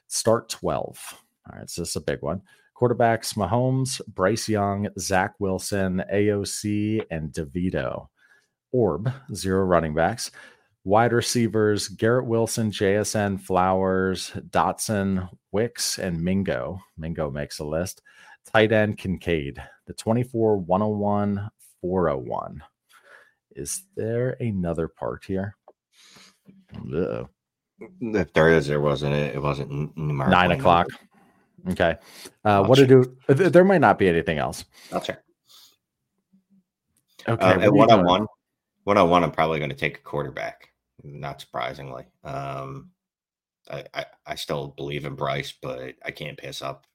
[0.07, 0.99] Start twelve.
[1.49, 2.41] All right, so this is a big one.
[2.75, 8.07] Quarterbacks Mahomes, Bryce Young, Zach Wilson, AOC, and DeVito.
[8.71, 10.31] Orb, zero running backs.
[10.83, 16.79] Wide receivers Garrett Wilson, JSN, Flowers, Dotson, Wicks, and Mingo.
[16.97, 18.01] Mingo makes a list.
[18.51, 21.51] Tight end Kincaid, the 24, 101,
[21.81, 22.63] 401.
[23.55, 25.55] Is there another part here?
[26.95, 27.27] Ugh.
[27.99, 29.13] If there is, there wasn't.
[29.15, 30.87] It, it wasn't Nine o'clock.
[31.69, 31.95] Okay.
[32.45, 33.17] Uh, what to do?
[33.27, 34.65] th- There might not be anything else.
[34.91, 35.21] I'll check.
[37.27, 37.43] Okay.
[37.45, 38.05] Uh, at one on doing?
[38.05, 38.27] one,
[38.83, 40.69] one on one, I'm probably going to take a quarterback.
[41.03, 42.91] Not surprisingly, um,
[43.69, 46.85] I, I I still believe in Bryce, but I can't pass up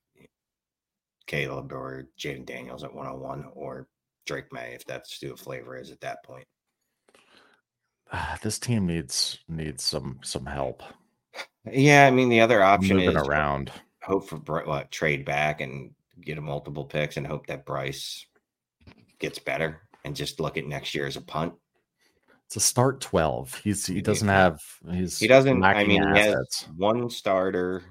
[1.26, 3.88] Caleb or Jayden Daniels at one on one or
[4.26, 6.46] Drake Maye if that's who the flavor is at that point.
[8.12, 10.82] Ah, this team needs needs some some help
[11.70, 13.72] Yeah, I mean the other option moving is around.
[14.02, 18.26] hope for what trade back and get a multiple picks and hope that Bryce
[19.18, 21.54] gets better and just look at next year as a punt.
[22.46, 23.54] It's a start twelve.
[23.64, 25.64] He's he doesn't have he's He doesn't.
[25.64, 27.82] I mean, he has one starter,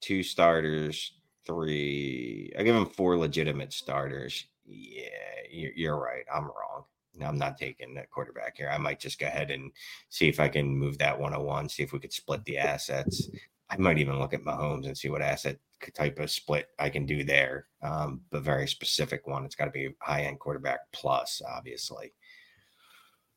[0.00, 1.12] two starters,
[1.46, 2.50] three.
[2.58, 4.46] I give him four legitimate starters.
[4.64, 5.08] Yeah,
[5.50, 6.24] you're, right.
[6.32, 6.84] I'm wrong.
[7.20, 8.70] I'm not taking that quarterback here.
[8.70, 9.70] I might just go ahead and
[10.08, 13.28] see if I can move that 101, see if we could split the assets.
[13.68, 15.58] I might even look at Mahomes and see what asset
[15.94, 17.66] type of split I can do there.
[17.82, 19.44] Um, but very specific one.
[19.44, 22.12] It's got to be high end quarterback plus, obviously.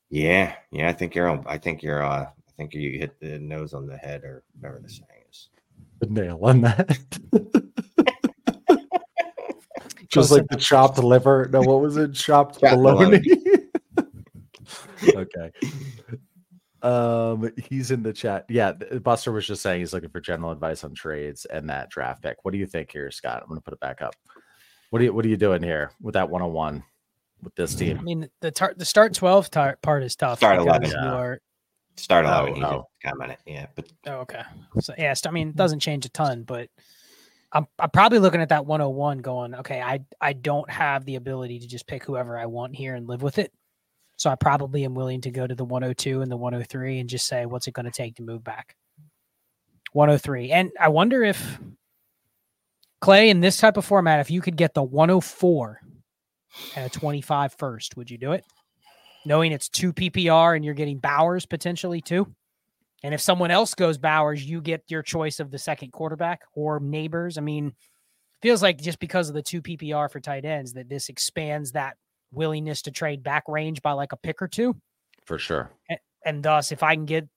[0.10, 0.88] Yeah, yeah.
[0.88, 1.44] I think you're.
[1.48, 2.04] I think you're.
[2.04, 5.50] Uh, I think you hit the nose on the head, or whatever the saying is.
[6.00, 7.20] the nail on that.
[10.16, 11.50] Just Goes like the chopped liver.
[11.52, 12.14] No, what was it?
[12.14, 13.22] Chopped Chopped bologna.
[15.16, 15.52] okay.
[16.82, 18.46] Um, he's in the chat.
[18.48, 22.24] Yeah, Buster was just saying he's looking for general advice on trades and that draft
[22.24, 22.38] pick.
[22.44, 23.42] What do you think here, Scott?
[23.42, 24.16] I'm gonna put it back up.
[24.90, 26.84] What are you what are you doing here with that 101
[27.44, 28.00] with this team?
[28.00, 30.40] I mean, the tar- the start twelve tar- part is tough.
[30.40, 31.04] Start because 11.
[31.04, 31.42] You are
[31.98, 32.56] Start eleven.
[32.56, 32.88] he did oh.
[33.04, 33.40] comment it.
[33.46, 34.44] Yeah, but oh, okay.
[34.80, 36.70] So yeah, st- I mean, it doesn't change a ton, but
[37.56, 41.60] I'm I'm probably looking at that 101, going, okay, I I don't have the ability
[41.60, 43.52] to just pick whoever I want here and live with it.
[44.18, 47.28] So I probably am willing to go to the 102 and the 103 and just
[47.28, 48.76] say, what's it going to take to move back?
[49.94, 50.52] 103.
[50.52, 51.60] And I wonder if
[53.02, 55.82] Clay in this type of format, if you could get the 104
[56.76, 58.46] and a 25 first, would you do it?
[59.26, 62.28] Knowing it's two PPR and you're getting Bowers potentially too.
[63.06, 66.80] And if someone else goes Bowers, you get your choice of the second quarterback or
[66.80, 67.38] Nabers.
[67.38, 67.76] I mean,
[68.42, 71.98] feels like just because of the two PPR for tight ends that this expands that
[72.32, 74.76] willingness to trade back range by like a pick or two.
[75.24, 75.70] For sure.
[76.26, 77.28] And thus, if I can get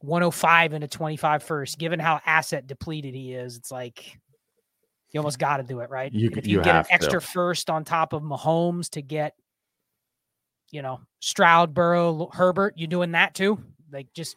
[0.00, 4.18] 105 and a 25 first, given how asset depleted he is, it's like
[5.12, 6.12] you almost got to do it, right?
[6.12, 6.94] You if you, you get an have to.
[6.94, 9.36] extra first on top of Mahomes to get,
[10.72, 13.62] you know, Stroud, Burrow, Herbert, you doing that too?
[13.92, 14.36] Like just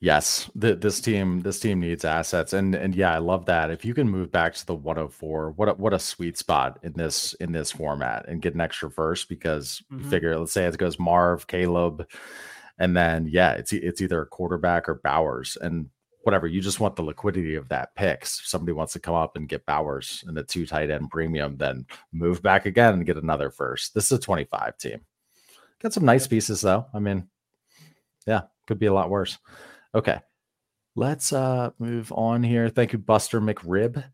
[0.00, 3.70] Yes, th- this team this team needs assets, and and yeah, I love that.
[3.70, 6.92] If you can move back to the 104, what a, what a sweet spot in
[6.92, 10.10] this in this format, and get an extra first because you Mhm.
[10.10, 12.06] figure let's say it goes Marv, Caleb,
[12.78, 15.88] and then yeah, it's it's either a quarterback or Bowers, and
[16.24, 18.38] whatever you just want the liquidity of that picks.
[18.40, 21.56] If somebody wants to come up and get Bowers and a two tight end premium,
[21.56, 23.94] then move back again and get another first.
[23.94, 25.00] This is a 25 team.
[25.80, 26.84] Got some nice pieces though.
[26.92, 27.28] I mean,
[28.26, 29.38] yeah, could be a lot worse.
[29.96, 30.20] Okay.
[30.94, 32.68] Let's uh move on here.
[32.68, 34.04] Thank you, Buster McRib.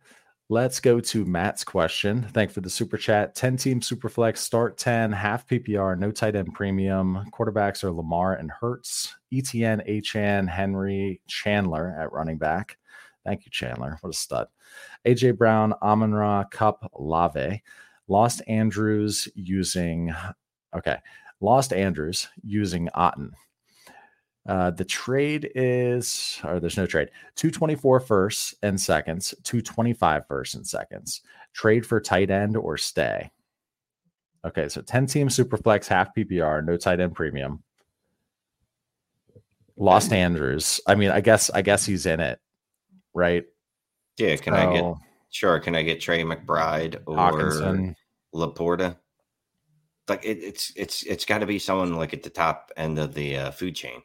[0.49, 2.23] Let's go to Matt's question.
[2.33, 3.35] Thank for the super chat.
[3.35, 7.25] 10 team super flex, start 10, half PPR, no tight end premium.
[7.33, 12.77] Quarterbacks are Lamar and Hurts, ETN, Achane, Henry, Chandler at running back.
[13.25, 13.99] Thank you, Chandler.
[14.03, 14.47] What a stud.
[15.05, 17.61] AJ Brown, Amon Ra, Kupp, Lave.
[18.07, 20.15] Lost Andrews using
[20.77, 20.99] okay.
[21.41, 23.33] Lost Andrews using Otton.
[24.47, 27.11] Uh, the trade is, or there's no trade.
[27.37, 31.23] 224 firsts and seconds, 225 firsts and seconds.
[31.53, 33.31] Trade for tight end or stay.
[34.45, 37.63] Okay, so 10 team super flex, half PPR, no tight end premium.
[39.77, 40.81] Lost Andrews.
[40.87, 42.41] I mean, I guess I guess he's in it,
[43.15, 43.45] right?
[44.19, 44.95] Yeah, can I get
[45.31, 45.59] sure?
[45.61, 47.95] Can I get Trey McBride or Hockenson?
[48.35, 48.97] LaPorta?
[50.09, 53.15] Like it, it's it's it's got to be someone like at the top end of
[53.15, 54.03] the uh, food chain.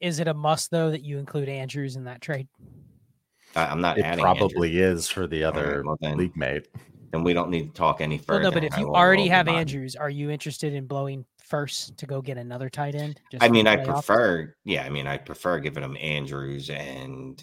[0.00, 2.48] Is it a must though that you include Andrews in that trade?
[3.56, 6.16] I, I'm not It adding Andrews, probably is for the All right, other well then-
[6.16, 6.68] league mate.
[7.12, 8.42] and we don't need to talk any Well, further.
[8.44, 9.48] no, but if you will- already will have.
[9.48, 13.20] Andrews, are you interested in blowing first to go get another tight end?
[13.32, 13.84] just I mean, I playoffs?
[14.04, 17.42] prefer, yeah, I mean, I prefer giving them Andrews and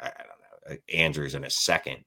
[0.00, 1.98] I, I don't know, uh, Andrews in a second,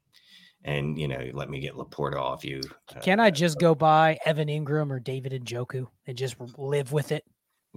[0.66, 2.60] and you know, let me get LaPorta off you.
[2.96, 7.12] uh, Can I just go buy Evan Engram or David Njoku and just live with
[7.14, 7.24] it?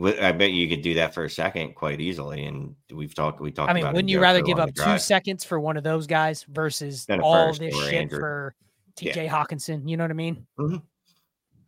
[0.01, 2.47] Wi- I bet you could do that for a second quite easily.
[2.47, 3.71] And we've talked, we talked.
[3.71, 6.45] I mean, about wouldn't you rather give up two seconds for one of those guys
[6.49, 8.19] versus all this shit Andrew.
[8.19, 8.55] for
[8.99, 9.13] Yeah.
[9.13, 9.89] TJ Hockenson?
[9.89, 10.47] You know what I mean?
[10.59, 10.77] Mm-hmm.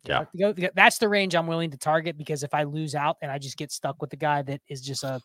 [0.05, 0.25] Yeah.
[0.37, 3.31] Go- go- That's the range I'm willing to target because if I lose out and
[3.31, 5.21] I just get stuck with the guy that is just a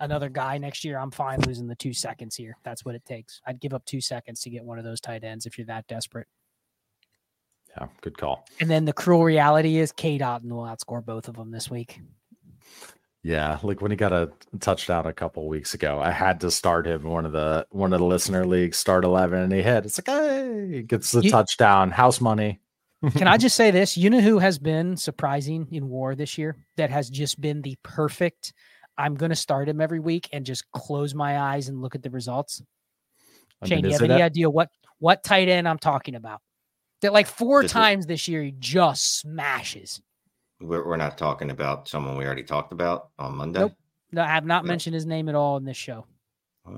[0.00, 2.56] another guy next year, I'm fine losing the two seconds here.
[2.64, 3.42] That's what it takes.
[3.46, 5.86] I'd give up two seconds to get one of those tight ends if you're that
[5.86, 6.28] desperate.
[7.76, 8.46] Yeah, good call.
[8.60, 12.00] And then the cruel reality is Cade Otton will outscore both of them this week.
[13.24, 14.30] Yeah, like when he got a
[14.60, 17.98] touchdown a couple weeks ago, I had to start him one of the one of
[17.98, 19.84] the listener leagues, start eleven, and he hit.
[19.86, 22.60] It's like, hey, he gets the You- touchdown, house money.
[23.16, 23.96] Can I just say this?
[23.96, 26.56] You know who has been surprising in war this year?
[26.76, 28.52] That has just been the perfect.
[28.96, 32.02] I'm going to start him every week and just close my eyes and look at
[32.02, 32.60] the results.
[32.60, 33.24] Oh,
[33.62, 36.40] I Shane, mean, do you have any idea what what tight end I'm talking about?
[37.02, 40.00] That like four Is it- times this year he just smashes.
[40.60, 43.60] We're, we're not talking about someone we already talked about on Monday.
[43.60, 43.72] Nope.
[44.12, 44.68] No, I have not No.
[44.68, 46.06] mentioned his name at all in this show.
[46.66, 46.72] Oh.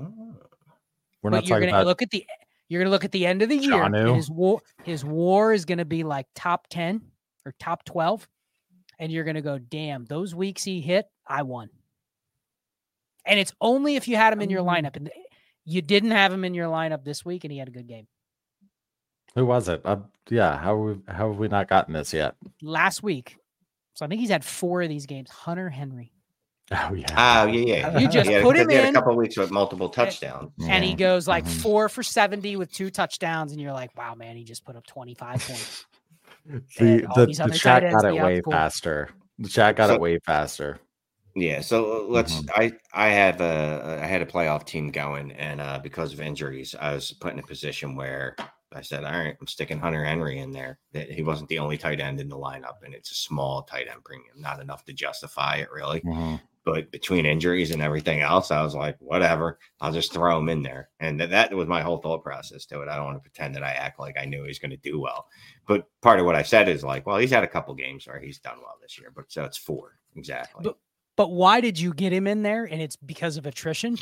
[1.23, 2.25] We're but not you're talking gonna about look at the
[2.67, 3.83] you're gonna look at the end of the year.
[3.83, 7.01] and His war his war is gonna be like top ten
[7.45, 8.27] or top twelve,
[8.99, 11.69] and you're gonna go, damn, those weeks he hit, I won.
[13.25, 15.11] And it's only if you had him in your Um, lineup, and
[15.65, 18.07] you didn't have him in your lineup this week, and he had a good game
[19.35, 19.79] who was it?
[19.85, 19.97] Uh,
[20.29, 22.35] yeah, how have we, how have we not gotten this yet?
[22.61, 23.37] last week.
[23.93, 25.29] So I think he's had four of these games.
[25.29, 26.11] Hunter Henry,
[26.71, 27.99] Oh yeah, Oh yeah, yeah.
[27.99, 30.51] You just yeah, put him he had in, a couple weeks with multiple touchdowns.
[30.69, 31.61] and he Mhm, goes like mhm.
[31.61, 34.85] four for seventy with two touchdowns, and you're like, wow, man, he just put up
[34.87, 35.85] twenty five points.
[36.45, 38.51] the the, the chat got it way outscored.
[38.51, 39.09] faster.
[39.39, 40.79] The chat got So- it way faster.
[41.35, 42.41] Yeah, so uh, let's.
[42.41, 42.49] Mhm.
[42.55, 46.75] I I have a I had a playoff team going, and uh, because of injuries,
[46.79, 48.35] I was put in a position where
[48.73, 51.77] I said, "All right, I'm sticking Hunter Henry in there." That he wasn't the only
[51.77, 54.93] tight end in the lineup, and it's a small tight end premium, not enough to
[54.93, 56.01] justify it really.
[56.01, 56.41] Mhm.
[56.63, 60.61] But between injuries and everything else, I was like, "Whatever, I'll just throw him in
[60.61, 62.87] there." And th- that was my whole thought process to it.
[62.87, 64.99] I don't want to pretend that I act like I knew he's going to do
[64.99, 65.27] well,
[65.67, 68.19] but part of what I said is like, "Well, he's had a couple games where
[68.19, 70.77] he's done well this year, but so it's four exactly." But-
[71.17, 72.63] But why did you get him in there?
[72.65, 73.97] And it's because of attrition.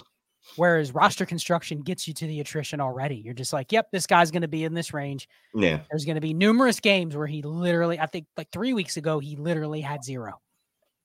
[0.56, 3.16] Whereas roster construction gets you to the attrition already.
[3.18, 5.28] You're just like, yep, this guy's going to be in this range.
[5.54, 5.82] yeah.
[5.90, 9.20] There's going to be numerous games where he literally, I think like three weeks ago,
[9.20, 10.40] he literally had zero.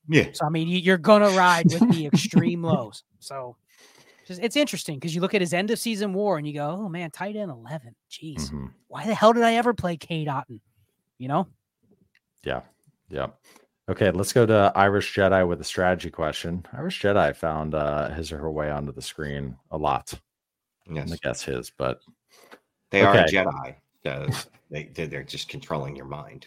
[0.08, 0.28] Yeah.
[0.32, 3.02] So, I mean, you- you're going to ride with the extreme lows.
[3.20, 3.56] So
[4.26, 6.68] just, it's interesting because you look at his end of season war and you go,
[6.68, 7.94] oh man, tight end 11.
[8.10, 8.50] Jeez.
[8.50, 8.70] Mhm.
[8.88, 10.60] Why the hell did I ever play Cade Otton?
[11.18, 11.48] You know?
[12.44, 12.60] Yeah.
[13.10, 13.26] Yeah.
[13.88, 16.64] Okay, let's go to Irish Jedi with a strategy question.
[16.72, 20.14] Irish Jedi found uh, his or her way onto the screen a lot.
[20.90, 21.04] Yes.
[21.06, 22.00] gonna guess his, but
[22.90, 23.14] They are.
[23.14, 23.76] Jedi.
[24.70, 26.46] They- they're just controlling your mind.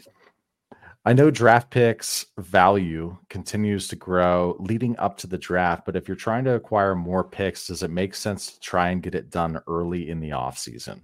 [1.06, 6.08] I know draft picks value continues to grow leading up to the draft, but if
[6.08, 9.30] you're trying to acquire more picks, does it make sense to try and get it
[9.30, 11.02] done early in the offseason?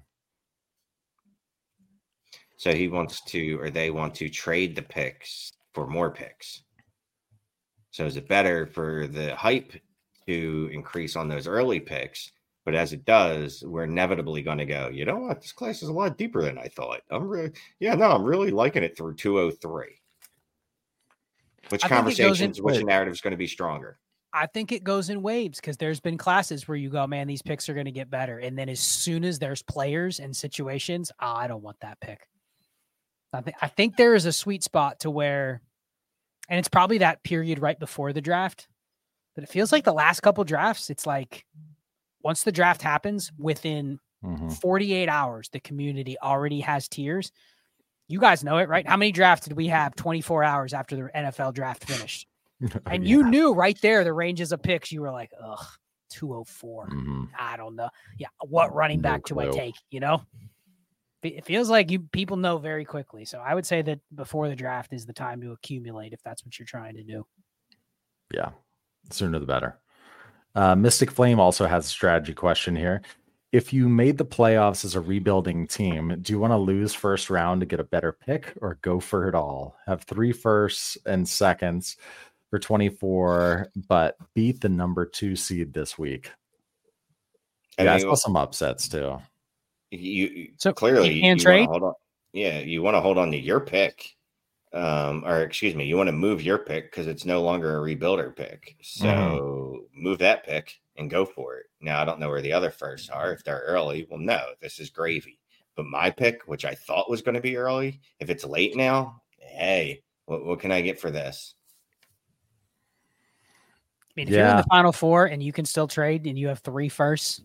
[2.57, 6.63] So he wants to, or they want to trade the picks for more picks.
[7.91, 9.73] So is it better for the hype
[10.27, 12.31] to increase on those early picks?
[12.65, 15.41] But as it does, we're inevitably going to go, you know what?
[15.41, 17.01] This class is a lot deeper than I thought.
[17.11, 19.99] I'm really, yeah, no, I'm really liking it through 203.
[21.69, 23.99] Which conversations, in, which narrative is going to be stronger?
[24.33, 27.41] I think it goes in waves because there's been classes where you go, man, these
[27.41, 28.39] picks are going to get better.
[28.39, 32.27] And then as soon as there's players and situations, oh, I don't want that pick.
[33.33, 35.61] I think I think there is a sweet spot to where,
[36.49, 38.67] and it's probably that period right before the draft.
[39.35, 41.45] But it feels like the last couple drafts, it's like
[42.23, 44.49] once the draft happens, within mm-hmm.
[44.49, 47.31] 48 hours, the community already has tiers.
[48.07, 48.87] You guys know it, right?
[48.87, 52.27] How many drafts did we have 24 hours after the NFL draft finished?
[52.85, 53.09] and yeah.
[53.09, 54.91] you knew right there the ranges of picks.
[54.91, 55.65] You were like, ugh,
[56.11, 56.87] 204.
[56.87, 57.23] Mm-hmm.
[57.37, 57.89] I don't know.
[58.17, 58.27] Yeah.
[58.41, 59.75] What running back no do I take?
[59.89, 60.21] You know?
[61.29, 63.25] It feels like you people know very quickly.
[63.25, 66.45] So I would say that before the draft is the time to accumulate if that's
[66.45, 67.25] what you're trying to do.
[68.33, 68.49] Yeah,
[69.09, 69.79] sooner the better.
[70.55, 73.01] Uh, Mystic Flame also has a strategy question here.
[73.51, 77.29] If you made the playoffs as a rebuilding team, do you want to lose first
[77.29, 79.75] round to get a better pick or go for it all?
[79.85, 81.97] Have three firsts and seconds
[82.49, 86.31] for 24, but beat the number two seed this week.
[87.77, 89.19] yeah, I saw some upsets too
[89.99, 91.67] you so clearly you, you trade.
[91.67, 91.93] Hold on.
[92.33, 94.15] Yeah, you want to hold on to your pick,
[94.73, 97.95] um, or excuse me, you want to move your pick because it's no longer a
[97.95, 98.75] rebuilder pick.
[98.81, 100.03] So mm-hmm.
[100.03, 101.65] move that pick and go for it.
[101.79, 103.31] Now I don't know where the other firsts are.
[103.31, 105.39] If they're early, well, no, this is gravy.
[105.75, 109.21] But my pick, which I thought was going to be early, if it's late now,
[109.39, 111.55] hey, what, what can I get for this?
[114.09, 114.39] I mean, if yeah.
[114.39, 117.41] you're in the final four and you can still trade and you have three firsts,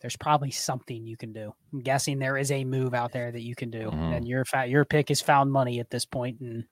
[0.00, 1.52] there's probably something you can do.
[1.72, 4.12] I'm guessing there is a move out there that you can do, mm-hmm.
[4.12, 6.64] and your fa- your pick is found money at this point, and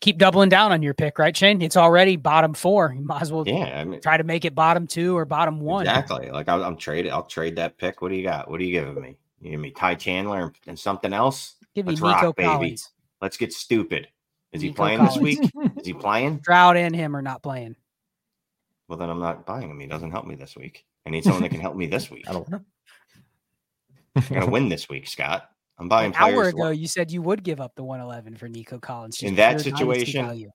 [0.00, 1.62] keep doubling down on your pick, right, Shane?
[1.62, 2.92] It's already bottom four.
[2.96, 5.60] You might as well, yeah, I mean, try to make it bottom two or bottom
[5.60, 5.86] one.
[5.86, 6.30] Exactly.
[6.30, 7.12] Like I'm, I'm trading.
[7.12, 8.02] I'll trade that pick.
[8.02, 8.50] What do you got?
[8.50, 9.16] What are you giving me?
[9.40, 11.54] You give me Ty Chandler and something else?
[11.74, 12.58] Give me Let's Nico rock, Collins.
[12.58, 12.76] baby.
[13.22, 14.08] Let's get stupid.
[14.52, 15.14] Is Nico he playing Collins.
[15.14, 15.50] this week?
[15.76, 16.38] Is he playing?
[16.38, 17.76] Drought and him are not playing.
[18.88, 19.78] Well, then I'm not buying him.
[19.78, 20.84] He doesn't help me this week.
[21.06, 22.28] I need someone that can help me this week.
[22.28, 22.60] I don't know.
[24.16, 25.48] I'm gonna win this week, Scott.
[25.78, 26.12] I'm buying.
[26.12, 29.22] An hour ago, you said you would give up the 111 for Nico Collins.
[29.22, 30.52] In that situation,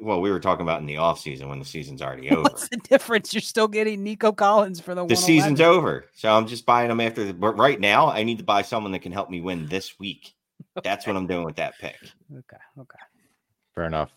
[0.00, 2.42] well, we were talking about in the off season when the season's already over.
[2.42, 3.34] What's the difference?
[3.34, 5.04] You're still getting Nico Collins for the.
[5.06, 7.24] The season's over, so I'm just buying them after.
[7.24, 9.98] The, but right now, I need to buy someone that can help me win this
[9.98, 10.34] week.
[10.76, 10.88] Okay.
[10.88, 11.96] That's what I'm doing with that pick.
[12.32, 12.56] Okay.
[12.78, 12.98] Okay.
[13.74, 14.10] Fair enough.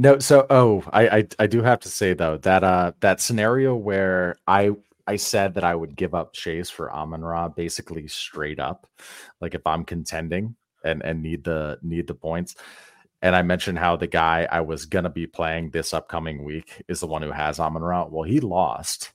[0.00, 3.74] No, so oh, I, I I do have to say though that uh that scenario
[3.74, 4.70] where I
[5.08, 8.86] I said that I would give up Chase for Amon Ra basically straight up,
[9.40, 10.54] like if I'm contending
[10.84, 12.54] and and need the need the points.
[13.22, 17.00] And I mentioned how the guy I was gonna be playing this upcoming week is
[17.00, 18.06] the one who has Amon Ra.
[18.06, 19.10] Well, he lost,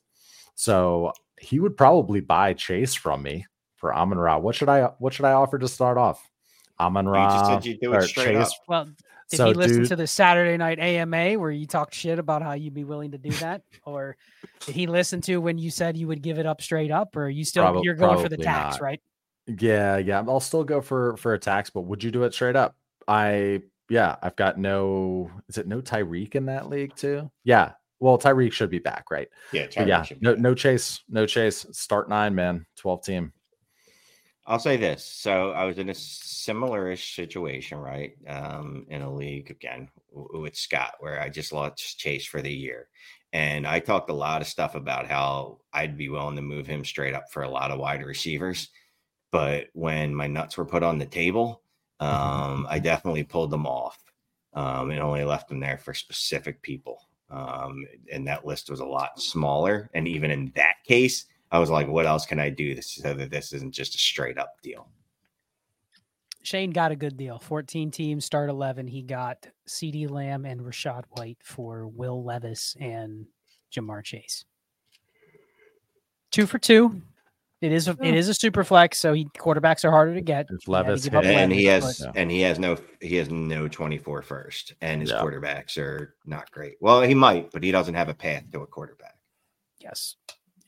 [0.56, 3.46] so he would probably buy Chase from me
[3.78, 4.38] for Amon Ra.
[4.38, 6.30] What should I what should I offer to start off?
[6.78, 7.24] Amon Ra.
[7.24, 8.48] You just said you do it straight Chase.
[8.48, 8.54] Up.
[8.68, 8.90] Well,
[9.34, 12.44] did so, he listen dude, to the Saturday night AMA where you talked shit about
[12.44, 13.64] how you'd be willing to do that?
[13.84, 14.16] or
[14.66, 17.16] did he listen to when you said you would give it up straight up?
[17.16, 18.82] Or you still probably, you're going for the tax, not.
[18.82, 19.02] right?
[19.48, 20.24] Yeah, yeah.
[20.28, 22.76] I'll still go for for a tax, but would you do it straight up?
[23.08, 27.30] I yeah, I've got no is it no Tyreek in that league too?
[27.44, 27.72] Yeah.
[28.00, 29.30] Well, Tyreek should be back, right?
[29.52, 30.06] Yeah, yeah.
[30.20, 31.66] No, no chase, no chase.
[31.72, 32.66] Start nine, man.
[32.76, 33.34] Twelve team.
[34.46, 35.06] I'll say this.
[35.06, 38.14] So I was in a similar-ish situation, right?
[38.28, 42.90] Um, in a league again with Scott, where I just lost Chase for the year.
[43.32, 46.84] And I talked a lot of stuff about how I'd be willing to move him
[46.84, 48.70] straight up for a lot of wide receivers.
[49.32, 51.64] But when my nuts were put on the table,
[52.02, 52.52] mm-hmm.
[52.54, 53.98] um, I definitely pulled them off
[54.54, 57.00] um, and only left them there for specific people.
[57.32, 59.90] Um, and that list was a lot smaller.
[59.94, 63.30] And even in that case, I was like, what else can I do so that
[63.30, 64.90] this isn't just a straight up deal?
[66.42, 67.38] Shane got a good deal.
[67.38, 68.88] 14 teams, start 11.
[68.88, 73.28] He got CeeDee Lamb and Rachaad White for Will Levis and
[73.72, 74.46] Ja'Marr Chase.
[76.32, 77.04] Two for two.
[77.62, 80.48] It is a, it is a super flex, so he quarterbacks are harder to get.
[80.50, 84.22] It's Levis, and Levis, he has but, and he has no he has no 24
[84.22, 85.22] first, and his yeah.
[85.22, 86.76] quarterbacks are not great.
[86.82, 89.16] Well, he might, but he doesn't have a path to a quarterback.
[89.80, 90.18] Yes,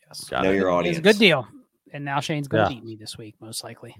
[0.08, 0.30] yes.
[0.30, 0.56] Got know it.
[0.56, 0.98] your audience.
[0.98, 1.48] It's a good deal,
[1.94, 2.80] and now Shane's going to yeah.
[2.80, 3.96] beat me this week, most likely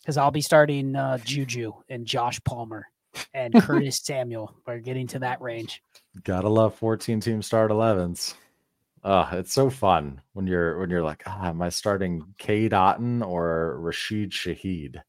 [0.00, 2.86] because I'll be starting uh, Juju and Josh Palmer.
[3.34, 4.54] and Curtis Samuel.
[4.66, 5.82] We're getting to that range.
[6.22, 8.34] Gotta love 14 team start 11s.
[9.02, 13.26] Oh, it's so fun when you're when you're like, ah, am I starting Cade Otton
[13.26, 15.00] or Rashid Shaheed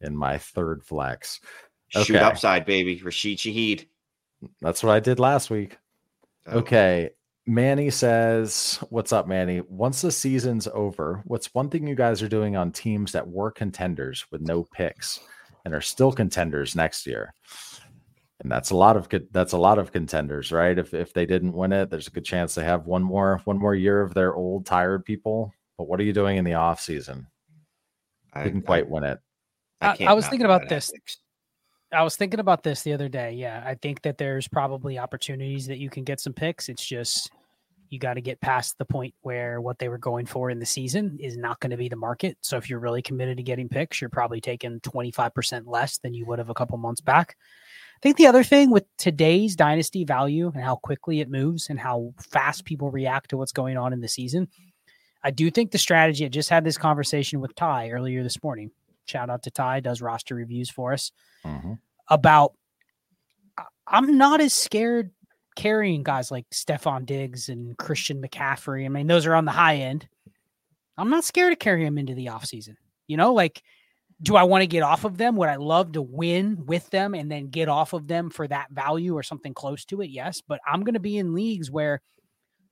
[0.00, 1.40] in my third flex?
[1.88, 3.00] Shoot upside, baby.
[3.02, 3.86] Rashid Shaheed.
[4.60, 5.78] That's what I did last week.
[6.46, 6.58] Oh.
[6.58, 7.10] Okay.
[7.46, 9.60] Manny says, What's up, Manny?
[9.68, 13.50] Once the season's over, what's one thing you guys are doing on teams that were
[13.50, 15.20] contenders with no picks
[15.64, 17.32] and are still contenders next year?
[18.40, 20.78] and that's a lot of that's a lot of contenders, right?
[20.78, 23.58] If if they didn't win it, there's a good chance they have one more one
[23.58, 25.52] more year of their old tired people.
[25.78, 27.26] But what are you doing in the off season?
[28.32, 29.18] I didn't quite I, win it.
[29.80, 30.92] I, I was thinking about this.
[31.92, 33.32] I was thinking about this the other day.
[33.32, 36.68] Yeah, I think that there's probably opportunities that you can get some picks.
[36.68, 37.30] It's just
[37.90, 40.66] you got to get past the point where what they were going for in the
[40.66, 42.36] season is not going to be the market.
[42.40, 46.26] So if you're really committed to getting picks, you're probably taking 25% less than you
[46.26, 47.36] would have a couple months back.
[47.96, 51.78] I think the other thing with today's dynasty value and how quickly it moves and
[51.78, 54.48] how fast people react to what's going on in the season,
[55.22, 56.24] I do think the strategy.
[56.24, 58.70] I just had this conversation with Ty earlier this morning.
[59.06, 61.12] Shout out to Ty, does roster reviews for us
[61.44, 61.74] mm-hmm.
[62.08, 62.52] about.
[63.86, 65.12] I'm not as scared
[65.54, 68.84] carrying guys like Stefon Diggs and Christian McCaffrey.
[68.84, 70.08] I mean, those are on the high end.
[70.98, 72.76] I'm not scared to carry them into the offseason.
[73.06, 73.62] You know, like
[74.22, 75.36] do I want to get off of them?
[75.36, 78.70] Would I love to win with them and then get off of them for that
[78.70, 80.08] value or something close to it?
[80.08, 80.40] Yes.
[80.46, 82.00] But I'm going to be in leagues where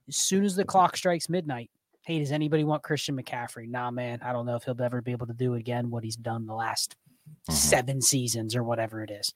[0.09, 1.70] as soon as the clock strikes midnight,
[2.05, 3.68] hey, does anybody want Christian McCaffrey?
[3.68, 6.16] Nah, man, I don't know if he'll ever be able to do again what he's
[6.16, 6.97] done the last
[7.28, 7.55] mm-hmm.
[7.55, 9.32] seven seasons or whatever it is.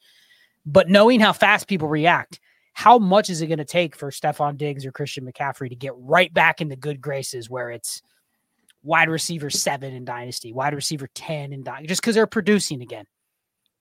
[0.66, 2.40] But knowing how fast people react,
[2.74, 5.93] how much is it going to take for Stefon Diggs or Christian McCaffrey to get
[5.97, 8.03] right back in the good graces where it's–
[8.82, 13.05] wide receiver seven in dynasty, wide receiver 10 in dynasty, just because they're producing again.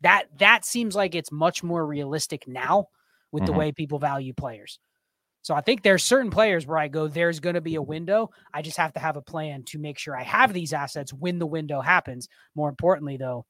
[0.01, 2.89] That that seems like it's much more realistic now
[3.31, 3.53] with mm-hmm.
[3.53, 4.80] the way people value players.
[5.48, 8.32] So I think there's certain players where I go, there's going to be a window.
[8.53, 11.40] I just have to have a plan to make sure I have these assets when
[11.40, 12.28] the window happens.
[12.53, 13.45] More importantly, though,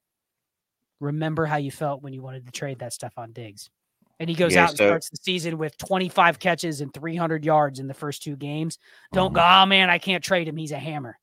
[0.99, 3.71] remember how you felt when you wanted to trade that Stefon Diggs.
[4.19, 7.43] And he goes yeah, out and so, starts the season with 25 catches and 300
[7.43, 8.77] yards in the first two games.
[9.11, 9.35] Don't mm-hmm.
[9.35, 10.57] go, oh man, I can't trade him.
[10.57, 11.17] He's a hammer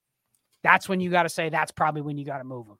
[0.64, 2.78] that's when you got to say that's probably when you got to move him.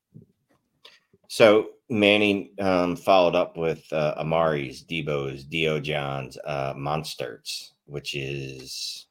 [1.28, 9.06] So Manning um, followed up with uh, Amari's, Deebo's, Dio Johns, uh, Monsterts, which is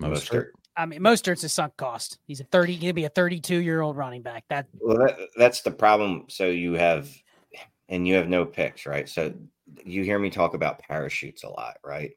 [0.00, 0.48] Mostert.
[0.76, 2.18] I mean, Mostert's a sunk cost.
[2.26, 4.44] He's a 30, he'll be a 32 year old running back.
[4.50, 6.26] That well, that, that's the problem.
[6.28, 7.08] So you have,
[7.88, 9.08] and you have no picks, right?
[9.08, 9.32] So
[9.84, 12.12] you hear me talk about parachutes a lot, right?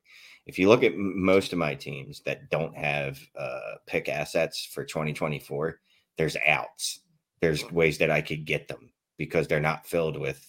[0.49, 4.83] if you look at most of my teams that don't have uh, pick assets for
[4.83, 5.79] 2024,
[6.17, 7.01] there's outs.
[7.39, 10.43] There's ways that I could get them because they're not filled with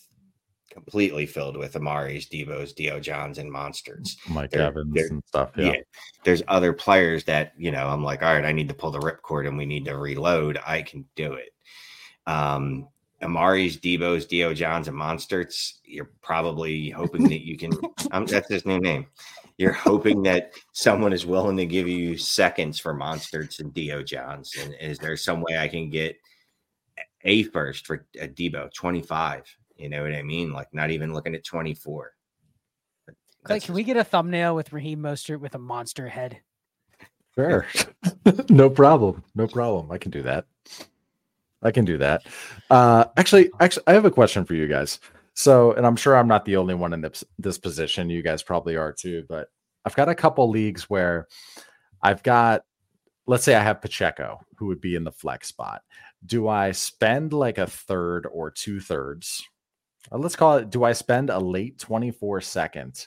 [0.70, 4.16] completely filled with Amari's, Deebo's, Dio Johns, and monsters.
[4.28, 5.51] Mike they're, Evans they're, and stuff.
[5.56, 5.72] Yeah.
[5.72, 5.80] yeah.
[6.24, 9.01] There's other players that, you know, I'm like, all right, I need to pull the
[9.01, 10.59] ripcord and we need to reload.
[10.66, 11.51] I can do it.
[12.26, 12.88] Um,
[13.22, 17.72] Amari's, Debo's, Dio Johns, and Monsters, you're probably hoping that you can.
[18.12, 19.06] Um, that's his new name
[19.60, 24.55] you're hoping that someone is willing to give you seconds for monsters and Dio Johns.
[24.59, 26.16] And is there some way I can get
[27.24, 29.44] a first for a Deebo 25?
[29.81, 30.52] You know what I mean?
[30.52, 32.12] Like not even looking at 24.
[33.48, 36.40] Like, can we get a thumbnail with Raheem Mostert with a monster head?
[37.35, 37.66] Sure.
[38.51, 39.24] no problem.
[39.35, 39.90] No problem.
[39.90, 40.47] I can do that.
[41.62, 42.23] I can do that.
[42.69, 45.01] Uh, actually, actually, I have a question for you guys.
[45.35, 48.11] So, and I'm sure I'm not the only one in this, this position.
[48.11, 49.48] You guys probably are too, but
[49.85, 51.28] I've got a couple leagues where
[52.02, 52.62] I've got,
[53.27, 55.82] let's say I have Pacheco, who would be in the flex spot.
[56.27, 59.48] Do I spend like a third or two thirds?
[60.10, 63.06] Uh, let's call it, do I spend a late 24 second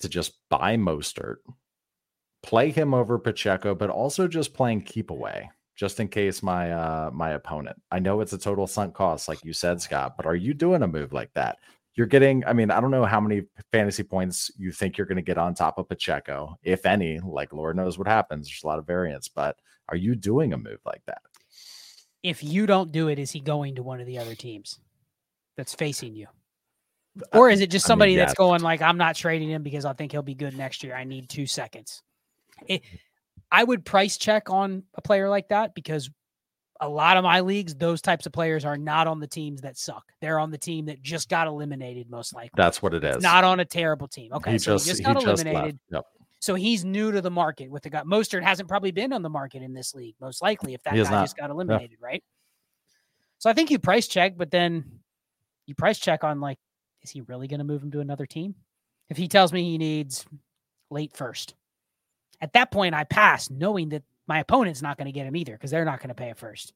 [0.00, 1.36] to just buy Mostert,
[2.42, 5.50] play him over Pacheco, but also just playing keep away?
[5.78, 7.80] just in case my uh my opponent.
[7.90, 10.82] I know it's a total sunk cost, like you said, Scott, but are you doing
[10.82, 11.58] a move like that?
[11.94, 13.42] You're getting, I mean, I don't know how many
[13.72, 17.18] fantasy points you think you're going to get on top of Pacheco, if any.
[17.18, 18.46] Like, Lord knows what happens.
[18.46, 19.56] There's a lot of variance, but
[19.88, 21.22] are you doing a move like that?
[22.22, 24.78] If you don't do it, is he going to one of the other teams
[25.58, 26.28] that's facing you?
[27.34, 29.84] Or is it just somebody I mean, that's going like, I'm not trading him because
[29.84, 30.94] I think he'll be good next year.
[30.94, 32.02] I need two seconds.
[32.66, 32.82] It,
[33.50, 36.08] I would price check on a player like that because
[36.80, 39.76] a lot of my leagues, those types of players are not on the teams that
[39.76, 40.04] suck.
[40.20, 42.52] They're on the team that just got eliminated, most likely.
[42.56, 43.20] That's what it is.
[43.20, 44.32] not on a terrible team.
[44.32, 45.80] Okay, he so just, he just got he eliminated.
[45.90, 46.04] Just yep.
[46.38, 48.02] So he's new to the market with the guy.
[48.02, 51.02] Mostert hasn't probably been on the market in this league, most likely, if that guy
[51.02, 51.24] not.
[51.24, 52.06] just got eliminated, yeah.
[52.06, 52.22] right?
[53.38, 54.97] So I think you price check, but then
[55.68, 56.58] you price check on like
[57.02, 58.54] is he really going to move him to another team?
[59.08, 60.26] If he tells me he needs
[60.90, 61.54] late first,
[62.40, 65.52] at that point I pass, knowing that my opponent's not going to get him either
[65.52, 66.72] because they're not going to pay a first.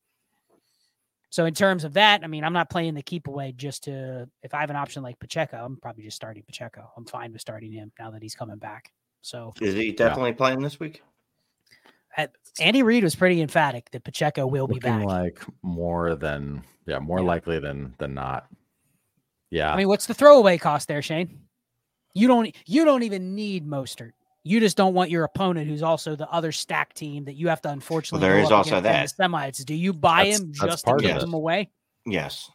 [1.31, 4.29] So in terms of that, I mean, I'm not playing the keep away just to
[4.43, 6.91] if I have an option like Pacheco, I'm probably just starting Pacheco.
[6.97, 8.93] I'm fine with starting him now that he's coming back.
[9.23, 10.37] So is he definitely yeah.
[10.37, 11.03] playing this week?
[12.17, 15.05] At, Andy Reid was pretty emphatic that Pacheco will Looking be back.
[15.05, 17.27] Like more than yeah, more yeah.
[17.27, 18.47] likely than than not.
[19.53, 19.71] Yeah.
[19.71, 21.39] I mean, what's the throwaway cost there, Shane?
[22.15, 24.13] You don't you don't even need Mostert.
[24.45, 27.61] You just don't want your opponent, who's also the other stack team that you have
[27.63, 28.27] to unfortunately.
[28.27, 29.65] Well, there is also that the semis.
[29.65, 31.71] Do you buy that's, him just to give him away?
[32.07, 32.51] Yes.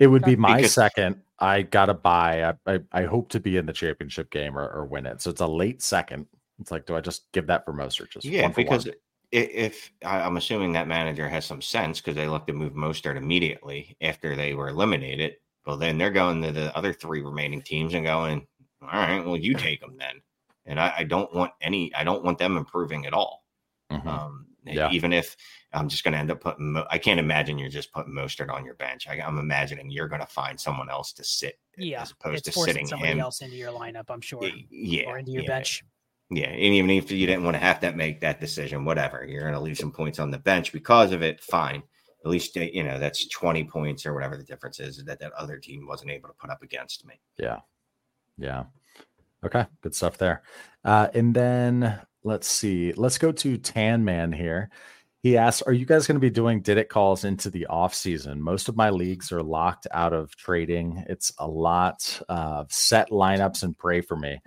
[0.00, 1.22] It would be my because, second.
[1.38, 2.50] I gotta buy.
[2.66, 5.22] I, I, I hope to be in the championship game or, or win it.
[5.22, 6.26] So it's a late second.
[6.60, 8.10] It's like, do I just give that for Mostert?
[8.10, 8.94] Just yeah, because one?
[9.30, 13.16] if, if I'm assuming that manager has some sense because they look to move Mostert
[13.16, 15.36] immediately after they were eliminated.
[15.66, 18.46] Well, then they're going to the other three remaining teams and going,
[18.82, 20.22] all right, well, you take them then
[20.66, 21.92] and I, I, don't want any.
[21.94, 23.44] I don't want them improving at all.
[23.90, 24.08] Mm-hmm.
[24.08, 24.90] Um, yeah.
[24.92, 25.36] Even if
[25.72, 28.64] I'm just going to end up putting, I can't imagine you're just putting Mostert on
[28.64, 29.08] your bench.
[29.08, 32.44] I, am I'm imagining you're going to find someone else to sit, yeah, as opposed
[32.44, 34.04] to sitting somebody him else into your lineup.
[34.10, 35.48] I'm sure, yeah, or into your yeah.
[35.48, 35.82] bench.
[36.30, 39.42] Yeah, and even if you didn't want to have to make that decision, whatever, you're
[39.42, 41.40] going to leave some points on the bench because of it.
[41.40, 41.82] Fine,
[42.24, 45.32] at least uh, you know that's 20 points or whatever the difference is that that
[45.32, 47.20] other team wasn't able to put up against me.
[47.38, 47.60] Yeah,
[48.38, 48.64] yeah.
[49.44, 50.42] Okay, good stuff there.
[50.84, 52.92] Uh, and then let's see.
[52.92, 54.70] Let's go to Tan Man here.
[55.22, 57.94] He asks, "Are you guys going to be doing did it calls into the off
[57.94, 58.40] season?
[58.40, 61.04] Most of my leagues are locked out of trading.
[61.08, 64.40] It's a lot of set lineups and pray for me."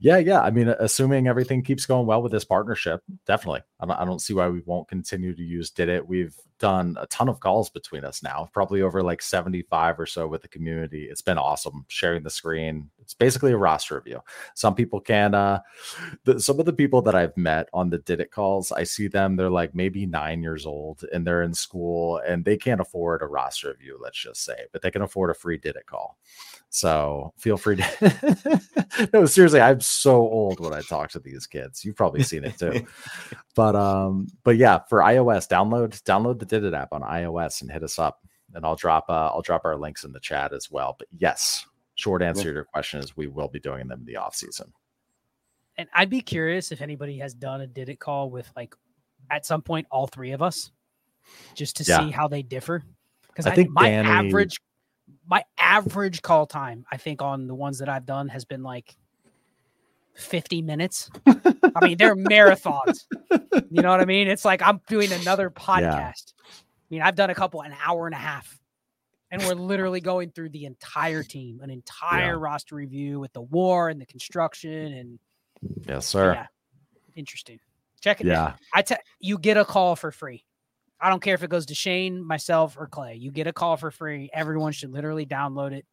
[0.00, 0.40] Yeah, yeah.
[0.40, 3.62] I mean, assuming everything keeps going well with this partnership, definitely.
[3.80, 6.06] I don't, I don't see why we won't continue to use did it.
[6.08, 10.26] We've done a ton of calls between us now, probably over like 75 or so
[10.26, 11.04] with the community.
[11.04, 12.90] It's been awesome sharing the screen.
[13.08, 14.20] It's basically a roster review.
[14.54, 15.60] Some people can, uh,
[16.24, 19.08] the, some of the people that I've met on the Did It calls, I see
[19.08, 23.22] them, they're like maybe nine years old and they're in school and they can't afford
[23.22, 26.18] a roster review, let's just say, but they can afford a free Did It call.
[26.68, 28.60] So feel free to.
[29.14, 31.86] no, seriously, I'm so old when I talk to these kids.
[31.86, 32.86] You've probably seen it too.
[33.54, 37.72] but um, but yeah, for iOS, download download the Did It app on iOS and
[37.72, 38.20] hit us up,
[38.52, 40.94] and I'll drop uh, I'll drop our links in the chat as well.
[40.98, 41.64] But yes,
[41.98, 44.72] short answer to your question is we will be doing them in the off season.
[45.76, 48.74] And I'd be curious if anybody has done a Did It call with like
[49.30, 50.70] at some point all three of us,
[51.54, 52.00] just to yeah.
[52.00, 52.84] see how they differ.
[53.26, 54.08] Because I, I, think my Danny...
[54.08, 54.60] average
[55.28, 58.96] my average call time, I think, on the ones that I've done has been like
[60.14, 61.10] 50 minutes.
[61.26, 63.06] I mean, they're marathons.
[63.70, 64.28] You know what I mean?
[64.28, 65.82] It's like I'm doing another podcast.
[65.82, 66.10] Yeah.
[66.44, 68.57] I mean, I've done a couple an hour and a half.
[69.30, 72.40] And we're literally going through the entire team, an entire yeah.
[72.40, 75.18] roster review with the war and the construction and
[75.86, 76.34] Yes, sir.
[76.34, 76.46] Yeah.
[77.16, 77.58] Interesting.
[78.00, 78.42] Check it yeah.
[78.42, 78.54] out.
[78.74, 80.44] I tell you get a call for free.
[81.00, 83.14] I don't care if it goes to Shane, myself, or Clay.
[83.14, 84.30] You get a call for free.
[84.32, 85.86] Everyone should literally download it.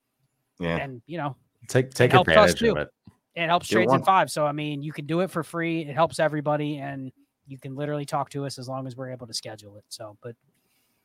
[0.59, 0.77] Yeah.
[0.77, 1.35] And you know,
[1.67, 2.89] take take it advantage of it.
[3.35, 4.31] It helps trades in five.
[4.31, 5.81] So I mean, you can do it for free.
[5.81, 7.11] It helps everybody, and
[7.47, 9.83] you can literally talk to us as long as we're able to schedule it.
[9.89, 10.35] So, but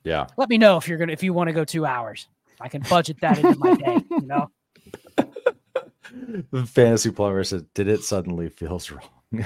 [0.05, 2.27] yeah, let me know if you're gonna if you want to go two hours.
[2.61, 4.05] I can budget that into my day.
[4.11, 4.51] You know.
[6.67, 9.09] Fantasy plumber said, "Did it suddenly feels wrong?"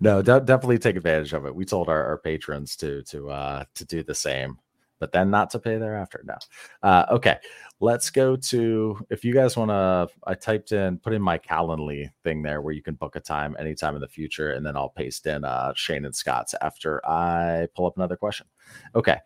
[0.00, 1.54] no, de- definitely take advantage of it.
[1.54, 4.58] We told our, our patrons to to uh to do the same,
[4.98, 6.22] but then not to pay thereafter.
[6.24, 6.36] No.
[6.82, 7.38] Uh, okay,
[7.80, 10.08] let's go to if you guys want to.
[10.26, 13.56] I typed in put in my Calendly thing there where you can book a time
[13.58, 17.68] anytime in the future, and then I'll paste in uh Shane and Scott's after I
[17.74, 18.46] pull up another question.
[18.94, 19.18] Okay.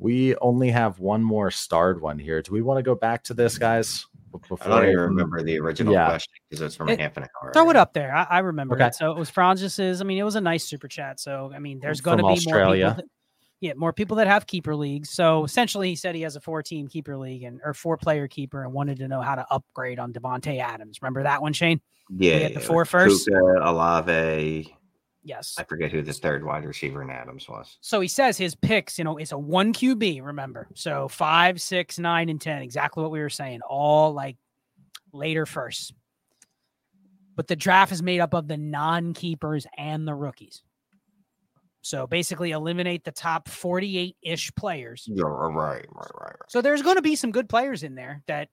[0.00, 2.40] We only have one more starred one here.
[2.40, 4.06] Do we want to go back to this, guys?
[4.32, 6.06] Before I don't even remember the original yeah.
[6.06, 7.52] question because it's from it, a half an hour.
[7.52, 8.14] Throw it up there.
[8.14, 8.86] I, I remember okay.
[8.86, 8.94] it.
[8.94, 10.00] So it was Francis's.
[10.00, 11.20] I mean, it was a nice super chat.
[11.20, 12.84] So I mean, there's going to be Australia.
[12.86, 13.02] more people.
[13.02, 13.10] That,
[13.60, 15.10] yeah, more people that have keeper leagues.
[15.10, 18.72] So essentially, he said he has a four-team keeper league and or four-player keeper, and
[18.72, 21.02] wanted to know how to upgrade on Davante Adams.
[21.02, 21.80] Remember that one, Shane?
[22.08, 23.26] Yeah, we had the four first.
[23.26, 24.74] Puka, Olave.
[25.22, 25.56] Yes.
[25.58, 27.76] I forget who the third wide receiver in Adams was.
[27.80, 30.68] So he says his picks, you know, it's a one QB, remember.
[30.74, 32.62] So five, six, nine, and 10.
[32.62, 33.60] Exactly what we were saying.
[33.68, 34.36] All like
[35.12, 35.92] later first.
[37.36, 40.62] But the draft is made up of the non keepers and the rookies.
[41.82, 45.04] So basically, eliminate the top 48 ish players.
[45.06, 46.36] Yeah, right, right, right, right.
[46.48, 48.48] So there's going to be some good players in there that,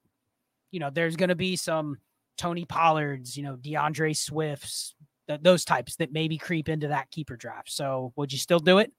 [0.71, 1.97] you know, there's going to be some
[2.37, 4.95] Tony Pollards, you know, D'Andre Swifts,
[5.27, 7.71] th- those types that maybe creep into that keeper draft.
[7.71, 8.91] So would you still do it?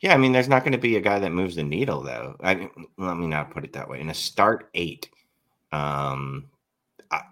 [0.00, 2.36] Yeah, I mean, there's not going to be a guy that moves the needle, though.
[2.42, 2.68] I
[2.98, 4.00] let me not put it that way.
[4.00, 5.08] In a start eight,
[5.72, 6.50] Um,
[7.10, 7.22] I,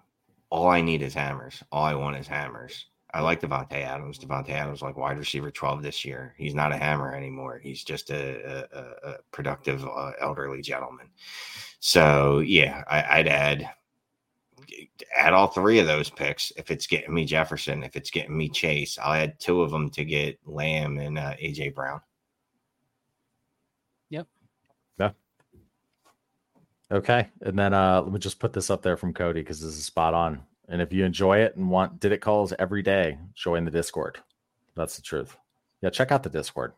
[0.49, 1.63] all I need is hammers.
[1.71, 2.87] All I want is hammers.
[3.13, 4.17] I like Davante Adams.
[4.19, 6.33] Davante Adams like wide receiver 12 this year.
[6.37, 7.59] He's not a hammer anymore.
[7.61, 11.07] He's just a, a, a productive uh, elderly gentleman.
[11.79, 13.69] So yeah, I, would add
[15.15, 17.83] add all three of those picks if it's getting me Jefferson.
[17.83, 21.35] If it's getting me Chase, I'll add two of them to get Lamb and uh,
[21.41, 22.01] AJ Brown.
[24.09, 24.27] Yep.
[24.99, 25.11] Yeah.
[26.91, 29.77] Okay, and then uh, let me just put this up there from Cody because this
[29.77, 30.43] is spot on.
[30.67, 34.19] And if you enjoy it and want did it calls every day, join the Discord.
[34.75, 35.37] That's the truth.
[35.81, 36.73] Yeah, check out the Discord.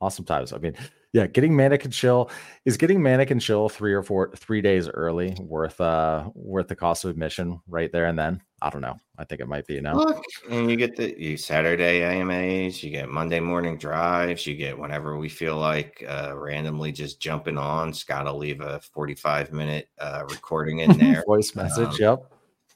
[0.00, 0.52] Awesome times.
[0.52, 0.76] I mean,
[1.16, 2.30] yeah, getting manic and chill
[2.66, 6.76] is getting manic and chill three or four three days early worth uh worth the
[6.76, 8.42] cost of admission right there and then.
[8.60, 8.96] I don't know.
[9.16, 9.94] I think it might be, you know.
[9.94, 14.78] Look, and you get the you Saturday AMAs, you get Monday morning drives, you get
[14.78, 17.94] whenever we feel like uh randomly just jumping on.
[17.94, 21.24] Scott will leave a 45 minute uh recording in there.
[21.26, 21.98] Voice message.
[22.02, 22.32] Um, yep.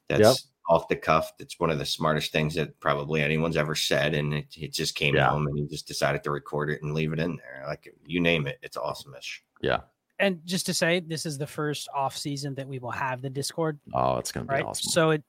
[0.08, 0.36] That's yep.
[0.70, 1.32] Off the cuff.
[1.40, 4.14] It's one of the smartest things that probably anyone's ever said.
[4.14, 5.28] And it, it just came yeah.
[5.28, 7.64] home and he just decided to record it and leave it in there.
[7.66, 9.40] Like you name it, it's awesomish.
[9.60, 9.80] Yeah.
[10.20, 13.30] And just to say, this is the first off season that we will have the
[13.30, 13.80] Discord.
[13.92, 14.90] Oh, it's gonna be awesome.
[14.90, 15.24] So it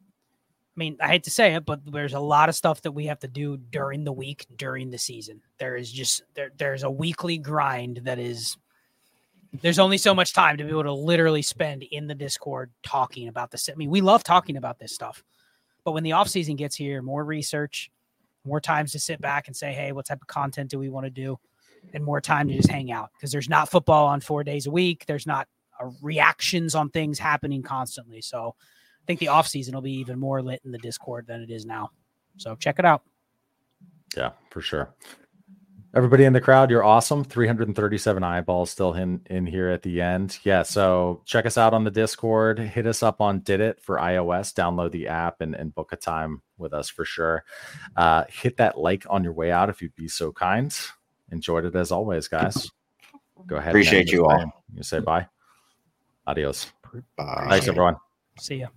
[0.78, 3.08] I mean, I hate to say it, but there's a lot of stuff that we
[3.08, 5.42] have to do during the week, during the season.
[5.58, 8.58] There is just there, there's a weekly grind that is
[9.62, 13.28] there's only so much time to be able to literally spend in the Discord talking
[13.28, 13.70] about this.
[13.70, 15.24] I mean, we love talking about this stuff,
[15.84, 17.92] but when the off season gets here, more research,
[18.44, 21.06] more times to sit back and say, hey, what type of content do we want
[21.06, 21.40] to do?
[21.94, 24.72] And more time to just hang out because there's not football on four days a
[24.72, 25.06] week.
[25.08, 25.48] There's not
[25.82, 28.22] uh, reactions on things happening constantly.
[28.22, 31.42] So I think the off season will be even more lit in the Discord than
[31.42, 31.90] it is now.
[32.38, 33.02] So check it out.
[34.16, 34.94] Yeah, for sure.
[35.94, 37.26] Everybody in the crowd, you're awesome.
[37.26, 40.40] 337 eyeballs still in, in here at the end.
[40.44, 42.60] Yeah, so check us out on the Discord.
[42.60, 44.54] Hit us up on Did It for iOS.
[44.54, 47.44] Download the app and, and book a time with us for sure.
[47.98, 50.74] Uh, hit that like on your way out if you'd be so kind.
[51.30, 52.72] Enjoyed it as always, guys.
[53.46, 53.72] Go ahead.
[53.72, 54.64] Appreciate you all.
[54.74, 55.28] You say bye.
[56.26, 56.72] Adios.
[57.18, 57.48] Bye.
[57.50, 57.98] Thanks, everyone.
[58.40, 58.68] See ya.